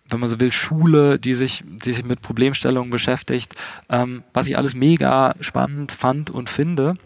wenn 0.09 0.20
man 0.20 0.29
so 0.29 0.39
will, 0.39 0.53
Schule, 0.53 1.18
die 1.18 1.35
sich, 1.35 1.64
die 1.66 1.93
sich 1.93 2.05
mit 2.05 2.20
Problemstellungen 2.20 2.91
beschäftigt, 2.91 3.55
ähm, 3.89 4.23
was 4.33 4.47
ich 4.47 4.57
alles 4.57 4.75
mega 4.75 5.35
spannend 5.41 5.93
fand 5.93 6.31
und 6.31 6.51
finde. 6.51 6.97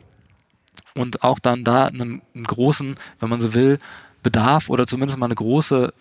Und 0.94 1.22
auch 1.22 1.38
dann 1.38 1.62
da 1.62 1.86
einen, 1.86 2.22
einen 2.34 2.44
großen, 2.44 2.96
wenn 3.20 3.28
man 3.28 3.40
so 3.40 3.54
will, 3.54 3.78
Bedarf 4.22 4.70
oder 4.70 4.86
zumindest 4.86 5.18
mal 5.18 5.26
eine 5.26 5.34
große 5.34 5.92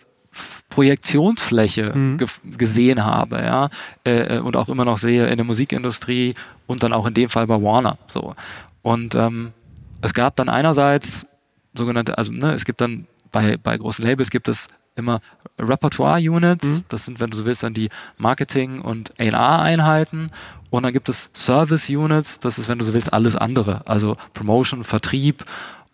Projektionsfläche 0.68 1.92
mhm. 1.94 2.18
ge 2.18 2.26
gesehen 2.56 3.04
habe, 3.04 3.36
ja, 3.36 3.70
äh, 4.04 4.36
äh, 4.36 4.38
und 4.40 4.56
auch 4.56 4.68
immer 4.68 4.84
noch 4.84 4.98
sehe 4.98 5.26
in 5.26 5.36
der 5.36 5.46
Musikindustrie 5.46 6.34
und 6.66 6.82
dann 6.82 6.92
auch 6.92 7.06
in 7.06 7.14
dem 7.14 7.28
Fall 7.28 7.46
bei 7.46 7.62
Warner. 7.62 7.98
So. 8.08 8.34
Und 8.82 9.14
ähm, 9.14 9.52
es 10.02 10.12
gab 10.12 10.36
dann 10.36 10.48
einerseits 10.48 11.26
sogenannte, 11.74 12.18
also 12.18 12.32
ne, 12.32 12.52
es 12.52 12.64
gibt 12.64 12.80
dann 12.80 13.06
bei, 13.32 13.56
bei 13.56 13.76
großen 13.76 14.04
Labels 14.04 14.30
gibt 14.30 14.48
es 14.48 14.68
immer 14.96 15.20
Repertoire-Units, 15.58 16.66
mhm. 16.66 16.84
das 16.88 17.04
sind, 17.04 17.20
wenn 17.20 17.30
du 17.30 17.36
so 17.36 17.44
willst, 17.44 17.62
dann 17.62 17.74
die 17.74 17.90
Marketing- 18.16 18.80
und 18.80 19.10
A&R-Einheiten 19.18 20.30
und 20.70 20.82
dann 20.82 20.92
gibt 20.92 21.08
es 21.08 21.30
Service-Units, 21.34 22.40
das 22.40 22.58
ist, 22.58 22.68
wenn 22.68 22.78
du 22.78 22.84
so 22.84 22.94
willst, 22.94 23.12
alles 23.12 23.36
andere, 23.36 23.82
also 23.86 24.16
Promotion, 24.34 24.84
Vertrieb 24.84 25.44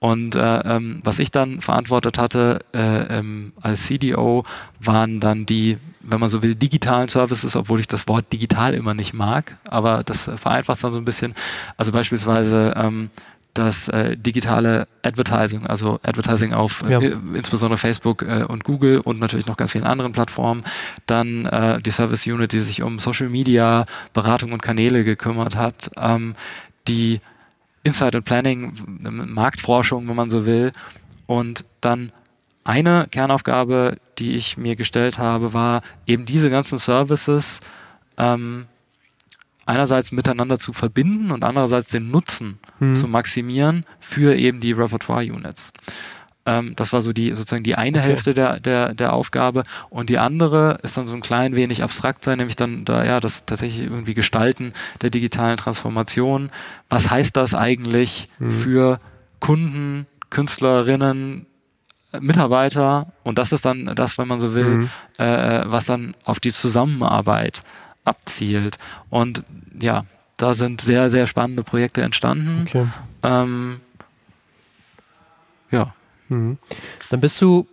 und 0.03 0.34
äh, 0.34 0.59
ähm, 0.62 1.00
was 1.05 1.20
ich 1.20 1.30
dann 1.30 1.61
verantwortet 1.61 2.18
hatte 2.18 2.64
äh, 2.74 3.18
ähm, 3.18 3.53
als 3.62 3.84
CDO, 3.86 4.42
waren 4.80 5.20
dann 5.20 5.46
die, 5.46 5.78
wenn 6.00 6.18
man 6.18 6.28
so 6.28 6.42
will, 6.42 6.57
digitalen 6.57 7.09
Services, 7.09 7.55
obwohl 7.55 7.78
ich 7.78 7.86
das 7.86 8.09
Wort 8.09 8.32
digital 8.32 8.74
immer 8.74 8.94
nicht 8.94 9.14
mag, 9.14 9.59
aber 9.62 10.03
das 10.03 10.26
äh, 10.26 10.36
vereinfacht 10.36 10.82
dann 10.82 10.92
so 10.92 10.98
ein 10.98 11.05
bisschen. 11.05 11.34
Also 11.76 11.92
beispielsweise 11.92 12.74
ähm, 12.76 13.11
das 13.55 13.86
äh, 13.90 14.16
digitale 14.16 14.88
Advertising, 15.05 15.68
also 15.68 16.00
Advertising 16.03 16.53
auf 16.53 16.82
ja. 16.88 17.00
äh, 17.00 17.16
insbesondere 17.34 17.78
Facebook 17.78 18.22
äh, 18.22 18.42
und 18.42 18.64
Google 18.64 18.98
und 18.98 19.20
natürlich 19.20 19.46
noch 19.46 19.57
ganz 19.57 19.70
vielen 19.70 19.84
anderen 19.84 20.11
Plattformen. 20.11 20.64
Dann 21.07 21.46
äh, 21.46 21.80
die 21.80 21.92
Service 21.92 22.26
Unit, 22.26 22.53
die 22.53 22.59
sich 22.59 22.82
um 22.82 22.98
Social 22.98 23.28
Media, 23.28 23.86
Beratung 24.14 24.50
und 24.50 24.62
Kanäle 24.62 25.05
gekümmert 25.05 25.55
hat, 25.55 25.92
ähm, 25.96 26.34
die 26.88 27.20
Insight 27.83 28.14
and 28.14 28.24
Planning, 28.24 28.74
Marktforschung, 29.01 30.09
wenn 30.09 30.16
man 30.16 30.30
so 30.30 30.47
will. 30.47 30.72
Und 31.26 31.64
dann 31.80 32.12
eine 32.64 33.07
Kernaufgabe, 33.11 33.97
die 34.18 34.33
ich 34.33 34.57
mir 34.57 34.76
gestellt 34.76 35.18
habe, 35.18 35.53
war 35.53 35.83
eben 36.07 36.26
diese 36.26 36.51
ganzen 36.51 36.78
Services 36.78 37.61
ähm, 38.16 38.66
einerseits 39.66 40.12
miteinander 40.12 40.59
zu 40.59 40.72
verbinden 40.72 41.30
und 41.30 41.45
andererseits 41.45 41.89
den 41.89 42.11
Nutzen 42.11 42.59
mhm. 42.78 42.95
zu 42.95 43.09
maximieren 43.09 43.85
für 44.01 44.37
eben 44.37 44.61
die 44.61 44.72
Repertoire-Units. 44.72 45.72
Ähm, 46.45 46.74
das 46.76 46.93
war 46.93 47.01
so 47.01 47.12
die 47.12 47.30
sozusagen 47.30 47.62
die 47.62 47.76
eine 47.76 47.99
okay. 47.99 48.09
Hälfte 48.09 48.34
der, 48.34 48.59
der, 48.59 48.95
der 48.95 49.12
Aufgabe 49.12 49.62
und 49.90 50.11
die 50.11 50.18
andere 50.18 50.78
ist 50.82 50.97
dann 50.97 51.07
so 51.07 51.14
ein 51.14 51.20
klein 51.20 51.55
wenig 51.55 51.82
abstrakt 51.82 52.24
sein, 52.24 52.38
nämlich 52.38 52.57
dann 52.57 52.84
da 52.84 53.05
ja 53.05 53.20
das 53.20 53.45
tatsächlich 53.45 53.82
irgendwie 53.82 54.14
Gestalten 54.14 54.72
der 55.03 55.11
digitalen 55.11 55.57
Transformation. 55.57 56.51
Was 56.88 57.11
heißt 57.11 57.36
das 57.36 57.55
eigentlich 57.55 58.28
mhm. 58.38 58.51
für 58.51 58.99
Kunden, 59.38 60.07
Künstlerinnen, 60.30 61.47
Mitarbeiter 62.20 63.07
und 63.22 63.38
das 63.38 63.53
ist 63.53 63.64
dann 63.64 63.86
das, 63.95 64.18
wenn 64.18 64.28
man 64.28 64.40
so 64.40 64.55
will, 64.55 64.64
mhm. 64.64 64.90
äh, 65.18 65.62
was 65.66 65.86
dann 65.86 66.14
auf 66.24 66.40
die 66.40 66.53
Zusammenarbeit 66.53 67.62
abzielt. 68.05 68.78
Und 69.11 69.45
ja, 69.80 70.03
da 70.36 70.55
sind 70.55 70.80
sehr, 70.80 71.09
sehr 71.09 71.26
spannende 71.26 71.62
Projekte 71.62 72.03
entstanden. 72.03 72.66
Okay. 72.66 72.86
Ähm, 73.22 73.80
ja. 75.70 75.93
Mhm. 76.33 76.59
Dann 77.11 77.20
bist 77.20 77.41
du 77.41 77.66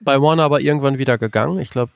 bei 0.00 0.20
Warner 0.20 0.44
aber 0.44 0.60
irgendwann 0.60 0.98
wieder 0.98 1.18
gegangen. 1.18 1.58
Ich 1.58 1.70
glaube, 1.70 1.92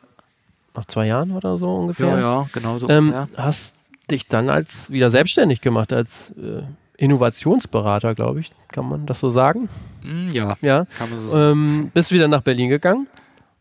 nach 0.74 0.84
zwei 0.84 1.06
Jahren 1.06 1.32
oder 1.32 1.56
so 1.58 1.74
ungefähr. 1.74 2.08
Ja, 2.08 2.18
ja, 2.18 2.46
genau 2.52 2.78
so. 2.78 2.88
Ähm, 2.88 3.14
hast 3.36 3.72
dich 4.10 4.28
dann 4.28 4.50
als 4.50 4.90
wieder 4.90 5.10
selbstständig 5.10 5.60
gemacht, 5.60 5.92
als 5.92 6.30
äh, 6.30 6.62
Innovationsberater, 6.96 8.14
glaube 8.14 8.40
ich. 8.40 8.52
Kann 8.68 8.88
man 8.88 9.06
das 9.06 9.20
so 9.20 9.30
sagen? 9.30 9.68
Mm, 10.02 10.28
ja, 10.28 10.56
ja. 10.60 10.86
Kann 10.98 11.10
man 11.10 11.18
so 11.18 11.28
sagen. 11.28 11.52
Ähm, 11.52 11.90
bist 11.92 12.10
wieder 12.12 12.28
nach 12.28 12.42
Berlin 12.42 12.68
gegangen 12.68 13.06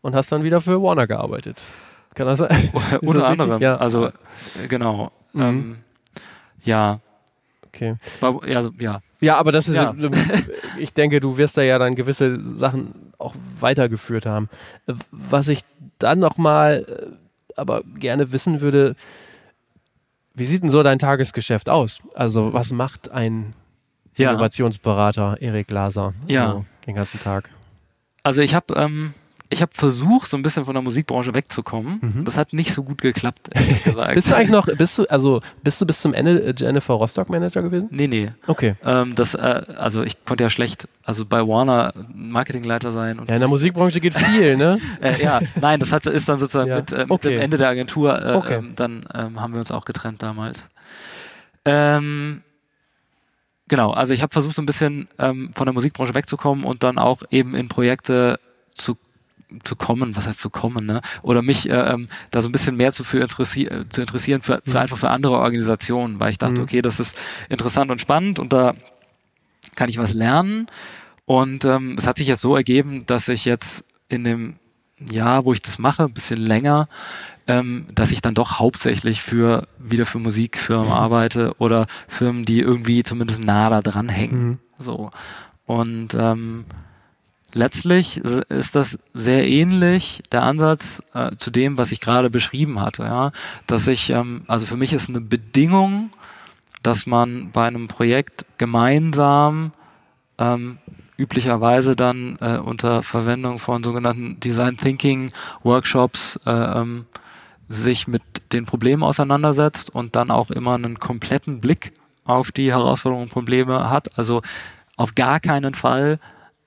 und 0.00 0.14
hast 0.14 0.32
dann 0.32 0.44
wieder 0.44 0.60
für 0.60 0.82
Warner 0.82 1.06
gearbeitet. 1.06 1.60
Kann 2.14 2.26
das 2.26 2.38
sein? 2.38 2.70
Unter 3.04 3.26
anderem. 3.26 3.60
Ja. 3.60 3.76
Also, 3.76 4.06
äh, 4.06 4.68
genau. 4.68 5.10
Mhm. 5.32 5.42
Ähm, 5.42 5.76
ja. 6.64 7.00
Okay. 7.66 7.96
Ja, 8.46 8.70
ja. 8.78 9.00
Ja, 9.22 9.36
aber 9.36 9.52
das 9.52 9.68
ist, 9.68 9.76
ja. 9.76 9.94
ich 10.78 10.92
denke, 10.94 11.20
du 11.20 11.36
wirst 11.38 11.56
da 11.56 11.62
ja 11.62 11.78
dann 11.78 11.94
gewisse 11.94 12.40
Sachen 12.56 13.12
auch 13.18 13.34
weitergeführt 13.60 14.26
haben. 14.26 14.48
Was 15.12 15.46
ich 15.46 15.60
dann 15.98 16.18
nochmal 16.18 16.84
äh, 16.88 17.56
aber 17.56 17.82
gerne 17.84 18.32
wissen 18.32 18.60
würde, 18.60 18.96
wie 20.34 20.44
sieht 20.44 20.64
denn 20.64 20.70
so 20.70 20.82
dein 20.82 20.98
Tagesgeschäft 20.98 21.68
aus? 21.68 22.00
Also, 22.14 22.52
was 22.52 22.72
macht 22.72 23.12
ein 23.12 23.52
ja. 24.16 24.30
Innovationsberater 24.30 25.36
Erik 25.40 25.70
Laser 25.70 26.14
ja. 26.26 26.52
So 26.52 26.64
den 26.86 26.96
ganzen 26.96 27.20
Tag? 27.20 27.48
Also, 28.24 28.42
ich 28.42 28.56
habe 28.56 28.74
ähm, 28.74 29.14
ich 29.52 29.60
habe 29.60 29.72
versucht, 29.74 30.30
so 30.30 30.36
ein 30.36 30.42
bisschen 30.42 30.64
von 30.64 30.74
der 30.74 30.82
Musikbranche 30.82 31.34
wegzukommen. 31.34 32.00
Mhm. 32.00 32.24
Das 32.24 32.38
hat 32.38 32.54
nicht 32.54 32.72
so 32.72 32.82
gut 32.82 33.02
geklappt, 33.02 33.50
ehrlich 33.54 33.84
gesagt. 33.84 34.14
bist 34.14 34.30
du 34.30 34.34
eigentlich 34.34 34.50
noch, 34.50 34.66
bist 34.66 34.98
du, 34.98 35.04
also 35.10 35.42
bist 35.62 35.80
du 35.80 35.86
bis 35.86 36.00
zum 36.00 36.14
Ende 36.14 36.42
äh, 36.42 36.54
Jennifer 36.56 36.94
Rostock 36.94 37.28
Manager 37.28 37.62
gewesen? 37.62 37.88
Nee, 37.90 38.06
nee. 38.06 38.32
Okay. 38.46 38.76
Ähm, 38.82 39.14
das, 39.14 39.34
äh, 39.34 39.38
also 39.76 40.02
ich 40.02 40.24
konnte 40.24 40.44
ja 40.44 40.50
schlecht, 40.50 40.88
also 41.04 41.26
bei 41.26 41.46
Warner 41.46 41.92
Marketingleiter 42.14 42.90
sein. 42.90 43.20
ja, 43.28 43.34
in 43.34 43.40
der 43.40 43.48
Musikbranche 43.48 44.00
geht 44.00 44.14
viel, 44.14 44.56
ne? 44.56 44.80
äh, 45.02 45.22
ja, 45.22 45.40
nein, 45.60 45.78
das 45.80 45.92
hat, 45.92 46.06
ist 46.06 46.28
dann 46.28 46.38
sozusagen 46.38 46.70
ja. 46.70 46.76
mit, 46.76 46.92
äh, 46.92 47.00
mit 47.00 47.10
okay. 47.10 47.30
dem 47.30 47.40
Ende 47.40 47.58
der 47.58 47.68
Agentur, 47.68 48.24
äh, 48.24 48.32
okay. 48.32 48.54
ähm, 48.54 48.72
dann 48.74 49.00
ähm, 49.14 49.38
haben 49.38 49.52
wir 49.52 49.60
uns 49.60 49.70
auch 49.70 49.84
getrennt 49.84 50.22
damals. 50.22 50.64
Ähm, 51.66 52.42
genau, 53.68 53.90
also 53.90 54.14
ich 54.14 54.22
habe 54.22 54.32
versucht, 54.32 54.56
so 54.56 54.62
ein 54.62 54.66
bisschen 54.66 55.08
ähm, 55.18 55.50
von 55.54 55.66
der 55.66 55.74
Musikbranche 55.74 56.14
wegzukommen 56.14 56.64
und 56.64 56.82
dann 56.82 56.96
auch 56.96 57.22
eben 57.30 57.54
in 57.54 57.68
Projekte 57.68 58.40
zu 58.72 58.96
zu 59.64 59.76
kommen, 59.76 60.16
was 60.16 60.26
heißt 60.26 60.40
zu 60.40 60.50
kommen, 60.50 60.86
ne? 60.86 61.00
Oder 61.22 61.42
mich 61.42 61.68
äh, 61.68 61.72
ähm, 61.72 62.08
da 62.30 62.40
so 62.40 62.48
ein 62.48 62.52
bisschen 62.52 62.76
mehr 62.76 62.92
zu, 62.92 63.04
für 63.04 63.20
interessi 63.20 63.68
zu 63.88 64.00
interessieren, 64.00 64.42
für, 64.42 64.60
für 64.64 64.70
mhm. 64.70 64.76
einfach 64.76 64.98
für 64.98 65.10
andere 65.10 65.38
Organisationen, 65.38 66.20
weil 66.20 66.30
ich 66.30 66.38
dachte, 66.38 66.60
mhm. 66.60 66.64
okay, 66.64 66.82
das 66.82 67.00
ist 67.00 67.16
interessant 67.48 67.90
und 67.90 68.00
spannend 68.00 68.38
und 68.38 68.52
da 68.52 68.74
kann 69.74 69.88
ich 69.88 69.98
was 69.98 70.14
lernen. 70.14 70.66
Und 71.24 71.64
ähm, 71.64 71.96
es 71.98 72.06
hat 72.06 72.18
sich 72.18 72.26
jetzt 72.26 72.40
so 72.40 72.56
ergeben, 72.56 73.06
dass 73.06 73.28
ich 73.28 73.44
jetzt 73.44 73.84
in 74.08 74.24
dem 74.24 74.56
Jahr, 74.98 75.44
wo 75.44 75.52
ich 75.52 75.62
das 75.62 75.78
mache, 75.78 76.04
ein 76.04 76.12
bisschen 76.12 76.38
länger, 76.38 76.88
ähm, 77.46 77.86
dass 77.94 78.12
ich 78.12 78.20
dann 78.20 78.34
doch 78.34 78.58
hauptsächlich 78.58 79.22
für 79.22 79.66
wieder 79.78 80.06
für 80.06 80.18
Musikfirmen 80.18 80.90
arbeite 80.92 81.54
oder 81.58 81.86
Firmen, 82.08 82.44
die 82.44 82.60
irgendwie 82.60 83.02
zumindest 83.02 83.44
nah 83.44 83.68
da 83.70 83.82
dran 83.82 84.08
hängen. 84.08 84.48
Mhm. 84.48 84.58
So. 84.78 85.10
Und 85.64 86.14
ähm, 86.14 86.66
letztlich 87.54 88.18
ist 88.18 88.76
das 88.76 88.98
sehr 89.14 89.48
ähnlich 89.48 90.22
der 90.32 90.42
Ansatz 90.42 91.02
äh, 91.14 91.36
zu 91.36 91.50
dem, 91.50 91.78
was 91.78 91.92
ich 91.92 92.00
gerade 92.00 92.30
beschrieben 92.30 92.80
hatte. 92.80 93.04
Ja? 93.04 93.32
Dass 93.66 93.88
ich, 93.88 94.10
ähm, 94.10 94.42
also 94.46 94.66
für 94.66 94.76
mich 94.76 94.92
ist 94.92 95.08
eine 95.08 95.20
Bedingung, 95.20 96.10
dass 96.82 97.06
man 97.06 97.50
bei 97.52 97.66
einem 97.66 97.88
Projekt 97.88 98.44
gemeinsam 98.58 99.72
ähm, 100.38 100.78
üblicherweise 101.16 101.94
dann 101.94 102.36
äh, 102.40 102.58
unter 102.58 103.02
Verwendung 103.02 103.58
von 103.58 103.84
sogenannten 103.84 104.40
Design 104.40 104.76
Thinking 104.76 105.30
Workshops 105.62 106.38
äh, 106.44 106.50
ähm, 106.50 107.06
sich 107.68 108.08
mit 108.08 108.22
den 108.52 108.66
Problemen 108.66 109.02
auseinandersetzt 109.02 109.90
und 109.90 110.16
dann 110.16 110.30
auch 110.30 110.50
immer 110.50 110.74
einen 110.74 110.98
kompletten 110.98 111.60
Blick 111.60 111.92
auf 112.24 112.52
die 112.52 112.70
Herausforderungen 112.72 113.24
und 113.24 113.32
Probleme 113.32 113.88
hat. 113.88 114.18
Also 114.18 114.42
auf 114.96 115.14
gar 115.14 115.40
keinen 115.40 115.74
Fall 115.74 116.18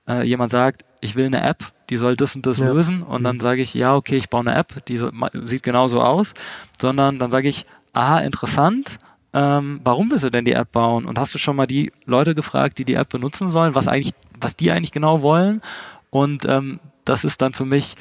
äh, 0.08 0.24
jemand 0.24 0.52
sagt, 0.52 0.86
ich 1.02 1.16
will 1.16 1.26
eine 1.26 1.42
App, 1.42 1.72
die 1.90 1.98
soll 1.98 2.16
das 2.16 2.36
und 2.36 2.46
das 2.46 2.58
ja. 2.58 2.68
lösen 2.68 3.04
und 3.04 3.24
dann 3.24 3.38
mhm. 3.38 3.42
sage 3.42 3.62
ich, 3.62 3.74
ja, 3.74 3.96
okay, 3.96 4.18
ich 4.18 4.30
baue 4.30 4.42
eine 4.42 4.56
App, 4.56 4.86
die 4.86 4.98
so, 4.98 5.12
sieht 5.46 5.64
genauso 5.64 6.02
aus, 6.02 6.34
sondern 6.80 7.20
dann 7.20 7.32
sage 7.32 7.48
ich, 7.48 7.66
aha, 7.94 8.20
interessant, 8.20 8.98
ähm, 9.34 9.82
warum 9.84 10.10
willst 10.12 10.24
du 10.24 10.30
denn 10.30 10.46
die 10.46 10.54
App 10.54 10.72
bauen? 10.72 11.06
Und 11.06 11.20
hast 11.20 11.34
du 11.36 11.38
schon 11.38 11.56
mal 11.56 11.68
die 11.68 11.92
Leute 12.06 12.36
gefragt, 12.36 12.78
die 12.78 12.86
die 12.86 12.94
App 12.94 13.10
benutzen 13.10 13.50
sollen, 13.50 13.76
was 13.76 13.88
eigentlich, 13.88 14.14
was 14.40 14.56
die 14.56 14.72
eigentlich 14.72 14.92
genau 14.92 15.22
wollen? 15.22 15.62
Und 16.10 16.46
ähm, 16.46 16.80
das 17.04 17.26
ist 17.26 17.42
dann 17.42 17.54
für 17.54 17.66
mich 17.66 17.96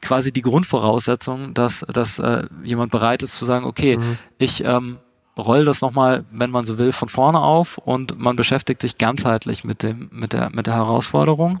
quasi 0.00 0.32
die 0.32 0.42
Grundvoraussetzung, 0.42 1.52
dass, 1.54 1.84
dass 1.92 2.18
äh, 2.18 2.44
jemand 2.62 2.92
bereit 2.92 3.22
ist 3.22 3.36
zu 3.36 3.44
sagen, 3.44 3.64
okay, 3.64 3.96
mhm. 3.96 4.18
ich 4.38 4.64
ähm, 4.64 4.98
roll 5.36 5.64
das 5.64 5.80
nochmal, 5.80 6.24
wenn 6.30 6.50
man 6.50 6.66
so 6.66 6.78
will, 6.78 6.92
von 6.92 7.08
vorne 7.08 7.40
auf 7.40 7.78
und 7.78 8.18
man 8.18 8.36
beschäftigt 8.36 8.82
sich 8.82 8.98
ganzheitlich 8.98 9.64
mit 9.64 9.82
dem, 9.82 10.08
mit 10.12 10.32
der, 10.32 10.50
mit 10.50 10.66
der 10.66 10.74
Herausforderung. 10.74 11.60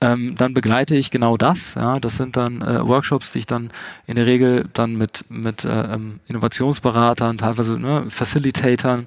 Ähm, 0.00 0.34
dann 0.36 0.54
begleite 0.54 0.96
ich 0.96 1.10
genau 1.10 1.36
das. 1.36 1.74
Ja, 1.74 2.00
das 2.00 2.16
sind 2.16 2.36
dann 2.36 2.62
äh, 2.62 2.84
Workshops, 2.86 3.32
die 3.32 3.40
ich 3.40 3.46
dann 3.46 3.70
in 4.06 4.16
der 4.16 4.26
Regel 4.26 4.68
dann 4.72 4.96
mit, 4.96 5.24
mit 5.28 5.64
äh, 5.64 5.94
ähm, 5.94 6.20
Innovationsberatern, 6.26 7.38
teilweise 7.38 7.78
ne, 7.78 8.02
Facilitatern 8.08 9.06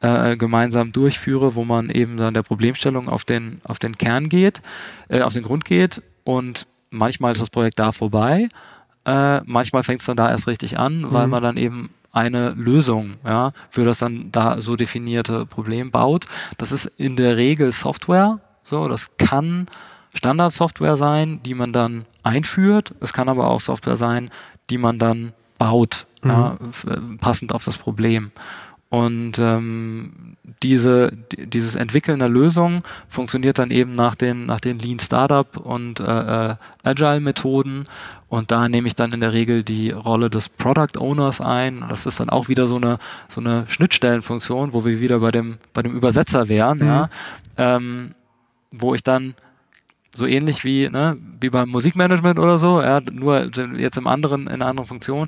äh, 0.00 0.36
gemeinsam 0.36 0.92
durchführe, 0.92 1.54
wo 1.54 1.64
man 1.64 1.88
eben 1.88 2.18
dann 2.18 2.34
der 2.34 2.42
Problemstellung 2.42 3.08
auf 3.08 3.24
den, 3.24 3.60
auf 3.64 3.78
den 3.78 3.96
Kern 3.96 4.28
geht, 4.28 4.60
äh, 5.08 5.22
auf 5.22 5.32
den 5.32 5.44
Grund 5.44 5.64
geht 5.64 6.02
und 6.24 6.66
manchmal 6.90 7.32
ist 7.32 7.40
das 7.40 7.50
Projekt 7.50 7.78
da 7.78 7.92
vorbei, 7.92 8.48
äh, 9.06 9.40
manchmal 9.44 9.82
fängt 9.82 10.00
es 10.00 10.06
dann 10.06 10.16
da 10.16 10.30
erst 10.30 10.46
richtig 10.46 10.78
an, 10.78 11.12
weil 11.12 11.24
mhm. 11.24 11.30
man 11.30 11.42
dann 11.42 11.56
eben 11.56 11.90
eine 12.14 12.50
Lösung 12.50 13.16
ja, 13.24 13.52
für 13.68 13.84
das 13.84 13.98
dann 13.98 14.30
da 14.32 14.60
so 14.60 14.76
definierte 14.76 15.44
Problem 15.46 15.90
baut. 15.90 16.26
Das 16.56 16.72
ist 16.72 16.86
in 16.96 17.16
der 17.16 17.36
Regel 17.36 17.72
Software. 17.72 18.40
So, 18.64 18.88
das 18.88 19.16
kann 19.18 19.66
Standardsoftware 20.14 20.96
sein, 20.96 21.40
die 21.44 21.54
man 21.54 21.72
dann 21.72 22.06
einführt. 22.22 22.94
Es 23.00 23.12
kann 23.12 23.28
aber 23.28 23.48
auch 23.48 23.60
Software 23.60 23.96
sein, 23.96 24.30
die 24.70 24.78
man 24.78 24.98
dann 24.98 25.32
baut, 25.58 26.06
mhm. 26.22 26.30
ja, 26.30 26.58
äh, 26.86 27.16
passend 27.20 27.52
auf 27.52 27.64
das 27.64 27.76
Problem. 27.76 28.30
Und 28.94 29.40
ähm, 29.40 30.36
diese, 30.62 31.10
dieses 31.36 31.74
Entwickeln 31.74 32.20
der 32.20 32.28
Lösung 32.28 32.84
funktioniert 33.08 33.58
dann 33.58 33.72
eben 33.72 33.96
nach 33.96 34.14
den, 34.14 34.46
nach 34.46 34.60
den 34.60 34.78
Lean 34.78 35.00
Startup 35.00 35.56
und 35.56 35.98
äh, 35.98 36.04
äh, 36.50 36.56
Agile 36.84 37.18
Methoden. 37.18 37.86
Und 38.28 38.52
da 38.52 38.68
nehme 38.68 38.86
ich 38.86 38.94
dann 38.94 39.12
in 39.12 39.18
der 39.18 39.32
Regel 39.32 39.64
die 39.64 39.90
Rolle 39.90 40.30
des 40.30 40.48
Product 40.48 40.96
Owners 40.96 41.40
ein. 41.40 41.84
Das 41.88 42.06
ist 42.06 42.20
dann 42.20 42.30
auch 42.30 42.46
wieder 42.46 42.68
so 42.68 42.76
eine, 42.76 42.98
so 43.28 43.40
eine 43.40 43.64
Schnittstellenfunktion, 43.66 44.72
wo 44.72 44.84
wir 44.84 45.00
wieder 45.00 45.18
bei 45.18 45.32
dem, 45.32 45.56
bei 45.72 45.82
dem 45.82 45.96
Übersetzer 45.96 46.48
wären, 46.48 46.78
mhm. 46.78 46.86
ja, 46.86 47.08
ähm, 47.56 48.14
wo 48.70 48.94
ich 48.94 49.02
dann 49.02 49.34
so 50.14 50.24
ähnlich 50.24 50.62
wie, 50.62 50.88
ne, 50.88 51.16
wie 51.40 51.50
beim 51.50 51.68
Musikmanagement 51.68 52.38
oder 52.38 52.58
so, 52.58 52.80
ja, 52.80 53.00
nur 53.00 53.50
jetzt 53.76 53.96
im 53.96 54.06
anderen, 54.06 54.42
in 54.42 54.52
einer 54.52 54.66
anderen 54.66 54.86
Funktion, 54.86 55.26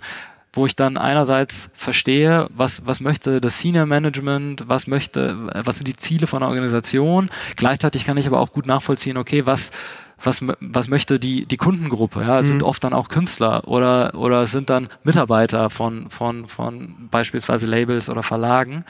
wo 0.57 0.67
ich 0.67 0.77
dann 0.77 0.97
einerseits 0.97 1.71
verstehe, 1.75 2.49
was, 2.55 2.83
was 2.85 3.01
möchte 3.01 3.41
das 3.41 3.61
Senior 3.61 3.87
Management, 3.87 4.65
was 4.67 4.87
möchte, 4.87 5.37
was 5.53 5.77
sind 5.77 5.89
die 5.89 5.97
Ziele 5.97 6.27
von 6.27 6.41
der 6.41 6.49
Organisation. 6.49 7.31
Gleichzeitig 7.57 8.05
kann 8.05 8.17
ich 8.17 8.27
aber 8.27 8.41
auch 8.41 8.53
gut 8.53 8.67
nachvollziehen, 8.67 9.17
okay, 9.17 9.47
was, 9.47 9.71
was, 10.23 10.41
was 10.61 10.89
möchte 10.89 11.19
die, 11.19 11.47
die 11.47 11.57
Kundengruppe? 11.57 12.23
Ja, 12.23 12.39
es 12.39 12.47
mhm. 12.47 12.51
sind 12.51 12.63
oft 12.63 12.83
dann 12.85 12.95
auch 12.95 13.09
Künstler 13.09 13.69
oder, 13.69 14.15
oder 14.15 14.43
es 14.43 14.53
sind 14.53 14.71
dann 14.71 14.89
Mitarbeiter 15.05 15.71
von, 15.71 16.11
von, 16.11 16.49
von 16.49 17.09
beispielsweise 17.11 17.67
Labels 17.67 18.09
oder 18.09 18.23
Verlagen. 18.23 18.85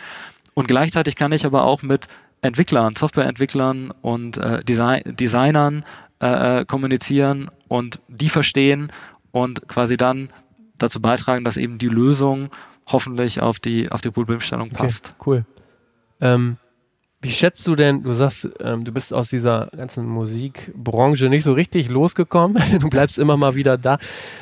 Und 0.54 0.68
gleichzeitig 0.68 1.16
kann 1.16 1.32
ich 1.32 1.44
aber 1.44 1.64
auch 1.64 1.82
mit 1.82 2.06
Entwicklern, 2.42 2.94
Softwareentwicklern 2.96 3.92
und 4.02 4.36
äh, 4.36 4.60
Design 4.60 5.02
Designern 5.04 5.84
äh, 6.22 6.60
äh 6.60 6.64
kommunizieren 6.64 7.50
und 7.68 8.00
die 8.08 8.28
verstehen 8.28 8.92
und 9.32 9.68
quasi 9.68 9.96
dann 9.96 10.30
dazu 10.78 11.00
beitragen, 11.00 11.44
dass 11.44 11.56
eben 11.56 11.78
die 11.78 11.88
Lösung 11.88 12.50
hoffentlich 12.86 13.40
auf 13.40 13.58
die, 13.58 13.90
auf 13.90 14.00
die 14.00 14.10
Problemstellung 14.10 14.70
passt. 14.70 15.14
Okay, 15.18 15.22
cool. 15.26 15.44
Ähm, 16.20 16.56
wie 17.22 17.32
schätzt 17.32 17.66
du 17.66 17.74
denn, 17.74 18.02
du 18.02 18.12
sagst, 18.12 18.48
ähm, 18.60 18.84
du 18.84 18.92
bist 18.92 19.12
aus 19.12 19.30
dieser 19.30 19.68
ganzen 19.76 20.06
Musikbranche 20.06 21.28
nicht 21.28 21.44
so 21.44 21.54
richtig 21.54 21.88
losgekommen, 21.88 22.62
du 22.80 22.88
bleibst 22.88 23.18
immer 23.18 23.36
mal 23.36 23.56
wieder 23.56 23.78
da. 23.78 23.98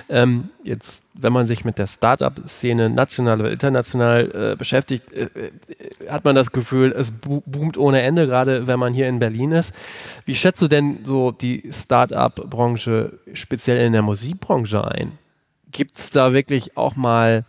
Ähm, 0.09 0.51
jetzt, 0.64 1.03
wenn 1.14 1.32
man 1.32 1.47
sich 1.47 1.64
mit 1.64 1.78
der 1.78 1.87
Startup-Szene 1.87 2.91
national 2.91 3.41
oder 3.41 3.53
international 3.53 4.53
äh, 4.53 4.57
beschäftigt, 4.57 5.11
äh, 5.12 5.28
äh, 5.35 6.11
hat 6.11 6.24
man 6.24 6.35
das 6.35 6.51
Gefühl, 6.51 6.93
es 6.93 7.11
boomt 7.11 7.78
ohne 7.78 8.03
Ende, 8.03 8.26
gerade 8.26 8.66
wenn 8.66 8.78
man 8.78 8.93
hier 8.93 9.09
in 9.09 9.18
Berlin 9.18 9.53
ist. 9.53 9.72
Wie 10.26 10.35
schätzt 10.35 10.61
du 10.61 10.68
denn 10.68 10.99
so 11.05 11.30
die 11.30 11.70
Startup-Branche 11.70 13.18
speziell 13.32 13.87
in 13.87 13.95
der 13.95 14.03
Musikbranche 14.03 14.85
ein? 14.85 15.12
Gibt 15.74 15.98
es 15.98 16.10
da 16.10 16.32
wirklich 16.32 16.76
auch 16.76 16.94
mal, 16.94 17.44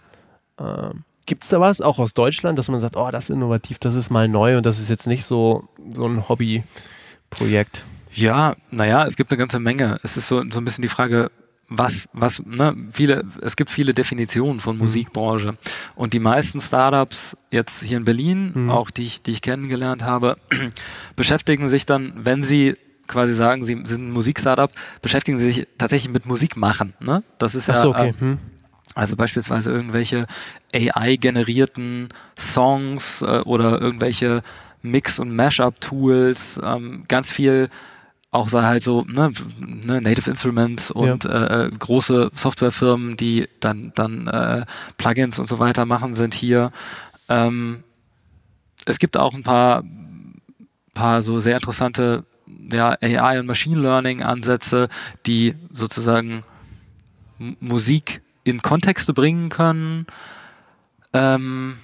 äh, 0.57 0.89
gibt 1.27 1.43
es 1.43 1.49
da 1.51 1.59
was, 1.59 1.79
auch 1.79 1.99
aus 1.99 2.15
Deutschland, 2.15 2.57
dass 2.57 2.69
man 2.69 2.79
sagt, 2.79 2.97
oh, 2.97 3.11
das 3.11 3.25
ist 3.25 3.35
innovativ, 3.35 3.77
das 3.77 3.93
ist 3.93 4.09
mal 4.09 4.27
neu 4.27 4.57
und 4.57 4.65
das 4.65 4.79
ist 4.79 4.89
jetzt 4.89 5.05
nicht 5.05 5.25
so, 5.25 5.69
so 5.93 6.07
ein 6.07 6.27
Hobbyprojekt? 6.27 7.85
Ja, 8.15 8.55
naja, 8.71 9.05
es 9.05 9.15
gibt 9.15 9.29
eine 9.29 9.37
ganze 9.37 9.59
Menge. 9.59 9.99
Es 10.01 10.17
ist 10.17 10.27
so, 10.27 10.43
so 10.49 10.59
ein 10.59 10.65
bisschen 10.65 10.81
die 10.81 10.87
Frage, 10.87 11.29
was, 11.69 12.09
was, 12.13 12.41
ne, 12.43 12.75
viele, 12.91 13.23
es 13.41 13.55
gibt 13.55 13.69
viele 13.69 13.93
Definitionen 13.93 14.59
von 14.59 14.75
mhm. 14.75 14.83
Musikbranche. 14.83 15.55
Und 15.93 16.13
die 16.13 16.19
meisten 16.19 16.59
Startups 16.59 17.37
jetzt 17.51 17.83
hier 17.83 17.97
in 17.97 18.05
Berlin, 18.05 18.51
mhm. 18.55 18.69
auch 18.71 18.89
die 18.89 19.03
ich, 19.03 19.21
die 19.21 19.31
ich 19.31 19.41
kennengelernt 19.43 20.03
habe, 20.03 20.37
beschäftigen 21.15 21.69
sich 21.69 21.85
dann, 21.85 22.13
wenn 22.17 22.43
sie 22.43 22.75
quasi 23.07 23.33
sagen, 23.33 23.63
sie 23.63 23.81
sind 23.85 24.09
ein 24.09 24.11
Musikstartup, 24.11 24.71
beschäftigen 25.01 25.37
sie 25.37 25.51
sich 25.51 25.67
tatsächlich 25.77 26.11
mit 26.11 26.25
Musik 26.25 26.57
machen. 26.57 26.93
Ne? 26.99 27.23
Das 27.37 27.55
ist 27.55 27.69
Ach 27.69 27.75
so, 27.75 27.93
ja, 27.93 27.99
okay. 27.99 28.13
hm. 28.19 28.39
also 28.93 29.15
beispielsweise 29.15 29.71
irgendwelche 29.71 30.25
AI-generierten 30.73 32.09
Songs 32.37 33.21
äh, 33.21 33.41
oder 33.45 33.81
irgendwelche 33.81 34.41
Mix- 34.81 35.19
und 35.19 35.35
Mashup-Tools, 35.35 36.59
ähm, 36.63 37.05
ganz 37.07 37.31
viel 37.31 37.69
auch 38.31 38.49
sei 38.49 38.63
halt 38.63 38.83
so 38.83 39.05
ne, 39.07 39.31
ne, 39.59 40.01
Native 40.01 40.29
Instruments 40.29 40.91
und 40.91 41.23
ja. 41.23 41.45
äh, 41.45 41.67
äh 41.67 41.71
große 41.71 42.31
Softwarefirmen, 42.35 43.15
die 43.15 43.47
dann 43.61 43.93
dann 43.95 44.27
äh, 44.27 44.65
Plugins 44.97 45.39
und 45.39 45.47
so 45.47 45.59
weiter 45.59 45.85
machen, 45.85 46.13
sind 46.13 46.33
hier. 46.33 46.71
Ähm, 47.29 47.85
es 48.85 48.99
gibt 48.99 49.15
auch 49.15 49.33
ein 49.33 49.43
paar 49.43 49.83
paar 50.93 51.21
so 51.21 51.39
sehr 51.39 51.55
interessante 51.55 52.25
ja, 52.71 52.97
AI 53.01 53.39
und 53.39 53.47
Machine 53.47 53.79
Learning 53.79 54.21
Ansätze, 54.21 54.87
die 55.25 55.55
sozusagen 55.73 56.43
Musik 57.59 58.21
in 58.43 58.61
Kontexte 58.61 59.13
bringen 59.13 59.49
können. 59.49 60.05
Ähm, 61.13 61.75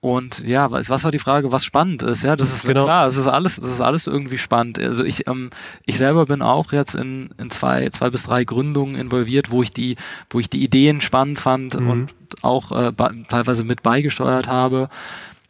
und 0.00 0.38
ja, 0.46 0.70
was, 0.70 0.88
was 0.88 1.02
war 1.02 1.10
die 1.10 1.18
Frage, 1.18 1.50
was 1.50 1.64
spannend 1.64 2.04
ist? 2.04 2.22
Ja, 2.22 2.36
das 2.36 2.52
ist 2.52 2.66
genau. 2.66 2.84
klar, 2.84 3.06
es 3.08 3.16
ist 3.16 3.26
alles, 3.26 3.56
das 3.56 3.68
ist 3.68 3.80
alles 3.80 4.06
irgendwie 4.06 4.38
spannend. 4.38 4.78
Also 4.78 5.02
ich, 5.02 5.26
ähm, 5.26 5.50
ich 5.86 5.98
selber 5.98 6.24
bin 6.26 6.40
auch 6.40 6.72
jetzt 6.72 6.94
in, 6.94 7.30
in 7.36 7.50
zwei, 7.50 7.88
zwei 7.90 8.08
bis 8.08 8.22
drei 8.22 8.44
Gründungen 8.44 8.94
involviert, 8.94 9.50
wo 9.50 9.62
ich 9.62 9.72
die, 9.72 9.96
wo 10.30 10.38
ich 10.38 10.48
die 10.48 10.62
Ideen 10.62 11.00
spannend 11.00 11.40
fand 11.40 11.78
mhm. 11.78 11.90
und 11.90 12.14
auch 12.42 12.70
äh, 12.70 12.92
teilweise 13.28 13.64
mit 13.64 13.82
beigesteuert 13.82 14.46
habe. 14.46 14.88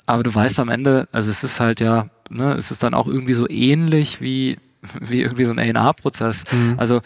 Aber 0.06 0.22
du 0.22 0.34
weißt 0.34 0.58
am 0.60 0.70
Ende, 0.70 1.08
also 1.12 1.30
es 1.30 1.44
ist 1.44 1.60
halt 1.60 1.80
ja 1.80 2.08
ne, 2.30 2.54
ist 2.54 2.70
es 2.70 2.78
dann 2.78 2.94
auch 2.94 3.06
irgendwie 3.06 3.34
so 3.34 3.48
ähnlich 3.48 4.20
wie, 4.20 4.58
wie 5.00 5.22
irgendwie 5.22 5.44
so 5.44 5.52
ein 5.52 5.58
A&R-Prozess. 5.58 6.44
Mhm. 6.50 6.74
Also 6.78 7.00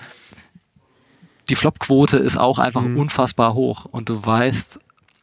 die 1.49 1.55
Flop-Quote 1.55 2.17
ist 2.17 2.37
auch 2.37 2.59
einfach 2.59 2.83
mhm. 2.83 2.97
unfassbar 2.97 3.55
hoch 3.55 3.85
und 3.85 4.09
du 4.09 4.25
weißt 4.25 4.81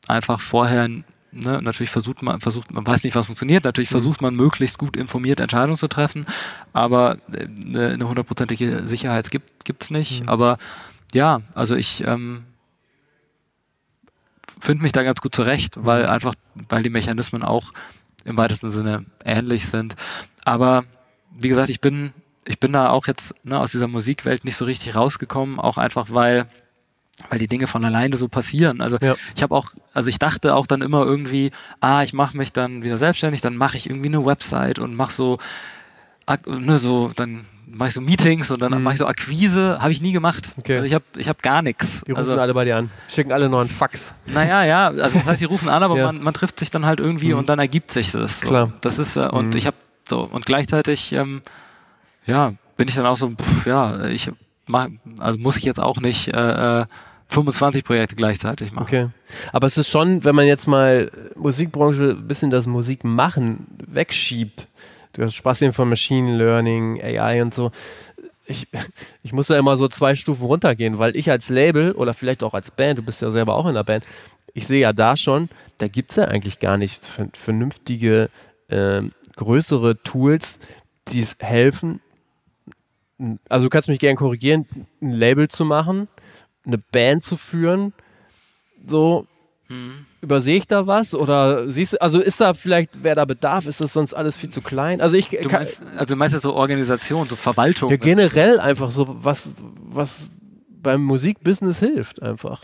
einfach 0.07 0.41
vorher, 0.41 0.87
ne, 0.87 1.03
natürlich 1.31 1.89
versucht 1.89 2.21
man, 2.21 2.41
versucht, 2.41 2.71
man 2.71 2.85
weiß 2.85 3.03
nicht, 3.03 3.15
was 3.15 3.27
funktioniert, 3.27 3.63
natürlich 3.63 3.89
mhm. 3.89 3.93
versucht 3.93 4.21
man 4.21 4.35
möglichst 4.35 4.77
gut 4.77 4.97
informiert 4.97 5.39
Entscheidungen 5.39 5.77
zu 5.77 5.87
treffen, 5.87 6.25
aber 6.73 7.17
eine, 7.63 7.89
eine 7.89 8.07
hundertprozentige 8.07 8.87
Sicherheit 8.87 9.31
gibt 9.31 9.83
es 9.83 9.91
nicht. 9.91 10.23
Mhm. 10.23 10.29
Aber 10.29 10.57
ja, 11.13 11.41
also 11.55 11.75
ich 11.75 12.03
ähm, 12.05 12.45
finde 14.59 14.83
mich 14.83 14.91
da 14.91 15.03
ganz 15.03 15.21
gut 15.21 15.33
zurecht, 15.33 15.75
weil 15.79 16.03
mhm. 16.03 16.09
einfach, 16.09 16.35
weil 16.67 16.83
die 16.83 16.89
Mechanismen 16.89 17.43
auch 17.43 17.71
im 18.25 18.37
weitesten 18.37 18.71
Sinne 18.71 19.05
ähnlich 19.23 19.67
sind. 19.67 19.95
Aber 20.45 20.83
wie 21.37 21.49
gesagt, 21.49 21.69
ich 21.69 21.81
bin, 21.81 22.13
ich 22.45 22.59
bin 22.59 22.73
da 22.73 22.89
auch 22.89 23.07
jetzt 23.07 23.35
ne, 23.43 23.59
aus 23.59 23.71
dieser 23.71 23.87
Musikwelt 23.87 24.45
nicht 24.45 24.55
so 24.55 24.65
richtig 24.65 24.95
rausgekommen, 24.95 25.59
auch 25.59 25.77
einfach 25.77 26.07
weil 26.11 26.47
weil 27.29 27.37
die 27.39 27.47
Dinge 27.47 27.67
von 27.67 27.83
alleine 27.83 28.15
so 28.15 28.29
passieren. 28.29 28.79
Also 28.79 28.97
ja. 29.01 29.17
ich 29.35 29.43
habe 29.43 29.53
auch, 29.53 29.71
also 29.93 30.07
ich 30.07 30.19
dachte 30.19 30.55
auch 30.55 30.65
dann 30.65 30.81
immer 30.81 31.05
irgendwie, 31.05 31.51
ah, 31.81 32.01
ich 32.01 32.13
mache 32.13 32.37
mich 32.37 32.53
dann 32.53 32.81
wieder 32.81 32.97
selbstständig, 32.97 33.41
dann 33.41 33.57
mache 33.57 33.75
ich 33.75 33.89
irgendwie 33.89 34.07
eine 34.07 34.25
Website 34.25 34.79
und 34.79 34.95
mache 34.95 35.11
so 35.11 35.37
ne, 36.45 36.77
so, 36.77 37.11
dann 37.15 37.45
mache 37.71 37.89
ich 37.89 37.93
so 37.93 38.01
Meetings 38.01 38.51
und 38.51 38.61
dann 38.61 38.71
Mhm. 38.73 38.83
mache 38.83 38.93
ich 38.95 38.99
so 38.99 39.05
Akquise, 39.05 39.77
habe 39.81 39.91
ich 39.91 40.01
nie 40.01 40.11
gemacht. 40.11 40.55
Okay. 40.57 40.75
Also 40.75 40.85
ich 40.85 40.93
habe 40.93 41.03
ich 41.17 41.29
hab 41.29 41.41
gar 41.41 41.61
nichts. 41.61 42.01
Die 42.07 42.11
rufen 42.11 42.17
Also, 42.29 42.39
alle 42.39 42.53
bei 42.53 42.65
dir 42.65 42.77
an. 42.77 42.89
Schicken 43.07 43.31
alle 43.31 43.49
noch 43.49 43.59
einen 43.61 43.69
Fax. 43.69 44.13
naja, 44.25 44.63
ja, 44.63 44.87
also 44.87 45.17
das 45.19 45.27
heißt, 45.27 45.41
die 45.41 45.45
rufen 45.45 45.69
an, 45.69 45.83
aber 45.83 45.95
Ja. 45.97 46.05
man, 46.07 46.21
man 46.23 46.33
trifft 46.33 46.59
sich 46.59 46.71
dann 46.71 46.85
halt 46.85 46.99
irgendwie 46.99 47.33
Mhm. 47.33 47.39
und 47.39 47.49
dann 47.49 47.59
ergibt 47.59 47.91
sich 47.91 48.11
das. 48.11 48.39
So. 48.41 48.47
Klar. 48.47 48.73
Das 48.81 48.99
ist, 48.99 49.15
äh, 49.17 49.27
und 49.27 49.51
Mhm. 49.51 49.57
ich 49.57 49.65
habe 49.67 49.77
so, 50.09 50.21
und 50.21 50.45
gleichzeitig, 50.45 51.13
ähm, 51.13 51.41
ja, 52.25 52.53
bin 52.77 52.87
ich 52.87 52.95
dann 52.95 53.05
auch 53.05 53.17
so, 53.17 53.29
pff, 53.31 53.65
ja, 53.65 54.05
ich 54.05 54.31
mach, 54.67 54.87
also 55.19 55.37
muss 55.39 55.57
ich 55.57 55.63
jetzt 55.63 55.79
auch 55.79 55.99
nicht 55.99 56.29
äh, 56.29 56.81
äh, 56.81 56.85
25 57.27 57.83
Projekte 57.83 58.15
gleichzeitig 58.15 58.71
machen. 58.71 58.83
Okay. 58.87 59.07
Aber 59.53 59.67
es 59.67 59.77
ist 59.77 59.87
schon, 59.89 60.23
wenn 60.23 60.33
man 60.35 60.47
jetzt 60.47 60.65
mal 60.67 61.11
Musikbranche 61.35 62.15
ein 62.19 62.27
bisschen 62.27 62.49
das 62.49 62.65
Musikmachen 62.65 63.67
wegschiebt, 63.87 64.67
du 65.13 65.23
hast 65.23 65.35
Spaß 65.35 65.61
eben 65.63 65.73
von 65.73 65.89
Machine 65.89 66.35
Learning, 66.37 67.01
AI 67.01 67.41
und 67.41 67.53
so. 67.53 67.71
Ich, 68.45 68.67
ich 69.23 69.31
muss 69.33 69.47
da 69.47 69.57
immer 69.59 69.77
so 69.77 69.87
zwei 69.87 70.15
Stufen 70.15 70.45
runtergehen, 70.45 70.97
weil 70.97 71.15
ich 71.15 71.29
als 71.29 71.49
Label 71.49 71.91
oder 71.91 72.13
vielleicht 72.13 72.43
auch 72.43 72.53
als 72.53 72.71
Band, 72.71 72.97
du 72.99 73.03
bist 73.03 73.21
ja 73.21 73.29
selber 73.31 73.55
auch 73.55 73.67
in 73.67 73.75
der 73.75 73.83
Band, 73.83 74.05
ich 74.53 74.65
sehe 74.65 74.81
ja 74.81 74.93
da 74.93 75.15
schon, 75.15 75.49
da 75.77 75.87
gibt 75.87 76.11
es 76.11 76.17
ja 76.17 76.25
eigentlich 76.25 76.59
gar 76.59 76.77
nicht 76.77 77.05
ver- 77.05 77.29
vernünftige, 77.33 78.29
ähm, 78.69 79.11
größere 79.35 80.01
Tools, 80.03 80.57
die 81.09 81.19
es 81.21 81.35
helfen. 81.39 82.01
Also 83.49 83.65
du 83.65 83.69
kannst 83.69 83.89
mich 83.89 83.99
gerne 83.99 84.15
korrigieren, 84.15 84.65
ein 85.01 85.11
Label 85.13 85.47
zu 85.47 85.65
machen, 85.65 86.07
eine 86.65 86.77
Band 86.77 87.23
zu 87.23 87.37
führen, 87.37 87.93
so 88.85 89.27
Mhm. 89.67 90.05
Übersehe 90.21 90.57
ich 90.57 90.67
da 90.67 90.85
was 90.87 91.13
oder 91.15 91.69
siehst 91.69 91.93
du, 91.93 92.01
also 92.01 92.19
ist 92.19 92.41
da 92.41 92.53
vielleicht, 92.53 92.91
wer 93.01 93.15
da 93.15 93.25
Bedarf, 93.25 93.65
ist 93.67 93.79
das 93.81 93.93
sonst 93.93 94.13
alles 94.13 94.35
viel 94.37 94.49
zu 94.49 94.61
klein? 94.61 94.99
Also 95.01 95.15
ich 95.17 95.29
Du 95.29 95.37
kann, 95.47 95.59
meinst, 95.61 95.81
also 95.97 96.15
jetzt 96.33 96.41
so 96.43 96.53
Organisation, 96.53 97.27
so 97.27 97.35
Verwaltung. 97.35 97.89
ja, 97.91 97.97
generell 97.97 98.59
einfach 98.59 98.91
so 98.91 99.05
was, 99.23 99.49
was 99.89 100.27
beim 100.81 101.03
Musikbusiness 101.03 101.79
hilft 101.79 102.21
einfach. 102.21 102.61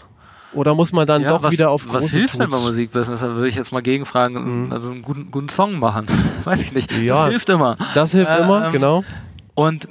Oder 0.54 0.74
muss 0.74 0.94
man 0.94 1.06
dann 1.06 1.22
Ja, 1.22 1.30
doch 1.32 1.44
was, 1.44 1.52
wieder 1.52 1.70
auf 1.70 1.86
Was 1.88 2.04
große 2.04 2.18
hilft 2.18 2.40
denn 2.40 2.50
beim? 2.50 2.60
Musikbusiness? 2.60 3.20
Da 3.20 3.36
würde 3.36 3.50
ich 3.50 3.56
jetzt 3.56 3.74
mal 3.74 3.82
gegenfragen, 3.82 4.64
Mhm. 4.68 4.72
also 4.72 4.92
einen 4.92 5.02
guten, 5.02 5.30
guten 5.32 5.50
Song 5.50 5.80
machen. 5.80 6.06
Weiß 6.46 6.62
ich 6.62 6.72
nicht. 6.74 6.92
Ja. 6.94 7.24
Das 7.24 7.30
hilft 7.32 7.50
immer. 7.50 7.76
Das 7.94 8.12
hilft 8.12 8.32
Äh, 8.32 8.42
immer, 8.42 8.68
ähm, 8.68 8.72
genau. 8.72 9.04
Und 9.54 9.88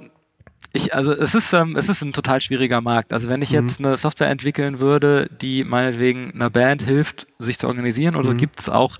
ich, 0.74 0.92
also 0.92 1.12
es 1.12 1.34
ist, 1.34 1.52
ähm, 1.52 1.76
es 1.76 1.88
ist 1.88 2.02
ein 2.02 2.12
total 2.12 2.40
schwieriger 2.40 2.80
Markt. 2.80 3.12
Also 3.12 3.28
wenn 3.28 3.40
ich 3.42 3.50
Mhm. 3.52 3.60
jetzt 3.66 3.78
eine 3.78 3.96
Software 3.96 4.28
entwickeln 4.28 4.80
würde, 4.80 5.30
die 5.40 5.62
meinetwegen 5.64 6.32
einer 6.34 6.50
Band 6.50 6.82
hilft, 6.82 7.26
sich 7.38 7.58
zu 7.58 7.68
organisieren, 7.68 8.16
oder 8.16 8.32
Mhm. 8.32 8.38
gibt 8.38 8.60
es 8.60 8.68
auch 8.68 8.98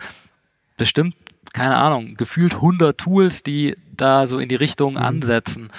bestimmt, 0.77 1.17
keine 1.53 1.77
Ahnung, 1.77 2.15
gefühlt 2.15 2.61
100 2.61 2.97
Tools, 2.97 3.43
die 3.43 3.75
da 3.97 4.27
so 4.27 4.39
in 4.39 4.49
die 4.49 4.55
Richtung 4.55 4.95
Mhm. 4.95 4.99
ansetzen. 5.01 5.71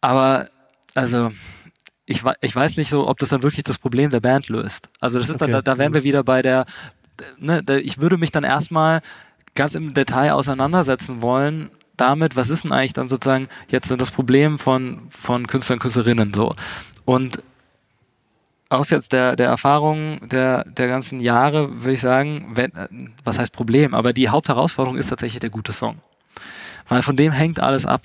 Aber 0.00 0.48
also 0.94 1.30
ich, 2.06 2.22
ich 2.40 2.54
weiß 2.54 2.76
nicht 2.76 2.88
so, 2.88 3.08
ob 3.08 3.18
das 3.18 3.30
dann 3.30 3.42
wirklich 3.42 3.64
das 3.64 3.78
Problem 3.78 4.10
der 4.10 4.20
Band 4.20 4.48
löst. 4.48 4.88
Also 5.00 5.18
das 5.18 5.28
ist 5.28 5.40
dann, 5.40 5.50
Okay. 5.50 5.62
da, 5.64 5.72
da 5.74 5.78
wären 5.78 5.94
wir 5.94 6.04
wieder 6.04 6.22
bei 6.22 6.42
der, 6.42 6.64
ne, 7.38 7.62
da, 7.62 7.76
ich 7.76 7.98
würde 7.98 8.16
mich 8.18 8.30
dann 8.30 8.44
erstmal 8.44 9.00
ganz 9.54 9.74
im 9.74 9.94
Detail 9.94 10.32
auseinandersetzen 10.32 11.22
wollen 11.22 11.70
damit, 11.96 12.36
was 12.36 12.50
ist 12.50 12.64
denn 12.64 12.72
eigentlich 12.72 12.92
dann 12.92 13.08
sozusagen 13.08 13.48
jetzt 13.68 13.90
das 13.90 14.10
Problem 14.10 14.58
von, 14.58 15.08
von 15.10 15.46
Künstlern 15.46 15.76
und 15.76 15.82
Künstlerinnen 15.82 16.34
so. 16.34 16.54
Und 17.04 17.42
aus 18.68 18.90
jetzt 18.90 19.12
der, 19.12 19.36
der 19.36 19.48
Erfahrung 19.48 20.20
der, 20.28 20.64
der 20.64 20.88
ganzen 20.88 21.20
Jahre 21.20 21.82
würde 21.82 21.92
ich 21.92 22.00
sagen, 22.00 22.52
wenn, 22.54 23.14
was 23.24 23.38
heißt 23.38 23.52
Problem, 23.52 23.94
aber 23.94 24.12
die 24.12 24.28
Hauptherausforderung 24.28 24.98
ist 24.98 25.08
tatsächlich 25.08 25.40
der 25.40 25.50
gute 25.50 25.72
Song. 25.72 25.98
Weil 26.88 27.02
von 27.02 27.16
dem 27.16 27.32
hängt 27.32 27.60
alles 27.60 27.86
ab. 27.86 28.02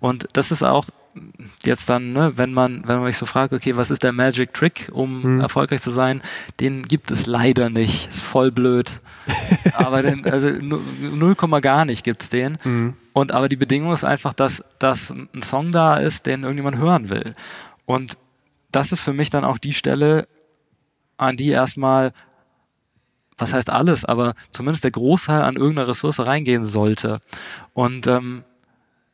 Und 0.00 0.28
das 0.32 0.50
ist 0.50 0.62
auch 0.62 0.86
jetzt 1.62 1.88
dann, 1.88 2.12
ne, 2.12 2.32
wenn 2.36 2.52
man, 2.52 2.82
wenn 2.86 2.96
man 2.96 3.04
mich 3.04 3.16
so 3.16 3.26
fragt, 3.26 3.52
okay, 3.52 3.76
was 3.76 3.90
ist 3.90 4.02
der 4.02 4.12
Magic 4.12 4.52
Trick, 4.52 4.88
um 4.92 5.22
Mhm. 5.22 5.40
erfolgreich 5.40 5.80
zu 5.82 5.90
sein, 5.90 6.20
den 6.60 6.82
gibt 6.88 7.10
es 7.10 7.26
leider 7.26 7.70
nicht. 7.70 8.08
Ist 8.10 8.22
voll 8.22 8.50
blöd. 8.50 9.00
aber 9.74 10.02
den, 10.02 10.24
also 10.26 10.48
nu- 10.50 10.80
null 11.00 11.34
Komma 11.34 11.60
gar 11.60 11.84
nicht 11.84 12.04
gibt's 12.04 12.30
den. 12.30 12.58
Mhm. 12.64 12.94
Und 13.12 13.32
aber 13.32 13.48
die 13.48 13.56
Bedingung 13.56 13.92
ist 13.92 14.04
einfach, 14.04 14.32
dass, 14.34 14.62
dass 14.78 15.10
ein 15.10 15.42
Song 15.42 15.70
da 15.72 15.96
ist, 15.98 16.26
den 16.26 16.42
irgendjemand 16.42 16.76
hören 16.78 17.08
will. 17.10 17.34
Und 17.86 18.18
das 18.72 18.90
ist 18.92 19.00
für 19.00 19.12
mich 19.12 19.30
dann 19.30 19.44
auch 19.44 19.58
die 19.58 19.72
Stelle, 19.74 20.26
an 21.16 21.36
die 21.36 21.48
erstmal, 21.50 22.12
was 23.38 23.52
heißt 23.52 23.70
alles, 23.70 24.04
aber 24.04 24.34
zumindest 24.50 24.84
der 24.84 24.90
Großteil 24.90 25.42
an 25.42 25.56
irgendeiner 25.56 25.88
Ressource 25.88 26.18
reingehen 26.20 26.64
sollte. 26.64 27.20
Und 27.72 28.06
ähm, 28.08 28.44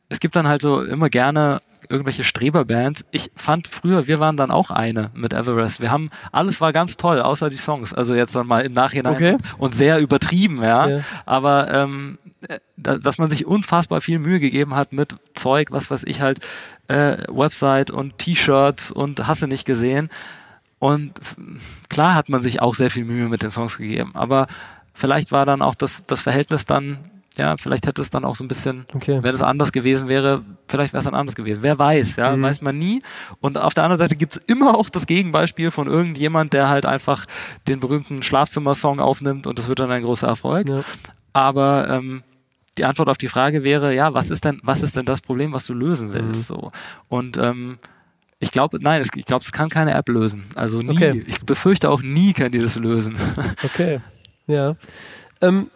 es 0.09 0.19
gibt 0.19 0.35
dann 0.35 0.47
halt 0.47 0.61
so 0.61 0.83
immer 0.83 1.09
gerne 1.09 1.61
irgendwelche 1.91 2.23
Streberbands. 2.23 3.05
Ich 3.11 3.31
fand 3.35 3.67
früher, 3.67 4.07
wir 4.07 4.19
waren 4.19 4.37
dann 4.37 4.49
auch 4.49 4.71
eine 4.71 5.11
mit 5.13 5.33
Everest. 5.33 5.79
Wir 5.81 5.91
haben, 5.91 6.09
alles 6.31 6.61
war 6.61 6.73
ganz 6.73 6.97
toll, 6.97 7.21
außer 7.21 7.49
die 7.49 7.57
Songs. 7.57 7.93
Also 7.93 8.15
jetzt 8.15 8.35
dann 8.35 8.47
mal 8.47 8.61
im 8.61 8.73
Nachhinein 8.73 9.13
Okay. 9.13 9.37
und 9.57 9.75
sehr 9.75 9.99
übertrieben, 9.99 10.63
ja. 10.63 10.87
Ja. 10.87 10.99
Aber 11.25 11.71
ähm, 11.71 12.17
äh, 12.47 12.59
da, 12.77 12.97
dass 12.97 13.17
man 13.17 13.29
sich 13.29 13.45
unfassbar 13.45 14.01
viel 14.01 14.17
Mühe 14.19 14.39
gegeben 14.39 14.75
hat 14.75 14.93
mit 14.93 15.15
Zeug, 15.33 15.71
was 15.71 15.91
weiß 15.91 16.03
ich 16.05 16.21
halt, 16.21 16.39
äh, 16.87 17.17
Website 17.27 17.91
und 17.91 18.17
T-Shirts 18.17 18.91
und 18.91 19.27
hast 19.27 19.41
du 19.41 19.47
nicht 19.47 19.65
gesehen. 19.65 20.09
Und 20.79 21.13
klar 21.89 22.15
hat 22.15 22.29
man 22.29 22.41
sich 22.41 22.61
auch 22.61 22.73
sehr 22.73 22.89
viel 22.89 23.05
Mühe 23.05 23.29
mit 23.29 23.43
den 23.43 23.51
Songs 23.51 23.77
gegeben, 23.77 24.11
aber 24.15 24.47
vielleicht 24.93 25.31
war 25.31 25.45
dann 25.45 25.61
auch 25.61 25.75
das, 25.75 26.03
das 26.07 26.21
Verhältnis 26.21 26.65
dann, 26.65 27.10
ja, 27.37 27.55
vielleicht 27.57 27.87
hätte 27.87 28.01
es 28.01 28.09
dann 28.09 28.25
auch 28.25 28.35
so 28.35 28.43
ein 28.43 28.47
bisschen, 28.49 28.85
Okay. 28.93 29.19
wenn 29.21 29.33
es 29.33 29.41
anders 29.41 29.71
gewesen 29.71 30.07
wäre, 30.09 30.43
vielleicht 30.67 30.91
wäre 30.93 30.99
es 30.99 31.05
dann 31.05 31.15
anders 31.15 31.35
gewesen. 31.35 31.63
Wer 31.63 31.79
weiß, 31.79 32.17
ja, 32.17 32.35
Mhm. 32.35 32.41
weiß 32.41 32.61
man 32.61 32.77
nie. 32.77 33.01
Und 33.39 33.57
auf 33.57 33.73
der 33.73 33.83
anderen 33.85 33.99
Seite 33.99 34.15
gibt 34.17 34.35
es 34.35 34.41
immer 34.47 34.77
auch 34.77 34.89
das 34.89 35.07
Gegenbeispiel 35.07 35.71
von 35.71 35.87
irgendjemand, 35.87 36.51
der 36.53 36.67
halt 36.69 36.85
einfach 36.85 37.25
den 37.67 37.79
berühmten 37.79 38.21
Schlafzimmer-Song 38.21 38.99
aufnimmt 38.99 39.47
und 39.47 39.57
das 39.57 39.67
wird 39.69 39.79
dann 39.79 39.91
ein 39.91 40.03
großer 40.03 40.27
Erfolg. 40.27 40.67
Ja. 40.67 40.83
Aber 41.33 41.87
ähm, 41.89 42.23
die 42.77 42.83
Antwort 42.85 43.07
auf 43.09 43.17
die 43.17 43.27
Frage 43.29 43.63
wäre, 43.63 43.93
ja, 43.95 44.13
was 44.13 44.29
ist 44.29 44.43
denn, 44.45 44.59
was 44.63 44.81
ist 44.83 44.95
denn 44.97 45.05
das 45.05 45.21
Problem, 45.21 45.53
was 45.53 45.65
du 45.65 45.73
lösen 45.73 46.09
Mhm. 46.09 46.13
willst? 46.13 46.47
So. 46.47 46.71
Und 47.07 47.37
ähm, 47.37 47.77
ich 48.39 48.51
glaube, 48.51 48.79
nein, 48.81 49.01
ich 49.15 49.25
glaube, 49.25 49.45
es 49.45 49.51
kann 49.51 49.69
keine 49.69 49.93
App 49.93 50.09
lösen. 50.09 50.45
Also 50.55 50.79
nie. 50.79 50.89
Okay. 50.91 51.23
Ich 51.27 51.39
befürchte 51.41 51.89
auch 51.89 52.01
nie 52.01 52.33
kann 52.33 52.51
die 52.51 52.59
das 52.59 52.77
lösen. 52.77 53.15
Okay. 53.63 53.99
Ja. 54.47 54.75
Ähm, 55.41 55.69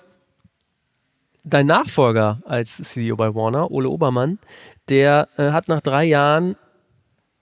dein 1.46 1.68
Nachfolger 1.68 2.42
als 2.46 2.76
CEO 2.78 3.16
bei 3.16 3.34
Warner, 3.34 3.72
Ole 3.72 3.88
Obermann, 3.90 4.40
der 4.90 5.30
äh, 5.38 5.52
hat 5.52 5.68
nach 5.70 5.82
drei 5.82 6.04
Jahren 6.04 6.56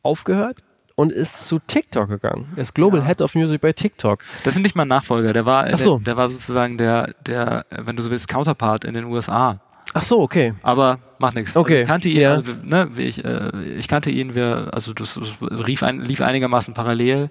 aufgehört 0.03 0.57
und 0.95 1.11
ist 1.11 1.47
zu 1.47 1.59
TikTok 1.59 2.07
gegangen. 2.09 2.51
Er 2.55 2.61
ist 2.61 2.75
Global 2.75 2.99
Ja. 2.99 3.05
Head 3.07 3.21
of 3.21 3.33
Music 3.35 3.61
bei 3.61 3.73
TikTok. 3.73 4.19
Das 4.43 4.53
ist 4.55 4.61
nicht 4.61 4.75
mein 4.75 4.87
Nachfolger. 4.87 5.33
Der 5.33 5.45
war, 5.45 5.75
so. 5.77 5.97
der, 5.97 6.03
der 6.03 6.17
war 6.17 6.29
sozusagen 6.29 6.77
der, 6.77 7.13
der, 7.25 7.65
wenn 7.71 7.95
du 7.95 8.03
so 8.03 8.11
willst, 8.11 8.27
Counterpart 8.27 8.85
in 8.85 8.93
den 8.93 9.05
USA. 9.05 9.59
Ach 9.95 10.01
so, 10.01 10.21
okay. 10.21 10.53
Aber 10.63 10.99
macht 11.19 11.35
nichts. 11.35 11.55
Okay, 11.55 11.73
Also 11.73 11.81
ich 11.81 11.87
kannte 11.87 12.09
ihn, 12.09 12.21
ja. 12.21 12.31
also, 12.31 12.51
ne, 12.63 12.89
ich, 12.97 13.23
äh, 13.23 13.51
ich 13.77 13.87
kannte 13.87 14.09
ihn, 14.11 14.33
wir, 14.35 14.69
also 14.71 14.93
das, 14.93 15.15
das 15.15 15.37
rief 15.67 15.83
ein, 15.83 16.01
lief 16.01 16.21
einigermaßen 16.21 16.73
parallel. 16.73 17.29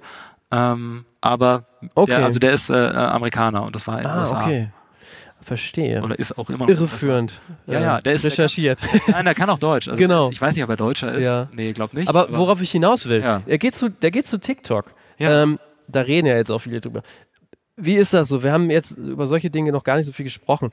Ähm, 0.50 1.04
aber 1.20 1.64
Okay. 1.94 2.12
der, 2.16 2.24
also 2.24 2.38
der 2.38 2.52
ist 2.52 2.70
äh, 2.70 2.74
Amerikaner 2.74 3.62
und 3.64 3.74
das 3.74 3.86
war 3.86 3.96
in 3.98 4.02
den 4.02 4.10
Ah, 4.10 4.20
USA. 4.20 4.42
okay. 4.42 4.70
Verstehe. 5.42 6.02
Oder 6.02 6.18
ist 6.18 6.38
auch 6.38 6.48
immer 6.50 6.60
noch. 6.60 6.68
Irreführend. 6.68 7.34
Ja, 7.66 7.80
ja, 7.80 8.00
der 8.00 8.12
ist- 8.14 8.24
recherchiert. 8.24 8.80
Nein, 9.08 9.24
der 9.24 9.34
kann 9.34 9.50
auch 9.50 9.58
Deutsch. 9.58 9.88
Also 9.88 10.00
Genau. 10.00 10.30
Ich 10.30 10.40
weiß 10.40 10.54
nicht, 10.54 10.64
ob 10.64 10.70
er 10.70 10.76
Deutscher 10.76 11.12
ist. 11.12 11.24
Ja. 11.24 11.48
Nee, 11.52 11.72
glaub 11.72 11.92
nicht. 11.94 12.08
Aber 12.08 12.28
worauf 12.36 12.60
ich 12.62 12.70
hinaus 12.70 13.06
will, 13.08 13.20
Ja. 13.20 13.42
er 13.46 13.58
geht 13.58 13.74
zu, 13.74 13.88
der 13.90 14.10
geht 14.10 14.26
zu 14.26 14.38
TikTok. 14.38 14.92
Ja. 15.18 15.42
Ähm, 15.42 15.58
da 15.88 16.00
reden 16.02 16.26
ja 16.26 16.36
jetzt 16.36 16.50
auch 16.50 16.60
viele 16.60 16.80
drüber. 16.80 17.02
Wie 17.76 17.94
ist 17.96 18.14
das 18.14 18.28
so? 18.28 18.42
Wir 18.42 18.52
haben 18.52 18.70
jetzt 18.70 18.92
über 18.92 19.26
solche 19.26 19.50
Dinge 19.50 19.72
noch 19.72 19.82
gar 19.84 19.96
nicht 19.96 20.06
so 20.06 20.12
viel 20.12 20.24
gesprochen. 20.24 20.70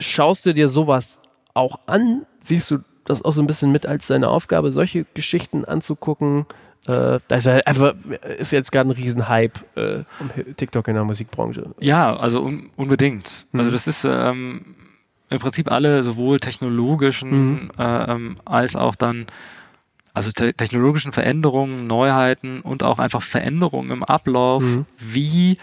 Schaust 0.00 0.46
du 0.46 0.54
dir 0.54 0.68
sowas 0.68 1.18
auch 1.54 1.78
an? 1.86 2.24
Siehst 2.40 2.70
du 2.70 2.78
das 3.04 3.24
auch 3.24 3.32
so 3.32 3.40
ein 3.42 3.46
bisschen 3.46 3.72
mit 3.72 3.86
als 3.86 4.06
deine 4.06 4.28
Aufgabe, 4.28 4.70
solche 4.70 5.04
Geschichten 5.14 5.64
anzugucken? 5.64 6.46
Äh, 6.88 7.20
da 7.28 7.36
ist 7.36 7.46
ja 7.46 7.54
einfach, 7.66 7.94
ist 8.38 8.52
jetzt 8.52 8.72
gerade 8.72 8.88
ein 8.90 8.92
Riesenhype 8.92 9.60
äh, 9.76 10.04
um 10.20 10.30
TikTok 10.56 10.88
in 10.88 10.94
der 10.94 11.04
Musikbranche. 11.04 11.70
Ja, 11.80 12.16
also 12.16 12.42
un 12.42 12.70
unbedingt. 12.76 13.46
Mhm. 13.52 13.60
Also 13.60 13.72
das 13.72 13.86
ist 13.86 14.04
ähm, 14.04 14.74
im 15.30 15.38
Prinzip 15.38 15.70
alle 15.70 16.02
sowohl 16.04 16.40
technologischen 16.40 17.30
Mhm. 17.30 17.70
äh, 17.78 18.12
ähm, 18.12 18.36
als 18.44 18.76
auch 18.76 18.94
dann 18.96 19.26
also 20.14 20.32
te 20.32 20.52
technologischen 20.54 21.12
Veränderungen, 21.12 21.86
Neuheiten 21.86 22.60
und 22.60 22.82
auch 22.82 22.98
einfach 22.98 23.22
Veränderungen 23.22 23.90
im 23.90 24.02
Ablauf, 24.02 24.62
Mhm. 24.62 24.86
wie 24.98 25.58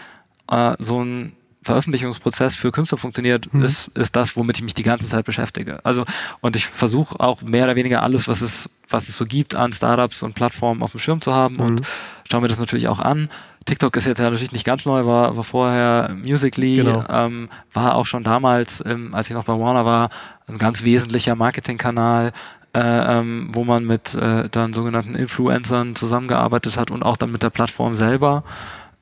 äh, 0.50 0.74
so 0.78 1.02
ein 1.02 1.32
Veröffentlichungsprozess 1.66 2.56
für 2.56 2.72
Künstler 2.72 2.96
funktioniert, 2.98 3.52
Mhm. 3.52 3.62
ist, 3.62 3.88
ist 3.94 4.16
das, 4.16 4.36
womit 4.36 4.56
ich 4.58 4.64
mich 4.64 4.74
die 4.74 4.82
ganze 4.82 5.06
Zeit 5.08 5.24
beschäftige. 5.24 5.80
Also, 5.84 6.04
und 6.40 6.56
ich 6.56 6.66
versuche 6.66 7.20
auch 7.20 7.42
mehr 7.42 7.64
oder 7.64 7.76
weniger 7.76 8.02
alles, 8.02 8.26
was 8.28 8.40
es, 8.40 8.68
was 8.88 9.08
es 9.08 9.16
so 9.16 9.26
gibt 9.26 9.54
an 9.54 9.72
Startups 9.72 10.22
und 10.22 10.34
Plattformen 10.34 10.82
auf 10.82 10.92
dem 10.92 11.00
Schirm 11.00 11.20
zu 11.20 11.34
haben 11.34 11.56
und 11.58 11.80
Mhm. 11.80 11.84
schaue 12.30 12.40
mir 12.40 12.48
das 12.48 12.58
natürlich 12.58 12.88
auch 12.88 13.00
an. 13.00 13.28
TikTok 13.66 13.96
ist 13.96 14.06
jetzt 14.06 14.18
ja 14.18 14.24
natürlich 14.26 14.52
nicht 14.52 14.64
ganz 14.64 14.86
neu, 14.86 15.04
war, 15.06 15.36
war 15.36 15.42
vorher 15.44 16.14
Musically, 16.14 16.76
Genau. 16.76 17.04
ähm, 17.10 17.48
war 17.74 17.96
auch 17.96 18.06
schon 18.06 18.22
damals, 18.22 18.82
ähm, 18.86 19.12
als 19.12 19.28
ich 19.28 19.34
noch 19.34 19.44
bei 19.44 19.58
Warner 19.58 19.84
war, 19.84 20.08
ein 20.48 20.56
ganz 20.58 20.84
wesentlicher 20.84 21.34
Marketingkanal, 21.34 22.30
äh, 22.74 22.78
ähm, 23.18 23.48
wo 23.52 23.64
man 23.64 23.84
mit 23.84 24.14
äh, 24.14 24.48
dann 24.50 24.72
sogenannten 24.72 25.16
Influencern 25.16 25.96
zusammengearbeitet 25.96 26.76
hat 26.76 26.92
und 26.92 27.02
auch 27.02 27.16
dann 27.16 27.32
mit 27.32 27.42
der 27.42 27.50
Plattform 27.50 27.96
selber. 27.96 28.44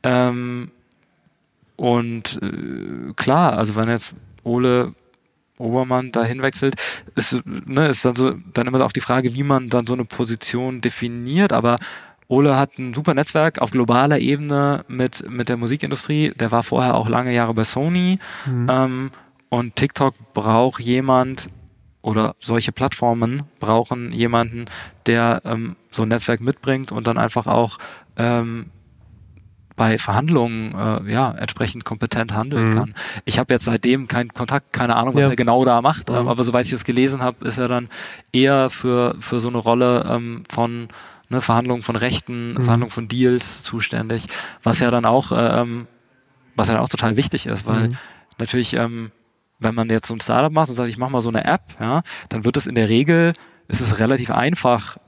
Ähm, 0.03 0.71
und 1.77 2.41
äh, 2.43 3.13
klar, 3.15 3.57
also 3.57 3.77
wenn 3.77 3.89
jetzt 3.89 4.15
Ole 4.45 4.95
Obermann 5.59 6.11
da 6.11 6.25
hinwechselt, 6.25 6.75
ist, 7.15 7.39
ne, 7.45 7.89
ist 7.89 8.05
dann, 8.05 8.17
so, 8.17 8.35
dann 8.53 8.67
immer 8.67 8.85
auch 8.85 8.93
die 8.93 9.01
Frage, 9.01 9.35
wie 9.35 9.43
man 9.43 9.69
dann 9.69 9.87
so 9.87 9.95
eine 9.95 10.05
Position 10.05 10.81
definiert, 10.81 11.53
aber 11.53 11.79
Ole 12.29 12.57
hat 12.57 12.79
ein 12.79 12.95
super 12.95 13.15
Netzwerk 13.15 13.61
auf 13.61 13.71
globaler 13.71 14.19
Ebene 14.19 14.85
mit, 14.89 15.29
mit 15.31 15.49
der 15.49 15.57
Musikindustrie. 15.57 16.33
Der 16.35 16.51
war 16.51 16.63
vorher 16.63 16.95
auch 16.95 17.09
lange 17.09 17.35
Jahre 17.35 17.55
bei 17.55 17.65
Sony. 17.65 18.19
Mhm. 18.47 18.67
Ähm, 18.71 19.11
und 19.51 19.77
TikTok 19.77 20.15
braucht 20.33 20.81
jemand 20.81 21.51
oder 22.03 22.35
solche 22.39 22.73
Plattformen 22.73 23.45
brauchen 23.61 24.13
jemanden, 24.13 24.67
der 25.07 25.43
ähm, 25.45 25.77
so 25.91 26.03
ein 26.03 26.09
Netzwerk 26.09 26.41
mitbringt 26.41 26.93
und 26.93 27.07
dann 27.07 27.19
einfach 27.19 27.47
auch 27.47 27.79
ähm, 28.17 28.71
bei 29.77 29.99
Verhandlungen 29.99 30.73
äh, 30.75 31.11
ja 31.13 31.33
entsprechend 31.33 31.85
kompetent 31.85 32.33
handeln 32.33 32.69
Mhm. 32.69 32.75
kann. 32.75 32.95
Ich 33.25 33.39
habe 33.39 33.53
jetzt 33.53 33.65
seitdem 33.65 34.07
keinen 34.09 34.33
Kontakt, 34.33 34.73
keine 34.73 34.97
Ahnung, 34.97 35.15
was 35.15 35.23
Ja. 35.23 35.31
er 35.31 35.37
genau 35.37 35.65
da 35.65 35.83
macht, 35.83 36.09
Mhm. 36.11 36.17
ähm, 36.17 36.29
aber 36.29 36.45
soweit 36.45 36.65
ich 36.67 36.71
das 36.73 36.85
gelesen 36.85 37.23
habe, 37.23 37.45
ist 37.47 37.59
er 37.59 37.69
dann 37.69 37.89
eher 38.33 38.71
für, 38.71 39.17
für 39.21 39.41
so 39.41 39.49
eine 39.49 39.59
Rolle 39.59 40.07
ähm, 40.09 40.43
von 40.49 40.89
ne, 41.29 41.41
Verhandlungen 41.41 41.83
von 41.83 41.97
Rechten, 41.97 42.53
Mhm. 42.55 42.63
Verhandlungen 42.63 42.91
von 42.93 43.09
Deals 43.09 43.63
zuständig, 43.63 44.27
was 44.63 44.79
ja 44.81 44.91
dann 44.91 45.05
auch, 45.07 45.33
äh, 45.33 45.61
ähm, 45.61 45.89
was 46.55 46.69
ja 46.69 46.75
dann 46.75 46.83
auch 46.83 46.89
total 46.89 47.17
wichtig 47.17 47.47
ist, 47.47 47.67
weil 47.67 47.89
Mhm. 47.89 47.97
natürlich, 48.39 48.75
ähm, 48.75 49.11
wenn 49.59 49.75
man 49.75 49.89
jetzt 49.91 50.07
so 50.07 50.15
ein 50.15 50.21
Startup 50.21 50.53
macht 50.53 50.69
und 50.69 50.77
sagt, 50.77 50.89
ich 50.89 50.99
mache 50.99 51.11
mal 51.11 51.21
so 51.21 51.31
eine 51.31 51.45
App, 51.45 51.63
ja, 51.81 52.03
dann 52.29 52.45
wird 52.45 52.57
es 52.57 52.67
in 52.67 52.75
der 52.75 52.89
Regel, 52.89 53.33
ist 53.67 53.81
es 53.81 53.99
relativ 53.99 54.31
einfach, 54.31 54.99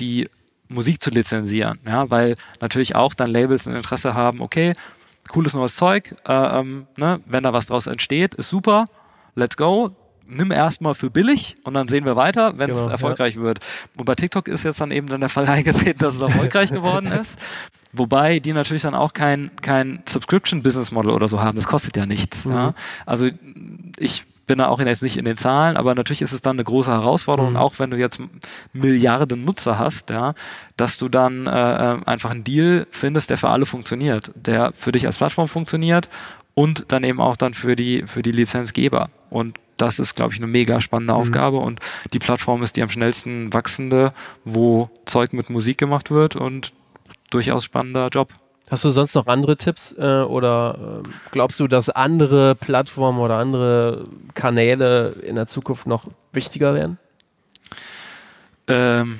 die 0.00 0.28
Musik 0.68 1.00
zu 1.00 1.10
lizenzieren, 1.10 1.78
ja, 1.86 2.10
weil 2.10 2.36
natürlich 2.60 2.94
auch 2.94 3.14
dann 3.14 3.30
Labels 3.30 3.66
ein 3.68 3.76
Interesse 3.76 4.14
haben, 4.14 4.40
okay, 4.40 4.74
cooles 5.28 5.54
neues 5.54 5.76
Zeug, 5.76 6.14
äh, 6.26 6.32
ähm, 6.60 6.86
ne, 6.96 7.20
wenn 7.26 7.42
da 7.42 7.52
was 7.52 7.66
draus 7.66 7.86
entsteht, 7.86 8.34
ist 8.34 8.48
super, 8.50 8.84
let's 9.34 9.56
go. 9.56 9.90
Nimm 10.28 10.50
erstmal 10.50 10.96
für 10.96 11.08
billig 11.08 11.54
und 11.62 11.74
dann 11.74 11.86
sehen 11.86 12.04
wir 12.04 12.16
weiter, 12.16 12.58
wenn 12.58 12.68
es 12.68 12.76
Genau, 12.76 12.88
ja. 12.88 12.92
erfolgreich 12.94 13.36
wird. 13.36 13.60
Und 13.96 14.06
bei 14.06 14.16
TikTok 14.16 14.48
ist 14.48 14.64
jetzt 14.64 14.80
dann 14.80 14.90
eben 14.90 15.06
dann 15.06 15.20
der 15.20 15.30
Fall 15.30 15.46
eingetreten, 15.48 16.00
dass 16.00 16.16
es 16.16 16.20
erfolgreich 16.20 16.72
geworden 16.72 17.12
ist. 17.20 17.38
Wobei 17.92 18.40
die 18.40 18.52
natürlich 18.52 18.82
dann 18.82 18.96
auch 18.96 19.12
kein, 19.12 19.52
kein 19.62 20.02
Subscription-Business-Model 20.08 21.12
oder 21.12 21.28
so 21.28 21.40
haben. 21.40 21.54
Das 21.54 21.68
kostet 21.68 21.96
ja 21.96 22.06
nichts. 22.06 22.44
Mhm. 22.44 22.52
Ja? 22.52 22.74
Also 23.06 23.30
ich 23.98 24.24
bin 24.46 24.58
da 24.58 24.68
auch 24.68 24.80
jetzt 24.80 25.02
nicht 25.02 25.16
in 25.16 25.24
den 25.24 25.36
Zahlen, 25.36 25.76
aber 25.76 25.94
natürlich 25.94 26.22
ist 26.22 26.32
es 26.32 26.40
dann 26.40 26.56
eine 26.56 26.64
große 26.64 26.90
Herausforderung, 26.90 27.52
Mhm. 27.52 27.56
auch 27.56 27.78
wenn 27.78 27.90
du 27.90 27.96
jetzt 27.96 28.20
Milliarden 28.72 29.44
Nutzer 29.44 29.78
hast, 29.78 30.10
ja, 30.10 30.34
dass 30.76 30.98
du 30.98 31.08
dann 31.08 31.46
äh, 31.46 31.50
einfach 32.06 32.30
einen 32.30 32.44
Deal 32.44 32.86
findest, 32.90 33.30
der 33.30 33.38
für 33.38 33.48
alle 33.48 33.66
funktioniert, 33.66 34.30
der 34.34 34.72
für 34.74 34.92
dich 34.92 35.06
als 35.06 35.16
Plattform 35.16 35.48
funktioniert 35.48 36.08
und 36.54 36.84
dann 36.88 37.04
eben 37.04 37.20
auch 37.20 37.36
dann 37.36 37.54
für 37.54 37.76
die, 37.76 38.04
für 38.06 38.22
die 38.22 38.32
Lizenzgeber. 38.32 39.10
Und 39.30 39.58
das 39.76 39.98
ist, 39.98 40.14
glaube 40.14 40.32
ich, 40.32 40.38
eine 40.38 40.46
mega 40.46 40.80
spannende 40.80 41.12
Mhm. 41.12 41.20
Aufgabe 41.20 41.58
und 41.58 41.80
die 42.12 42.18
Plattform 42.18 42.62
ist 42.62 42.76
die 42.76 42.82
am 42.82 42.88
schnellsten 42.88 43.52
wachsende, 43.52 44.12
wo 44.44 44.88
Zeug 45.04 45.32
mit 45.32 45.50
Musik 45.50 45.78
gemacht 45.78 46.10
wird 46.10 46.36
und 46.36 46.72
durchaus 47.30 47.64
spannender 47.64 48.08
Job. 48.08 48.32
Hast 48.68 48.84
du 48.84 48.90
sonst 48.90 49.14
noch 49.14 49.26
andere 49.28 49.56
Tipps 49.56 49.92
äh, 49.96 50.22
oder 50.22 51.02
ähm, 51.04 51.12
glaubst 51.30 51.60
du, 51.60 51.68
dass 51.68 51.88
andere 51.88 52.54
Plattformen 52.56 53.18
oder 53.20 53.36
andere 53.38 54.04
Kanäle 54.34 55.10
in 55.24 55.36
der 55.36 55.46
Zukunft 55.46 55.86
noch 55.86 56.06
wichtiger 56.32 56.74
werden? 56.74 56.98
Ähm, 58.66 59.18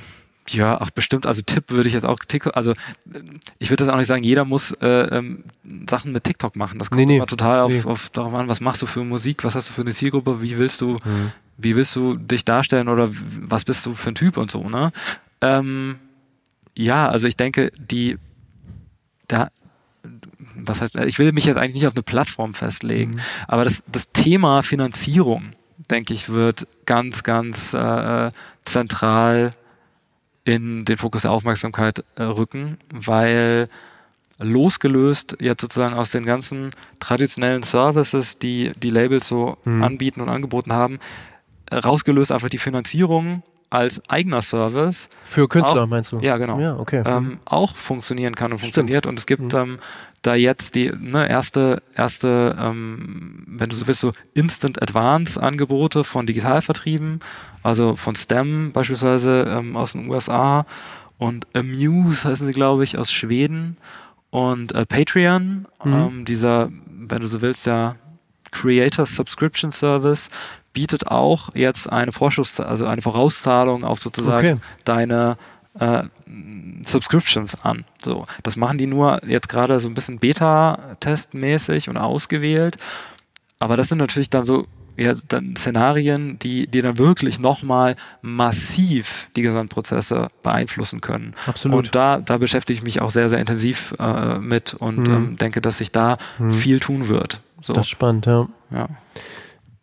ja, 0.48 0.78
ach 0.80 0.90
bestimmt. 0.90 1.26
Also 1.26 1.42
Tipp 1.42 1.70
würde 1.70 1.88
ich 1.88 1.94
jetzt 1.94 2.06
auch 2.06 2.18
TikTok, 2.18 2.56
also 2.56 2.72
äh, 2.72 3.20
ich 3.58 3.70
würde 3.70 3.84
das 3.84 3.92
auch 3.92 3.96
nicht 3.96 4.06
sagen, 4.08 4.24
jeder 4.24 4.44
muss 4.44 4.72
äh, 4.80 4.86
ähm, 5.16 5.44
Sachen 5.88 6.12
mit 6.12 6.24
TikTok 6.24 6.56
machen. 6.56 6.78
Das 6.78 6.90
kommt 6.90 6.98
Nee, 7.00 7.06
nee. 7.06 7.16
immer 7.16 7.26
total 7.26 7.60
auf, 7.60 7.70
Nee. 7.70 7.82
auf 7.84 8.08
darauf 8.10 8.34
an, 8.34 8.48
was 8.48 8.60
machst 8.60 8.82
du 8.82 8.86
für 8.86 9.04
Musik, 9.04 9.44
was 9.44 9.54
hast 9.54 9.68
du 9.68 9.72
für 9.74 9.82
eine 9.82 9.92
Zielgruppe, 9.92 10.42
wie 10.42 10.58
willst 10.58 10.80
du, 10.80 10.98
wie 11.56 11.76
willst 11.76 11.94
du 11.96 12.16
dich 12.16 12.44
darstellen 12.44 12.88
oder 12.88 13.08
was 13.12 13.64
bist 13.64 13.86
du 13.86 13.94
für 13.94 14.10
ein 14.10 14.14
Typ 14.16 14.36
und 14.36 14.50
so, 14.50 14.68
ne? 14.68 14.90
Ähm, 15.40 15.98
ja, 16.74 17.08
also 17.08 17.26
ich 17.28 17.36
denke, 17.36 17.70
die 17.78 18.18
da 19.28 19.50
was 20.54 20.80
heißt, 20.80 20.94
ich 20.96 21.18
will 21.18 21.32
mich 21.32 21.46
jetzt 21.46 21.56
eigentlich 21.56 21.74
nicht 21.74 21.86
auf 21.88 21.94
eine 21.94 22.02
Plattform 22.04 22.54
festlegen, 22.54 23.12
Mhm. 23.12 23.20
aber 23.48 23.64
das, 23.64 23.82
das 23.90 24.12
Thema 24.12 24.62
Finanzierung, 24.62 25.50
denke 25.90 26.14
ich, 26.14 26.28
wird 26.28 26.68
ganz, 26.86 27.24
ganz 27.24 27.74
äh, 27.74 28.30
zentral 28.62 29.50
in 30.44 30.84
den 30.84 30.96
Fokus 30.96 31.22
der 31.22 31.32
Aufmerksamkeit 31.32 32.04
äh, 32.14 32.22
rücken, 32.22 32.78
weil 32.92 33.66
losgelöst 34.38 35.36
jetzt 35.40 35.62
sozusagen 35.62 35.96
aus 35.96 36.10
den 36.10 36.24
ganzen 36.24 36.70
traditionellen 37.00 37.62
Services, 37.62 38.38
die 38.38 38.72
die 38.80 38.90
Labels 38.90 39.26
so 39.26 39.56
Mhm. 39.64 39.82
anbieten 39.82 40.20
und 40.20 40.28
angeboten 40.28 40.72
haben, 40.72 40.98
rausgelöst 41.72 42.30
einfach 42.30 42.48
die 42.50 42.58
Finanzierung 42.58 43.42
als 43.70 44.00
eigener 44.08 44.42
Service 44.42 45.08
Für 45.24 45.48
Künstler, 45.48 45.82
Auch- 45.82 45.86
meinst 45.86 46.12
du? 46.12 46.20
ja, 46.20 46.36
genau. 46.38 46.58
Ja, 46.60 46.76
okay. 46.76 47.02
ähm, 47.04 47.40
auch 47.44 47.74
funktionieren 47.74 48.34
kann 48.34 48.52
und 48.52 48.58
Stimmt. 48.58 48.74
funktioniert. 48.74 49.06
Und 49.06 49.18
es 49.18 49.26
gibt 49.26 49.52
Mhm. 49.52 49.58
ähm, 49.58 49.78
da 50.22 50.34
jetzt 50.34 50.74
die 50.74 50.90
ne, 50.90 51.28
erste, 51.28 51.82
erste 51.94 52.56
ähm, 52.60 53.44
wenn 53.46 53.68
du 53.68 53.76
so 53.76 53.86
willst, 53.86 54.00
so 54.00 54.12
Instant 54.34 54.80
Advance 54.82 55.40
Angebote 55.40 56.04
von 56.04 56.26
Digitalvertrieben, 56.26 57.20
also 57.62 57.96
von 57.96 58.14
STEM 58.16 58.72
beispielsweise 58.72 59.42
ähm, 59.48 59.76
aus 59.76 59.92
den 59.92 60.08
USA 60.08 60.64
und 61.18 61.46
Amuse 61.54 62.28
heißen 62.28 62.46
sie, 62.46 62.52
glaube 62.52 62.84
ich, 62.84 62.98
aus 62.98 63.10
Schweden 63.12 63.76
und 64.30 64.72
äh, 64.74 64.84
Patreon, 64.86 65.66
Mhm. 65.84 65.92
ähm, 65.92 66.24
dieser, 66.24 66.70
wenn 66.88 67.20
du 67.20 67.26
so 67.26 67.40
willst, 67.40 67.66
ja 67.66 67.96
Creator 68.52 69.06
Subscription 69.06 69.70
Service 69.70 70.30
bietet 70.76 71.06
auch 71.06 71.48
jetzt 71.54 71.90
eine 71.90 72.12
Vorschuss, 72.12 72.60
also 72.60 72.84
eine 72.86 73.00
Vorauszahlung 73.00 73.82
auf 73.82 73.98
sozusagen 74.00 74.52
Okay. 74.56 74.60
deine 74.84 75.36
äh, 75.80 76.02
Subscriptions 76.86 77.56
an. 77.62 77.84
So, 78.04 78.26
das 78.42 78.56
machen 78.56 78.76
die 78.76 78.86
nur 78.86 79.20
jetzt 79.26 79.48
gerade 79.48 79.80
so 79.80 79.88
ein 79.88 79.94
bisschen 79.94 80.18
Beta-Testmäßig 80.18 81.88
und 81.88 81.96
ausgewählt. 81.96 82.76
Aber 83.58 83.76
das 83.78 83.88
sind 83.88 83.98
natürlich 83.98 84.28
dann 84.30 84.44
so 84.44 84.66
ja, 84.98 85.12
dann 85.28 85.56
Szenarien, 85.56 86.38
die, 86.38 86.66
die 86.68 86.80
dann 86.80 86.96
wirklich 86.96 87.38
nochmal 87.38 87.96
massiv 88.22 89.28
die 89.36 89.42
Gesamtprozesse 89.42 90.28
beeinflussen 90.42 91.02
können. 91.02 91.34
Absolut. 91.46 91.76
Und 91.78 91.94
da, 91.94 92.18
da 92.18 92.38
beschäftige 92.38 92.78
ich 92.78 92.82
mich 92.82 93.02
auch 93.02 93.10
sehr, 93.10 93.28
sehr 93.28 93.38
intensiv 93.38 93.94
äh, 93.98 94.38
mit 94.38 94.72
und 94.72 95.06
Mhm. 95.08 95.14
ähm, 95.14 95.36
denke, 95.36 95.60
dass 95.60 95.76
sich 95.78 95.90
da 95.92 96.16
Mhm. 96.38 96.50
viel 96.50 96.80
tun 96.80 97.08
wird. 97.08 97.40
So, 97.60 97.74
Das 97.74 97.84
ist 97.86 97.90
spannend, 97.90 98.24
ja. 98.24 98.48
ja. 98.70 98.88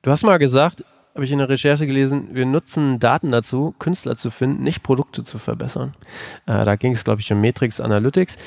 Du 0.03 0.11
hast 0.11 0.23
mal 0.23 0.37
gesagt, 0.37 0.83
habe 1.15 1.23
ich 1.23 1.31
in 1.31 1.37
der 1.37 1.47
Recherche 1.47 1.87
gelesen, 1.87 2.27
wir 2.33 2.45
nutzen 2.45 2.99
Daten 2.99 3.31
dazu, 3.31 3.73
Künstler 3.79 4.17
zu 4.17 4.29
finden, 4.31 4.61
nicht 4.61 4.83
Produkte 4.83 5.23
zu 5.23 5.39
verbessern. 5.39 5.93
Äh, 6.45 6.65
da 6.65 6.75
ging 6.75 6.91
es, 6.91 7.05
glaube 7.05 7.21
ich, 7.21 7.31
um 7.31 7.39
Matrix 7.39 7.79
Analytics. 7.79 8.37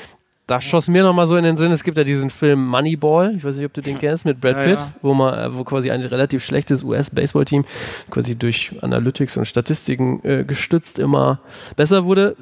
Da 0.45 0.61
schoss 0.61 0.87
mir 0.87 1.01
nochmal 1.01 1.25
so 1.25 1.35
in 1.35 1.43
den 1.43 1.57
Sinn, 1.57 1.71
es 1.71 1.83
gibt 1.83 1.97
ja 1.97 2.03
diesen 2.03 2.29
Film 2.29 2.63
Moneyball, 2.67 3.33
ich 3.35 3.43
weiß 3.43 3.55
nicht, 3.55 3.65
ob 3.65 3.73
du 3.73 3.81
den 3.81 3.97
kennst, 3.97 4.23
mit 4.23 4.39
Brad 4.39 4.57
Ja, 4.57 4.63
Pitt, 4.63 4.77
ja. 4.77 4.93
wo 5.01 5.15
man, 5.15 5.33
äh, 5.33 5.57
wo 5.57 5.63
quasi 5.63 5.89
ein 5.89 6.01
relativ 6.01 6.45
schlechtes 6.45 6.83
US-Baseball-Team 6.83 7.65
quasi 8.11 8.35
durch 8.35 8.73
Analytics 8.81 9.37
und 9.37 9.45
Statistiken 9.45 10.23
äh, 10.23 10.43
gestützt 10.43 10.99
immer 10.99 11.39
besser 11.75 12.05
wurde. 12.05 12.37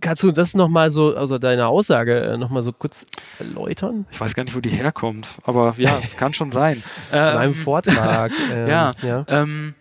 Kannst 0.00 0.22
du 0.22 0.32
das 0.32 0.54
nochmal 0.54 0.90
so, 0.90 1.16
also 1.16 1.38
deine 1.38 1.66
Aussage 1.66 2.20
äh, 2.20 2.36
nochmal 2.36 2.62
so 2.62 2.72
kurz 2.72 3.04
erläutern? 3.38 4.06
Ich 4.10 4.20
weiß 4.20 4.34
gar 4.34 4.44
nicht, 4.44 4.54
wo 4.54 4.60
die 4.60 4.68
herkommt, 4.70 5.38
aber 5.44 5.74
ja, 5.78 6.00
kann 6.16 6.32
schon 6.34 6.52
sein. 6.52 6.82
In 7.12 7.18
Ähm, 7.18 7.36
einem 7.38 7.54
Vortrag. 7.54 8.32
ähm, 8.52 8.66
ja. 8.68 8.92
ja. 9.02 9.24
Ähm, 9.28 9.74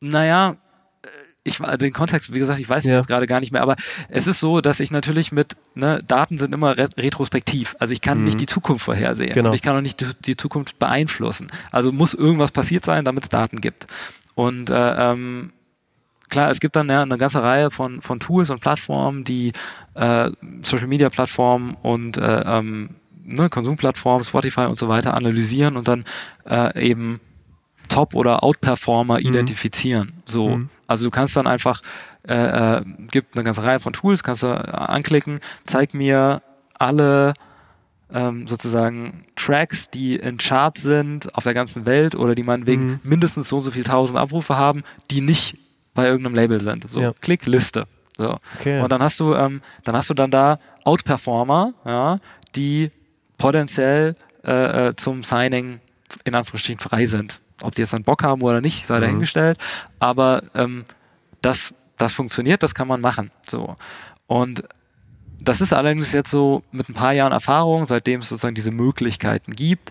naja, 0.00 0.56
äh, 1.02 1.08
ich 1.44 1.60
war 1.60 1.76
den 1.76 1.92
Kontext, 1.92 2.32
wie 2.32 2.38
gesagt, 2.38 2.58
ich 2.60 2.68
weiß 2.68 2.84
Ja. 2.84 2.96
jetzt 2.96 3.08
gerade 3.08 3.26
gar 3.26 3.40
nicht 3.40 3.52
mehr, 3.52 3.62
aber 3.62 3.76
es 4.08 4.26
ist 4.26 4.40
so, 4.40 4.60
dass 4.60 4.80
ich 4.80 4.90
natürlich 4.90 5.32
mit, 5.32 5.56
ne, 5.74 6.02
Daten 6.06 6.38
sind 6.38 6.54
immer 6.54 6.76
re 6.78 6.88
retrospektiv. 6.96 7.74
Also 7.78 7.92
ich 7.92 8.00
kann 8.00 8.18
Mhm. 8.18 8.24
nicht 8.24 8.40
die 8.40 8.46
Zukunft 8.46 8.84
vorhersehen. 8.84 9.32
Genau. 9.32 9.50
Und 9.50 9.54
ich 9.54 9.62
kann 9.62 9.76
auch 9.76 9.80
nicht 9.80 10.00
die, 10.00 10.06
die 10.24 10.36
Zukunft 10.36 10.78
beeinflussen. 10.78 11.48
Also 11.70 11.92
muss 11.92 12.14
irgendwas 12.14 12.50
passiert 12.52 12.84
sein, 12.84 13.04
damit 13.04 13.24
es 13.24 13.28
Daten 13.28 13.60
gibt. 13.60 13.86
Und 14.34 14.70
äh, 14.70 15.12
ähm, 15.12 15.52
klar, 16.32 16.50
es 16.50 16.58
gibt 16.60 16.74
dann 16.74 16.88
ja 16.88 17.02
eine 17.02 17.18
ganze 17.18 17.42
Reihe 17.42 17.70
von, 17.70 18.00
von 18.00 18.18
Tools 18.18 18.50
und 18.50 18.60
Plattformen, 18.60 19.22
die 19.22 19.52
äh, 19.94 20.30
Social 20.62 20.88
Media 20.88 21.08
Plattformen 21.10 21.76
und 21.82 22.16
äh, 22.16 22.42
ähm, 22.44 22.90
ne, 23.24 23.48
Konsumplattformen, 23.48 24.24
Spotify 24.24 24.62
und 24.62 24.78
so 24.78 24.88
weiter 24.88 25.14
analysieren 25.14 25.76
und 25.76 25.86
dann 25.86 26.04
äh, 26.48 26.88
eben 26.88 27.20
Top- 27.88 28.14
oder 28.14 28.42
Outperformer 28.42 29.14
Mhm. 29.18 29.26
identifizieren. 29.28 30.12
So, 30.24 30.56
Mhm. 30.56 30.68
also 30.86 31.04
du 31.04 31.10
kannst 31.10 31.36
dann 31.36 31.46
einfach, 31.46 31.82
äh, 32.26 32.34
äh, 32.78 32.82
gibt 33.10 33.36
eine 33.36 33.44
ganze 33.44 33.62
Reihe 33.62 33.78
von 33.80 33.92
Tools, 33.92 34.22
kannst 34.22 34.42
du 34.42 34.46
äh, 34.48 34.50
anklicken, 34.52 35.40
zeig 35.64 35.92
mir 35.94 36.40
alle 36.78 37.34
ähm, 38.14 38.46
sozusagen 38.46 39.24
Tracks, 39.36 39.88
die 39.90 40.16
in 40.16 40.36
Charts 40.38 40.82
sind 40.82 41.34
auf 41.34 41.44
der 41.44 41.54
ganzen 41.54 41.86
Welt 41.86 42.14
oder 42.14 42.34
die 42.34 42.42
meinetwegen 42.42 42.84
Mhm. 42.84 43.00
mindestens 43.04 43.48
so 43.48 43.56
und 43.58 43.62
so 43.64 43.70
viel 43.70 43.84
tausend 43.84 44.18
Abrufe 44.18 44.56
haben, 44.56 44.82
die 45.10 45.20
nicht 45.22 45.56
bei 45.94 46.06
irgendeinem 46.06 46.34
Label 46.34 46.60
sind. 46.60 46.88
So, 46.90 47.00
Ja. 47.00 47.12
Klick 47.20 47.46
Liste. 47.46 47.84
So. 48.16 48.38
Okay. 48.58 48.80
Und 48.80 48.90
dann 48.92 49.02
hast 49.02 49.20
du, 49.20 49.34
ähm, 49.34 49.62
dann 49.84 49.94
hast 49.96 50.10
du 50.10 50.14
dann 50.14 50.30
da 50.30 50.58
Outperformer, 50.84 51.74
ja, 51.84 52.18
die 52.54 52.90
potenziell 53.38 54.14
äh, 54.44 54.88
äh, 54.88 54.96
zum 54.96 55.22
Signing 55.22 55.80
in 56.24 56.34
Anführungsstrichen 56.34 56.80
frei 56.80 57.06
sind. 57.06 57.40
Ob 57.62 57.74
die 57.74 57.82
jetzt 57.82 57.92
dann 57.92 58.02
Bock 58.02 58.22
haben 58.22 58.42
oder 58.42 58.60
nicht, 58.60 58.86
sei 58.86 58.96
Mhm. 58.96 59.00
dahingestellt. 59.02 59.58
Aber 59.98 60.42
ähm, 60.54 60.84
das, 61.40 61.72
das 61.96 62.12
funktioniert, 62.12 62.62
das 62.62 62.74
kann 62.74 62.88
man 62.88 63.00
machen. 63.00 63.30
So. 63.48 63.74
Und 64.26 64.62
das 65.40 65.60
ist 65.60 65.72
allerdings 65.72 66.12
jetzt 66.12 66.30
so 66.30 66.62
mit 66.70 66.88
ein 66.88 66.94
paar 66.94 67.12
Jahren 67.12 67.32
Erfahrung, 67.32 67.86
seitdem 67.86 68.20
es 68.20 68.28
sozusagen 68.28 68.54
diese 68.54 68.70
Möglichkeiten 68.70 69.52
gibt, 69.52 69.90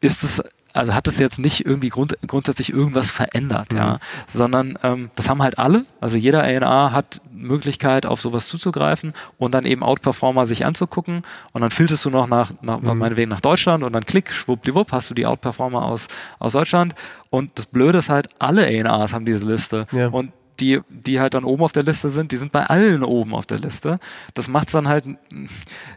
ist 0.00 0.22
es, 0.24 0.42
also 0.72 0.94
hat 0.94 1.06
es 1.08 1.18
jetzt 1.18 1.38
nicht 1.38 1.66
irgendwie 1.66 1.88
grund, 1.88 2.16
grundsätzlich 2.26 2.72
irgendwas 2.72 3.10
verändert, 3.10 3.72
ja, 3.72 3.98
sondern 4.26 4.78
ähm, 4.82 5.10
das 5.16 5.28
haben 5.28 5.42
halt 5.42 5.58
alle, 5.58 5.84
also 6.00 6.16
jeder 6.16 6.42
A&R 6.42 6.92
hat 6.92 7.20
Möglichkeit 7.32 8.06
auf 8.06 8.20
sowas 8.20 8.48
zuzugreifen 8.48 9.12
und 9.38 9.52
dann 9.52 9.66
eben 9.66 9.82
Outperformer 9.82 10.46
sich 10.46 10.64
anzugucken. 10.64 11.22
Und 11.52 11.60
dann 11.62 11.70
filterst 11.70 12.04
du 12.04 12.10
noch 12.10 12.26
nach, 12.28 12.52
nach 12.62 12.80
Mhm. 12.80 12.98
meinetwegen 12.98 13.30
nach 13.30 13.40
Deutschland 13.40 13.82
und 13.84 13.92
dann 13.92 14.06
klick, 14.06 14.32
schwuppdiwupp, 14.32 14.92
hast 14.92 15.10
du 15.10 15.14
die 15.14 15.26
Outperformer 15.26 15.84
aus, 15.84 16.08
aus 16.38 16.52
Deutschland. 16.52 16.94
Und 17.30 17.50
das 17.56 17.66
Blöde 17.66 17.98
ist 17.98 18.08
halt, 18.08 18.28
alle 18.38 18.66
A&Rs 18.66 19.12
haben 19.12 19.24
diese 19.26 19.46
Liste. 19.46 19.86
Ja. 19.92 20.08
und 20.08 20.32
die, 20.60 20.80
die 20.88 21.20
halt 21.20 21.34
dann 21.34 21.44
oben 21.44 21.62
auf 21.62 21.72
der 21.72 21.82
Liste 21.82 22.10
sind, 22.10 22.32
die 22.32 22.36
sind 22.36 22.52
bei 22.52 22.64
allen 22.64 23.02
oben 23.02 23.34
auf 23.34 23.46
der 23.46 23.58
Liste. 23.58 23.96
Das 24.34 24.48
macht 24.48 24.68
es 24.68 24.72
dann 24.72 24.88
halt 24.88 25.04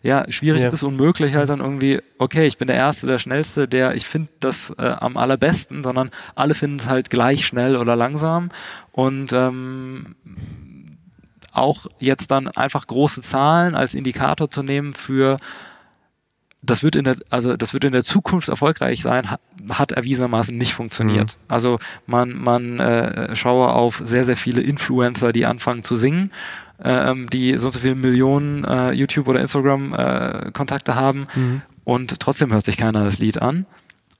ja, 0.01 0.29
schwierig 0.31 0.63
Ja. 0.63 0.69
bis 0.69 0.83
unmöglich, 0.83 1.35
halt 1.35 1.49
dann 1.49 1.59
irgendwie, 1.59 2.01
okay, 2.17 2.47
ich 2.47 2.57
bin 2.57 2.67
der 2.67 2.75
Erste, 2.77 3.07
der 3.07 3.19
Schnellste, 3.19 3.67
der, 3.67 3.95
ich 3.95 4.05
finde 4.05 4.29
das 4.39 4.71
äh, 4.77 4.81
am 4.99 5.17
allerbesten, 5.17 5.83
sondern 5.83 6.09
alle 6.35 6.53
finden 6.53 6.79
es 6.79 6.89
halt 6.89 7.09
gleich 7.09 7.45
schnell 7.45 7.75
oder 7.75 7.95
langsam. 7.95 8.49
Und 8.91 9.33
ähm, 9.33 10.15
auch 11.51 11.85
jetzt 11.99 12.31
dann 12.31 12.47
einfach 12.49 12.85
große 12.87 13.21
Zahlen 13.21 13.75
als 13.75 13.95
Indikator 13.95 14.49
zu 14.51 14.63
nehmen 14.63 14.93
für 14.93 15.37
das 16.65 16.83
wird 16.83 16.95
in 16.95 17.03
der, 17.03 17.15
also 17.29 17.55
das 17.55 17.73
wird 17.73 17.83
in 17.83 17.91
der 17.91 18.03
Zukunft 18.03 18.49
erfolgreich 18.49 19.01
sein, 19.03 19.29
hat, 19.31 19.41
hat 19.69 19.91
erwiesenermaßen 19.91 20.57
nicht 20.57 20.73
funktioniert. 20.73 21.37
Also 21.47 21.79
man, 22.07 22.33
man 22.33 22.79
äh, 22.79 23.35
schaue 23.35 23.69
auf 23.69 24.01
sehr, 24.05 24.23
sehr 24.23 24.37
viele 24.37 24.61
Influencer, 24.61 25.31
die 25.31 25.45
anfangen 25.45 25.83
zu 25.83 25.95
singen, 25.95 26.31
ähm, 26.83 27.29
die 27.29 27.57
so 27.57 27.67
und 27.67 27.73
so 27.73 27.79
viele 27.79 27.95
Millionen 27.95 28.63
äh, 28.65 28.91
YouTube 28.91 29.27
oder 29.27 29.39
Instagram 29.39 29.93
äh, 29.93 30.51
Kontakte 30.51 30.95
haben 30.95 31.27
Mhm. 31.35 31.61
und 31.83 32.19
trotzdem 32.19 32.51
hört 32.51 32.65
sich 32.65 32.77
keiner 32.77 33.03
das 33.03 33.19
Lied 33.19 33.41
an. 33.41 33.65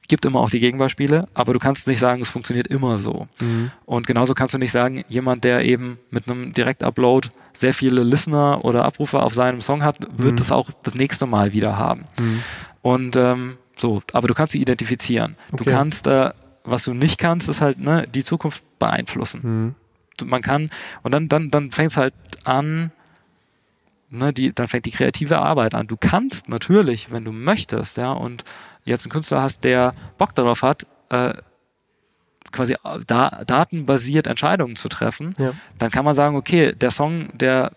Gibt 0.07 0.25
immer 0.25 0.39
auch 0.39 0.49
die 0.51 0.59
Gegenbeispiele, 0.59 1.21
aber 1.33 1.53
du 1.53 1.59
kannst 1.59 1.87
nicht 1.87 1.99
sagen, 1.99 2.21
es 2.21 2.29
funktioniert 2.29 2.67
immer 2.67 2.97
so. 2.97 3.25
Mhm. 3.41 3.71
Und 3.85 4.05
genauso 4.05 4.33
kannst 4.35 4.53
du 4.53 4.59
nicht 4.59 4.71
sagen, 4.71 5.03
jemand, 5.07 5.43
der 5.43 5.65
eben 5.65 5.97
mit 6.11 6.29
einem 6.29 6.53
Direktupload 6.53 7.29
sehr 7.53 7.73
viele 7.73 8.03
Listener 8.03 8.63
oder 8.63 8.85
Abrufer 8.85 9.23
auf 9.23 9.33
seinem 9.33 9.61
Song 9.61 9.83
hat, 9.83 9.97
wird 10.15 10.33
Mhm. 10.33 10.35
das 10.35 10.51
auch 10.51 10.69
das 10.83 10.93
nächste 10.95 11.25
Mal 11.25 11.53
wieder 11.53 11.77
haben. 11.77 12.05
Mhm. 12.19 12.43
Und 12.81 13.15
ähm, 13.15 13.57
so, 13.75 14.01
aber 14.13 14.27
du 14.27 14.33
kannst 14.35 14.53
sie 14.53 14.61
identifizieren. 14.61 15.35
Okay. 15.51 15.63
Du 15.63 15.71
kannst, 15.71 16.07
äh, 16.07 16.29
was 16.63 16.83
du 16.83 16.93
nicht 16.93 17.17
kannst, 17.17 17.49
ist 17.49 17.61
halt 17.61 17.79
ne, 17.79 18.07
die 18.07 18.23
Zukunft 18.23 18.63
beeinflussen. 18.79 19.75
Mhm. 20.21 20.29
Man 20.29 20.41
kann, 20.41 20.69
und 21.03 21.11
dann, 21.13 21.27
dann, 21.27 21.49
dann 21.49 21.71
fängt 21.71 21.91
es 21.91 21.97
halt 21.97 22.13
an, 22.45 22.91
ne, 24.09 24.31
die, 24.33 24.53
dann 24.53 24.67
fängt 24.67 24.85
die 24.85 24.91
kreative 24.91 25.39
Arbeit 25.39 25.73
an. 25.75 25.87
Du 25.87 25.97
kannst 25.99 26.47
natürlich, 26.47 27.11
wenn 27.11 27.25
du 27.25 27.31
möchtest, 27.31 27.97
ja, 27.97 28.11
und 28.13 28.43
jetzt 28.85 29.05
einen 29.05 29.11
Künstler 29.11 29.41
hast, 29.41 29.63
der 29.63 29.93
Bock 30.17 30.33
darauf 30.35 30.61
hat, 30.61 30.85
äh, 31.09 31.33
quasi 32.51 32.75
da, 33.07 33.43
datenbasiert 33.45 34.27
Entscheidungen 34.27 34.75
zu 34.75 34.87
treffen, 34.87 35.33
Ja. 35.37 35.51
dann 35.77 35.91
kann 35.91 36.05
man 36.05 36.13
sagen, 36.13 36.35
okay, 36.37 36.73
der 36.73 36.91
Song, 36.91 37.29
der, 37.33 37.71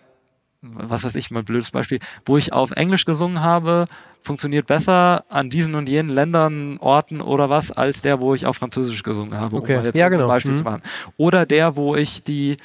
was 0.62 1.04
weiß 1.04 1.14
ich, 1.16 1.30
mal 1.30 1.40
ein 1.40 1.44
blödes 1.44 1.70
Beispiel, 1.70 1.98
wo 2.26 2.36
ich 2.36 2.52
auf 2.52 2.70
Englisch 2.72 3.04
gesungen 3.04 3.42
habe, 3.42 3.86
funktioniert 4.22 4.66
besser 4.66 5.24
an 5.30 5.48
diesen 5.50 5.74
und 5.74 5.88
jenen 5.88 6.10
Ländern, 6.10 6.76
Orten 6.78 7.20
oder 7.20 7.48
was, 7.48 7.72
als 7.72 8.02
der, 8.02 8.20
wo 8.20 8.34
ich 8.34 8.46
auf 8.46 8.56
Französisch 8.56 9.02
gesungen 9.02 9.38
habe, 9.38 9.56
Okay. 9.56 9.74
um 9.76 9.78
mal 9.82 9.86
jetzt 9.86 9.96
Ja, 9.96 10.06
ein 10.06 10.12
genau. 10.12 10.26
Beispiel 10.28 10.52
Mhm. 10.52 10.56
zu 10.56 10.64
machen. 10.64 10.82
Oder 11.16 11.46
der, 11.46 11.76
wo 11.76 11.96
ich 11.96 12.22
die, 12.22 12.56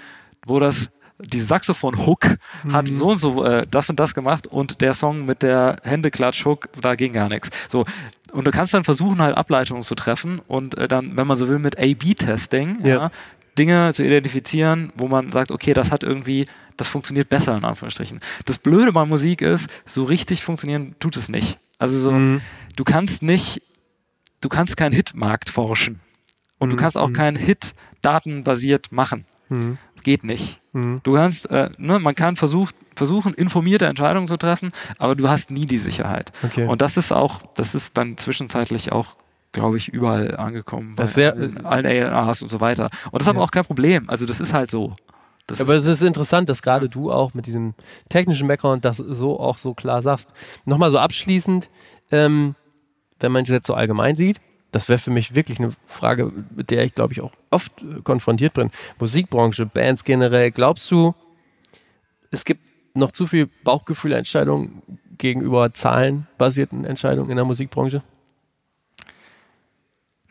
wo 0.45 0.59
das 0.59 0.89
die 1.25 1.39
Saxophon-Hook 1.41 2.37
hat 2.71 2.89
Mhm. 2.89 2.95
so 2.95 3.07
und 3.11 3.17
so 3.17 3.43
äh, 3.43 3.63
das 3.69 3.89
und 3.89 3.99
das 3.99 4.13
gemacht 4.13 4.47
und 4.47 4.81
der 4.81 4.93
Song 4.93 5.25
mit 5.25 5.41
der 5.43 5.77
Händeklatsch-Hook, 5.83 6.69
da 6.81 6.95
ging 6.95 7.13
gar 7.13 7.29
nichts. 7.29 7.49
So. 7.69 7.85
Und 8.31 8.45
du 8.47 8.51
kannst 8.51 8.73
dann 8.73 8.83
versuchen, 8.83 9.21
halt 9.21 9.37
Ableitungen 9.37 9.83
zu 9.83 9.95
treffen 9.95 10.39
und 10.47 10.75
äh, 10.77 10.87
dann, 10.87 11.15
wenn 11.17 11.27
man 11.27 11.37
so 11.37 11.47
will, 11.47 11.59
mit 11.59 11.77
A-B-Testing, 11.77 12.79
Ja. 12.83 12.87
ja, 12.95 13.11
Dinge 13.57 13.93
zu 13.93 14.03
identifizieren, 14.03 14.91
wo 14.95 15.07
man 15.07 15.31
sagt, 15.31 15.51
okay, 15.51 15.73
das 15.75 15.91
hat 15.91 16.01
irgendwie, 16.03 16.47
das 16.75 16.87
funktioniert 16.87 17.29
besser, 17.29 17.55
in 17.55 17.63
Anführungsstrichen. 17.63 18.19
Das 18.45 18.57
Blöde 18.57 18.91
bei 18.91 19.05
Musik 19.05 19.41
ist, 19.43 19.69
so 19.85 20.03
richtig 20.05 20.43
funktionieren 20.43 20.95
tut 20.99 21.15
es 21.17 21.29
nicht. 21.29 21.59
Also 21.77 21.99
so, 21.99 22.11
Mhm. 22.11 22.41
du 22.75 22.83
kannst 22.83 23.21
nicht, 23.21 23.61
du 24.41 24.49
kannst 24.49 24.75
keinen 24.77 24.93
Hitmarkt 24.93 25.49
forschen. 25.49 25.99
Und 26.57 26.71
du 26.71 26.75
Mhm. 26.75 26.79
kannst 26.79 26.97
auch 26.97 27.09
Mhm. 27.09 27.13
keinen 27.13 27.37
Hit 27.37 27.75
datenbasiert 28.01 28.91
machen. 28.91 29.25
Mhm. 29.49 29.77
Geht 30.03 30.23
nicht. 30.23 30.59
Mhm. 30.73 30.99
Du 31.03 31.13
kannst, 31.13 31.49
äh, 31.51 31.69
ne, 31.77 31.99
man 31.99 32.15
kann 32.15 32.35
versuch, 32.35 32.71
versuchen, 32.95 33.33
informierte 33.33 33.85
Entscheidungen 33.85 34.27
zu 34.27 34.37
treffen, 34.37 34.71
aber 34.97 35.15
du 35.15 35.29
hast 35.29 35.51
nie 35.51 35.65
die 35.65 35.77
Sicherheit. 35.77 36.31
Okay. 36.43 36.65
Und 36.67 36.81
das 36.81 36.97
ist 36.97 37.11
auch, 37.11 37.41
das 37.55 37.75
ist 37.75 37.97
dann 37.97 38.17
zwischenzeitlich 38.17 38.91
auch, 38.91 39.15
glaube 39.51 39.77
ich, 39.77 39.89
überall 39.89 40.35
angekommen. 40.37 40.95
Das 40.95 41.11
bei 41.11 41.15
sehr- 41.21 41.33
allen, 41.63 41.85
A&Rs 42.05 42.41
und 42.41 42.49
so 42.49 42.59
weiter. 42.59 42.89
Und 43.11 43.13
das 43.21 43.23
ist 43.23 43.27
aber 43.29 43.39
Ja. 43.39 43.45
auch 43.45 43.51
kein 43.51 43.65
Problem. 43.65 44.09
Also 44.09 44.25
das 44.25 44.39
ist 44.41 44.53
halt 44.53 44.71
so. 44.71 44.95
Das 45.47 45.59
Aber 45.59 45.75
ist, 45.75 45.83
es 45.85 45.99
ist 46.01 46.07
interessant, 46.07 46.47
dass 46.49 46.61
gerade 46.61 46.87
du 46.87 47.11
auch 47.11 47.33
mit 47.33 47.47
diesem 47.47 47.73
technischen 48.09 48.47
Background 48.47 48.85
das 48.85 48.97
so 48.97 49.39
auch 49.39 49.57
so 49.57 49.73
klar 49.73 50.01
sagst. 50.01 50.29
Nochmal 50.65 50.89
so 50.89 50.99
abschließend, 50.99 51.69
ähm, 52.11 52.55
wenn 53.19 53.31
man 53.33 53.43
es 53.43 53.49
jetzt 53.49 53.67
so 53.67 53.73
allgemein 53.73 54.15
sieht, 54.15 54.39
das 54.73 54.89
wäre 54.89 54.99
für 54.99 55.11
mich 55.11 55.35
wirklich 55.35 55.59
eine 55.59 55.71
Frage, 55.87 56.31
mit 56.55 56.69
der 56.69 56.83
ich 56.83 56.95
glaube 56.95 57.13
ich 57.13 57.21
auch 57.21 57.31
oft 57.49 57.81
äh, 57.81 58.01
konfrontiert 58.03 58.53
bin. 58.53 58.71
Musikbranche, 58.99 59.65
Bands 59.65 60.03
generell, 60.03 60.51
glaubst 60.51 60.91
du, 60.91 61.15
es 62.31 62.43
gibt 62.43 62.69
noch 62.93 63.11
zu 63.11 63.27
viel 63.27 63.49
Bauchgefühlentscheidungen 63.63 64.81
gegenüber 65.17 65.73
zahlenbasierten 65.73 66.85
Entscheidungen 66.85 67.29
in 67.29 67.37
der 67.37 67.45
Musikbranche? 67.45 68.03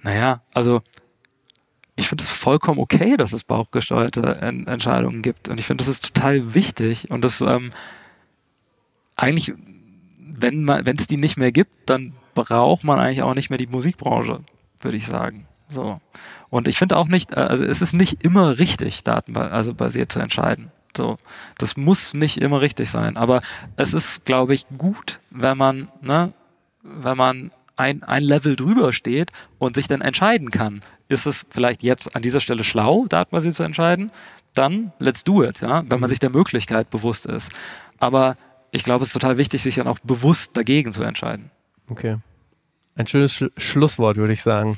naja, 0.03 0.43
also 0.53 0.82
ich 1.95 2.09
finde 2.09 2.24
es 2.24 2.30
vollkommen 2.30 2.80
okay, 2.80 3.16
dass 3.16 3.32
es 3.32 3.45
bauchgesteuerte 3.45 4.38
En 4.40 4.66
Entscheidungen 4.66 5.22
gibt. 5.22 5.49
Und 5.49 5.61
ich 5.61 5.66
finde, 5.66 5.82
das 5.84 5.88
ist 5.88 6.14
total 6.14 6.55
wichtig. 6.55 7.11
Und 7.11 7.22
das 7.22 7.40
ähm, 7.40 7.70
eigentlich, 9.14 9.53
wenn 10.18 10.68
es 10.99 11.07
die 11.07 11.18
nicht 11.18 11.36
mehr 11.36 11.53
gibt, 11.53 11.74
dann 11.86 12.14
braucht 12.35 12.85
man 12.85 12.99
eigentlich 12.99 13.22
auch 13.22 13.35
nicht 13.35 13.51
mehr 13.51 13.59
die 13.59 13.66
Musikbranche, 13.66 14.41
würde 14.80 14.97
ich 14.97 15.07
sagen. 15.07 15.47
So. 15.68 15.97
Und 16.51 16.68
ich 16.68 16.76
finde 16.78 16.97
auch 16.97 17.09
nicht, 17.09 17.37
äh, 17.37 17.41
also 17.41 17.64
es 17.64 17.83
ist 17.83 17.95
nicht 17.95 18.24
immer 18.24 18.59
richtig, 18.59 19.05
datenbasiert 19.05 19.53
also 19.53 19.74
zu 20.07 20.20
entscheiden. 20.20 20.70
So. 20.97 21.16
Das 21.59 21.76
muss 21.76 22.14
nicht 22.14 22.39
immer 22.39 22.61
richtig 22.61 22.91
sein. 22.91 23.16
Aber 23.16 23.41
es 23.76 23.95
ist, 23.95 24.24
glaube 24.24 24.55
ich, 24.55 24.66
gut, 24.76 25.20
wenn 25.30 25.57
man, 25.57 25.89
ne, 26.03 26.33
wenn 26.83 27.16
man 27.16 27.51
ein, 27.76 28.03
ein 28.03 28.22
Level 28.22 28.57
drüber 28.57 28.93
steht 28.93 29.30
und 29.59 29.76
sich 29.76 29.89
dann 29.89 30.03
entscheiden 30.03 30.51
kann, 30.51 30.83
ist 31.09 31.26
es 31.26 31.47
vielleicht 31.51 31.83
jetzt 31.83 32.14
an 32.14 32.22
dieser 32.22 32.41
Stelle 32.41 32.64
schlau, 32.64 33.07
datenbasiert 33.09 33.55
zu 33.55 33.62
entscheiden, 33.62 34.11
dann 34.55 34.93
let's 34.99 35.24
do 35.24 35.43
it, 35.43 35.61
ja, 35.61 35.83
wenn 35.89 36.01
man 36.01 36.11
sich 36.11 36.18
der 36.18 36.30
Möglichkeit 36.30 36.91
bewusst 36.91 37.26
ist. 37.26 37.51
Aber 37.99 38.37
ich 38.70 38.85
glaube, 38.85 39.03
es 39.03 39.09
ist 39.09 39.14
total 39.14 39.39
wichtig, 39.39 39.62
sich 39.62 39.76
dann 39.76 39.87
auch 39.87 39.99
bewusst 40.01 40.57
dagegen 40.57 40.93
zu 40.93 41.03
entscheiden. 41.03 41.51
Okay. 41.93 42.16
Ein 42.97 43.07
schönes 43.07 43.32
Sch 43.32 43.45
Schlusswort, 43.57 44.16
würde 44.16 44.32
ich 44.32 44.43
sagen. 44.43 44.76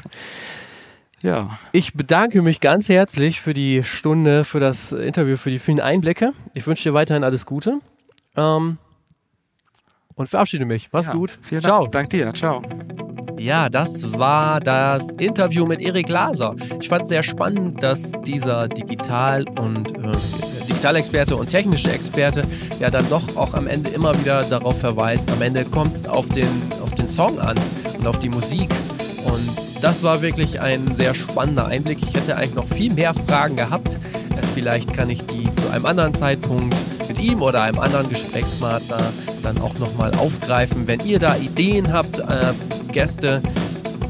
Ja, 1.22 1.58
Ich 1.72 1.94
bedanke 1.94 2.42
mich 2.42 2.60
ganz 2.60 2.88
herzlich 2.88 3.40
für 3.40 3.54
die 3.54 3.82
Stunde, 3.82 4.44
für 4.44 4.60
das 4.60 4.92
Interview, 4.92 5.36
für 5.38 5.50
die 5.50 5.58
vielen 5.58 5.80
Einblicke. 5.80 6.32
Ich 6.52 6.66
wünsche 6.66 6.82
dir 6.82 6.92
weiterhin 6.94 7.24
alles 7.24 7.46
Gute. 7.46 7.80
Ähm, 8.36 8.76
und 10.16 10.28
verabschiede 10.28 10.64
mich. 10.66 10.90
Mach's 10.92 11.06
ja. 11.06 11.12
gut. 11.14 11.38
Vielen 11.42 11.62
Ciao. 11.62 11.82
Dank. 11.82 11.92
Dank 11.92 12.10
dir. 12.10 12.34
Ciao. 12.34 12.62
Ja, 13.38 13.68
das 13.68 14.12
war 14.12 14.60
das 14.60 15.10
Interview 15.18 15.66
mit 15.66 15.80
Erik 15.80 16.08
Laser. 16.08 16.54
Ich 16.80 16.88
fand 16.88 17.02
es 17.02 17.08
sehr 17.08 17.22
spannend, 17.22 17.82
dass 17.82 18.12
dieser 18.26 18.68
Digital- 18.68 19.44
und 19.58 19.90
äh, 19.98 20.12
Digitalexperte 20.68 21.36
und 21.36 21.50
technische 21.50 21.90
Experte 21.90 22.42
ja 22.78 22.90
dann 22.90 23.08
doch 23.10 23.36
auch 23.36 23.54
am 23.54 23.66
Ende 23.66 23.90
immer 23.90 24.18
wieder 24.18 24.42
darauf 24.44 24.78
verweist, 24.78 25.30
am 25.30 25.42
Ende 25.42 25.64
kommt 25.64 25.94
es 25.94 26.08
auf 26.08 26.28
den, 26.28 26.48
auf 26.82 26.94
den 26.94 27.08
Song 27.08 27.38
an 27.38 27.56
und 27.98 28.06
auf 28.06 28.18
die 28.18 28.28
Musik. 28.28 28.68
Und 29.24 29.63
das 29.84 30.02
war 30.02 30.22
wirklich 30.22 30.62
ein 30.62 30.96
sehr 30.96 31.14
spannender 31.14 31.66
Einblick. 31.66 31.98
Ich 32.00 32.14
hätte 32.14 32.38
eigentlich 32.38 32.54
noch 32.54 32.66
viel 32.66 32.90
mehr 32.90 33.12
Fragen 33.12 33.54
gehabt. 33.54 33.98
Vielleicht 34.54 34.94
kann 34.94 35.10
ich 35.10 35.26
die 35.26 35.44
zu 35.56 35.68
einem 35.70 35.84
anderen 35.84 36.14
Zeitpunkt 36.14 36.74
mit 37.06 37.18
ihm 37.18 37.42
oder 37.42 37.60
einem 37.60 37.78
anderen 37.78 38.08
Gesprächspartner 38.08 39.12
dann 39.42 39.58
auch 39.58 39.78
nochmal 39.78 40.10
aufgreifen. 40.14 40.86
Wenn 40.86 41.00
ihr 41.00 41.18
da 41.18 41.36
Ideen 41.36 41.92
habt, 41.92 42.18
äh, 42.18 42.54
Gäste, 42.92 43.42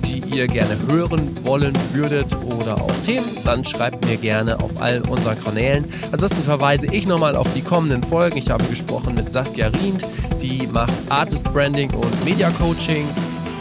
die 0.06 0.20
ihr 0.36 0.46
gerne 0.46 0.78
hören 0.86 1.36
wollen 1.44 1.76
würdet 1.92 2.36
oder 2.44 2.80
auch 2.80 2.92
Themen, 3.04 3.26
dann 3.44 3.64
schreibt 3.64 4.06
mir 4.06 4.16
gerne 4.16 4.60
auf 4.60 4.80
allen 4.80 5.02
unseren 5.02 5.42
Kanälen. 5.42 5.86
Ansonsten 6.12 6.44
verweise 6.44 6.86
ich 6.86 7.08
nochmal 7.08 7.34
auf 7.34 7.52
die 7.52 7.62
kommenden 7.62 8.04
Folgen. 8.04 8.38
Ich 8.38 8.48
habe 8.48 8.62
gesprochen 8.66 9.14
mit 9.14 9.32
Saskia 9.32 9.66
Rient, 9.66 10.04
die 10.40 10.68
macht 10.68 10.92
Artist 11.08 11.52
Branding 11.52 11.90
und 11.94 12.24
Media 12.24 12.50
Coaching. 12.50 13.08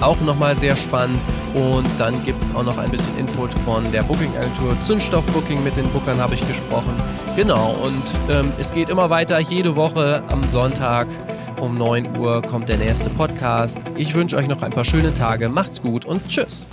Auch 0.03 0.19
nochmal 0.21 0.57
sehr 0.57 0.75
spannend. 0.75 1.19
Und 1.53 1.87
dann 1.97 2.13
gibt 2.25 2.43
es 2.43 2.55
auch 2.55 2.63
noch 2.63 2.77
ein 2.77 2.89
bisschen 2.89 3.17
Input 3.17 3.53
von 3.53 3.89
der 3.91 4.03
Booking-Agentur 4.03 4.75
Zündstoff 4.81 5.25
Booking. 5.27 5.63
Mit 5.63 5.77
den 5.77 5.87
Bookern 5.91 6.19
habe 6.19 6.33
ich 6.33 6.45
gesprochen. 6.47 6.93
Genau, 7.35 7.75
und 7.83 8.03
ähm, 8.35 8.51
es 8.59 8.71
geht 8.71 8.89
immer 8.89 9.09
weiter. 9.09 9.39
Jede 9.39 9.75
Woche 9.75 10.21
am 10.29 10.43
Sonntag 10.49 11.07
um 11.61 11.77
9 11.77 12.17
Uhr 12.17 12.41
kommt 12.41 12.67
der 12.69 12.77
nächste 12.77 13.09
Podcast. 13.11 13.79
Ich 13.95 14.13
wünsche 14.13 14.35
euch 14.35 14.47
noch 14.47 14.61
ein 14.61 14.71
paar 14.71 14.85
schöne 14.85 15.13
Tage. 15.13 15.47
Macht's 15.47 15.81
gut 15.81 16.05
und 16.05 16.27
tschüss. 16.27 16.65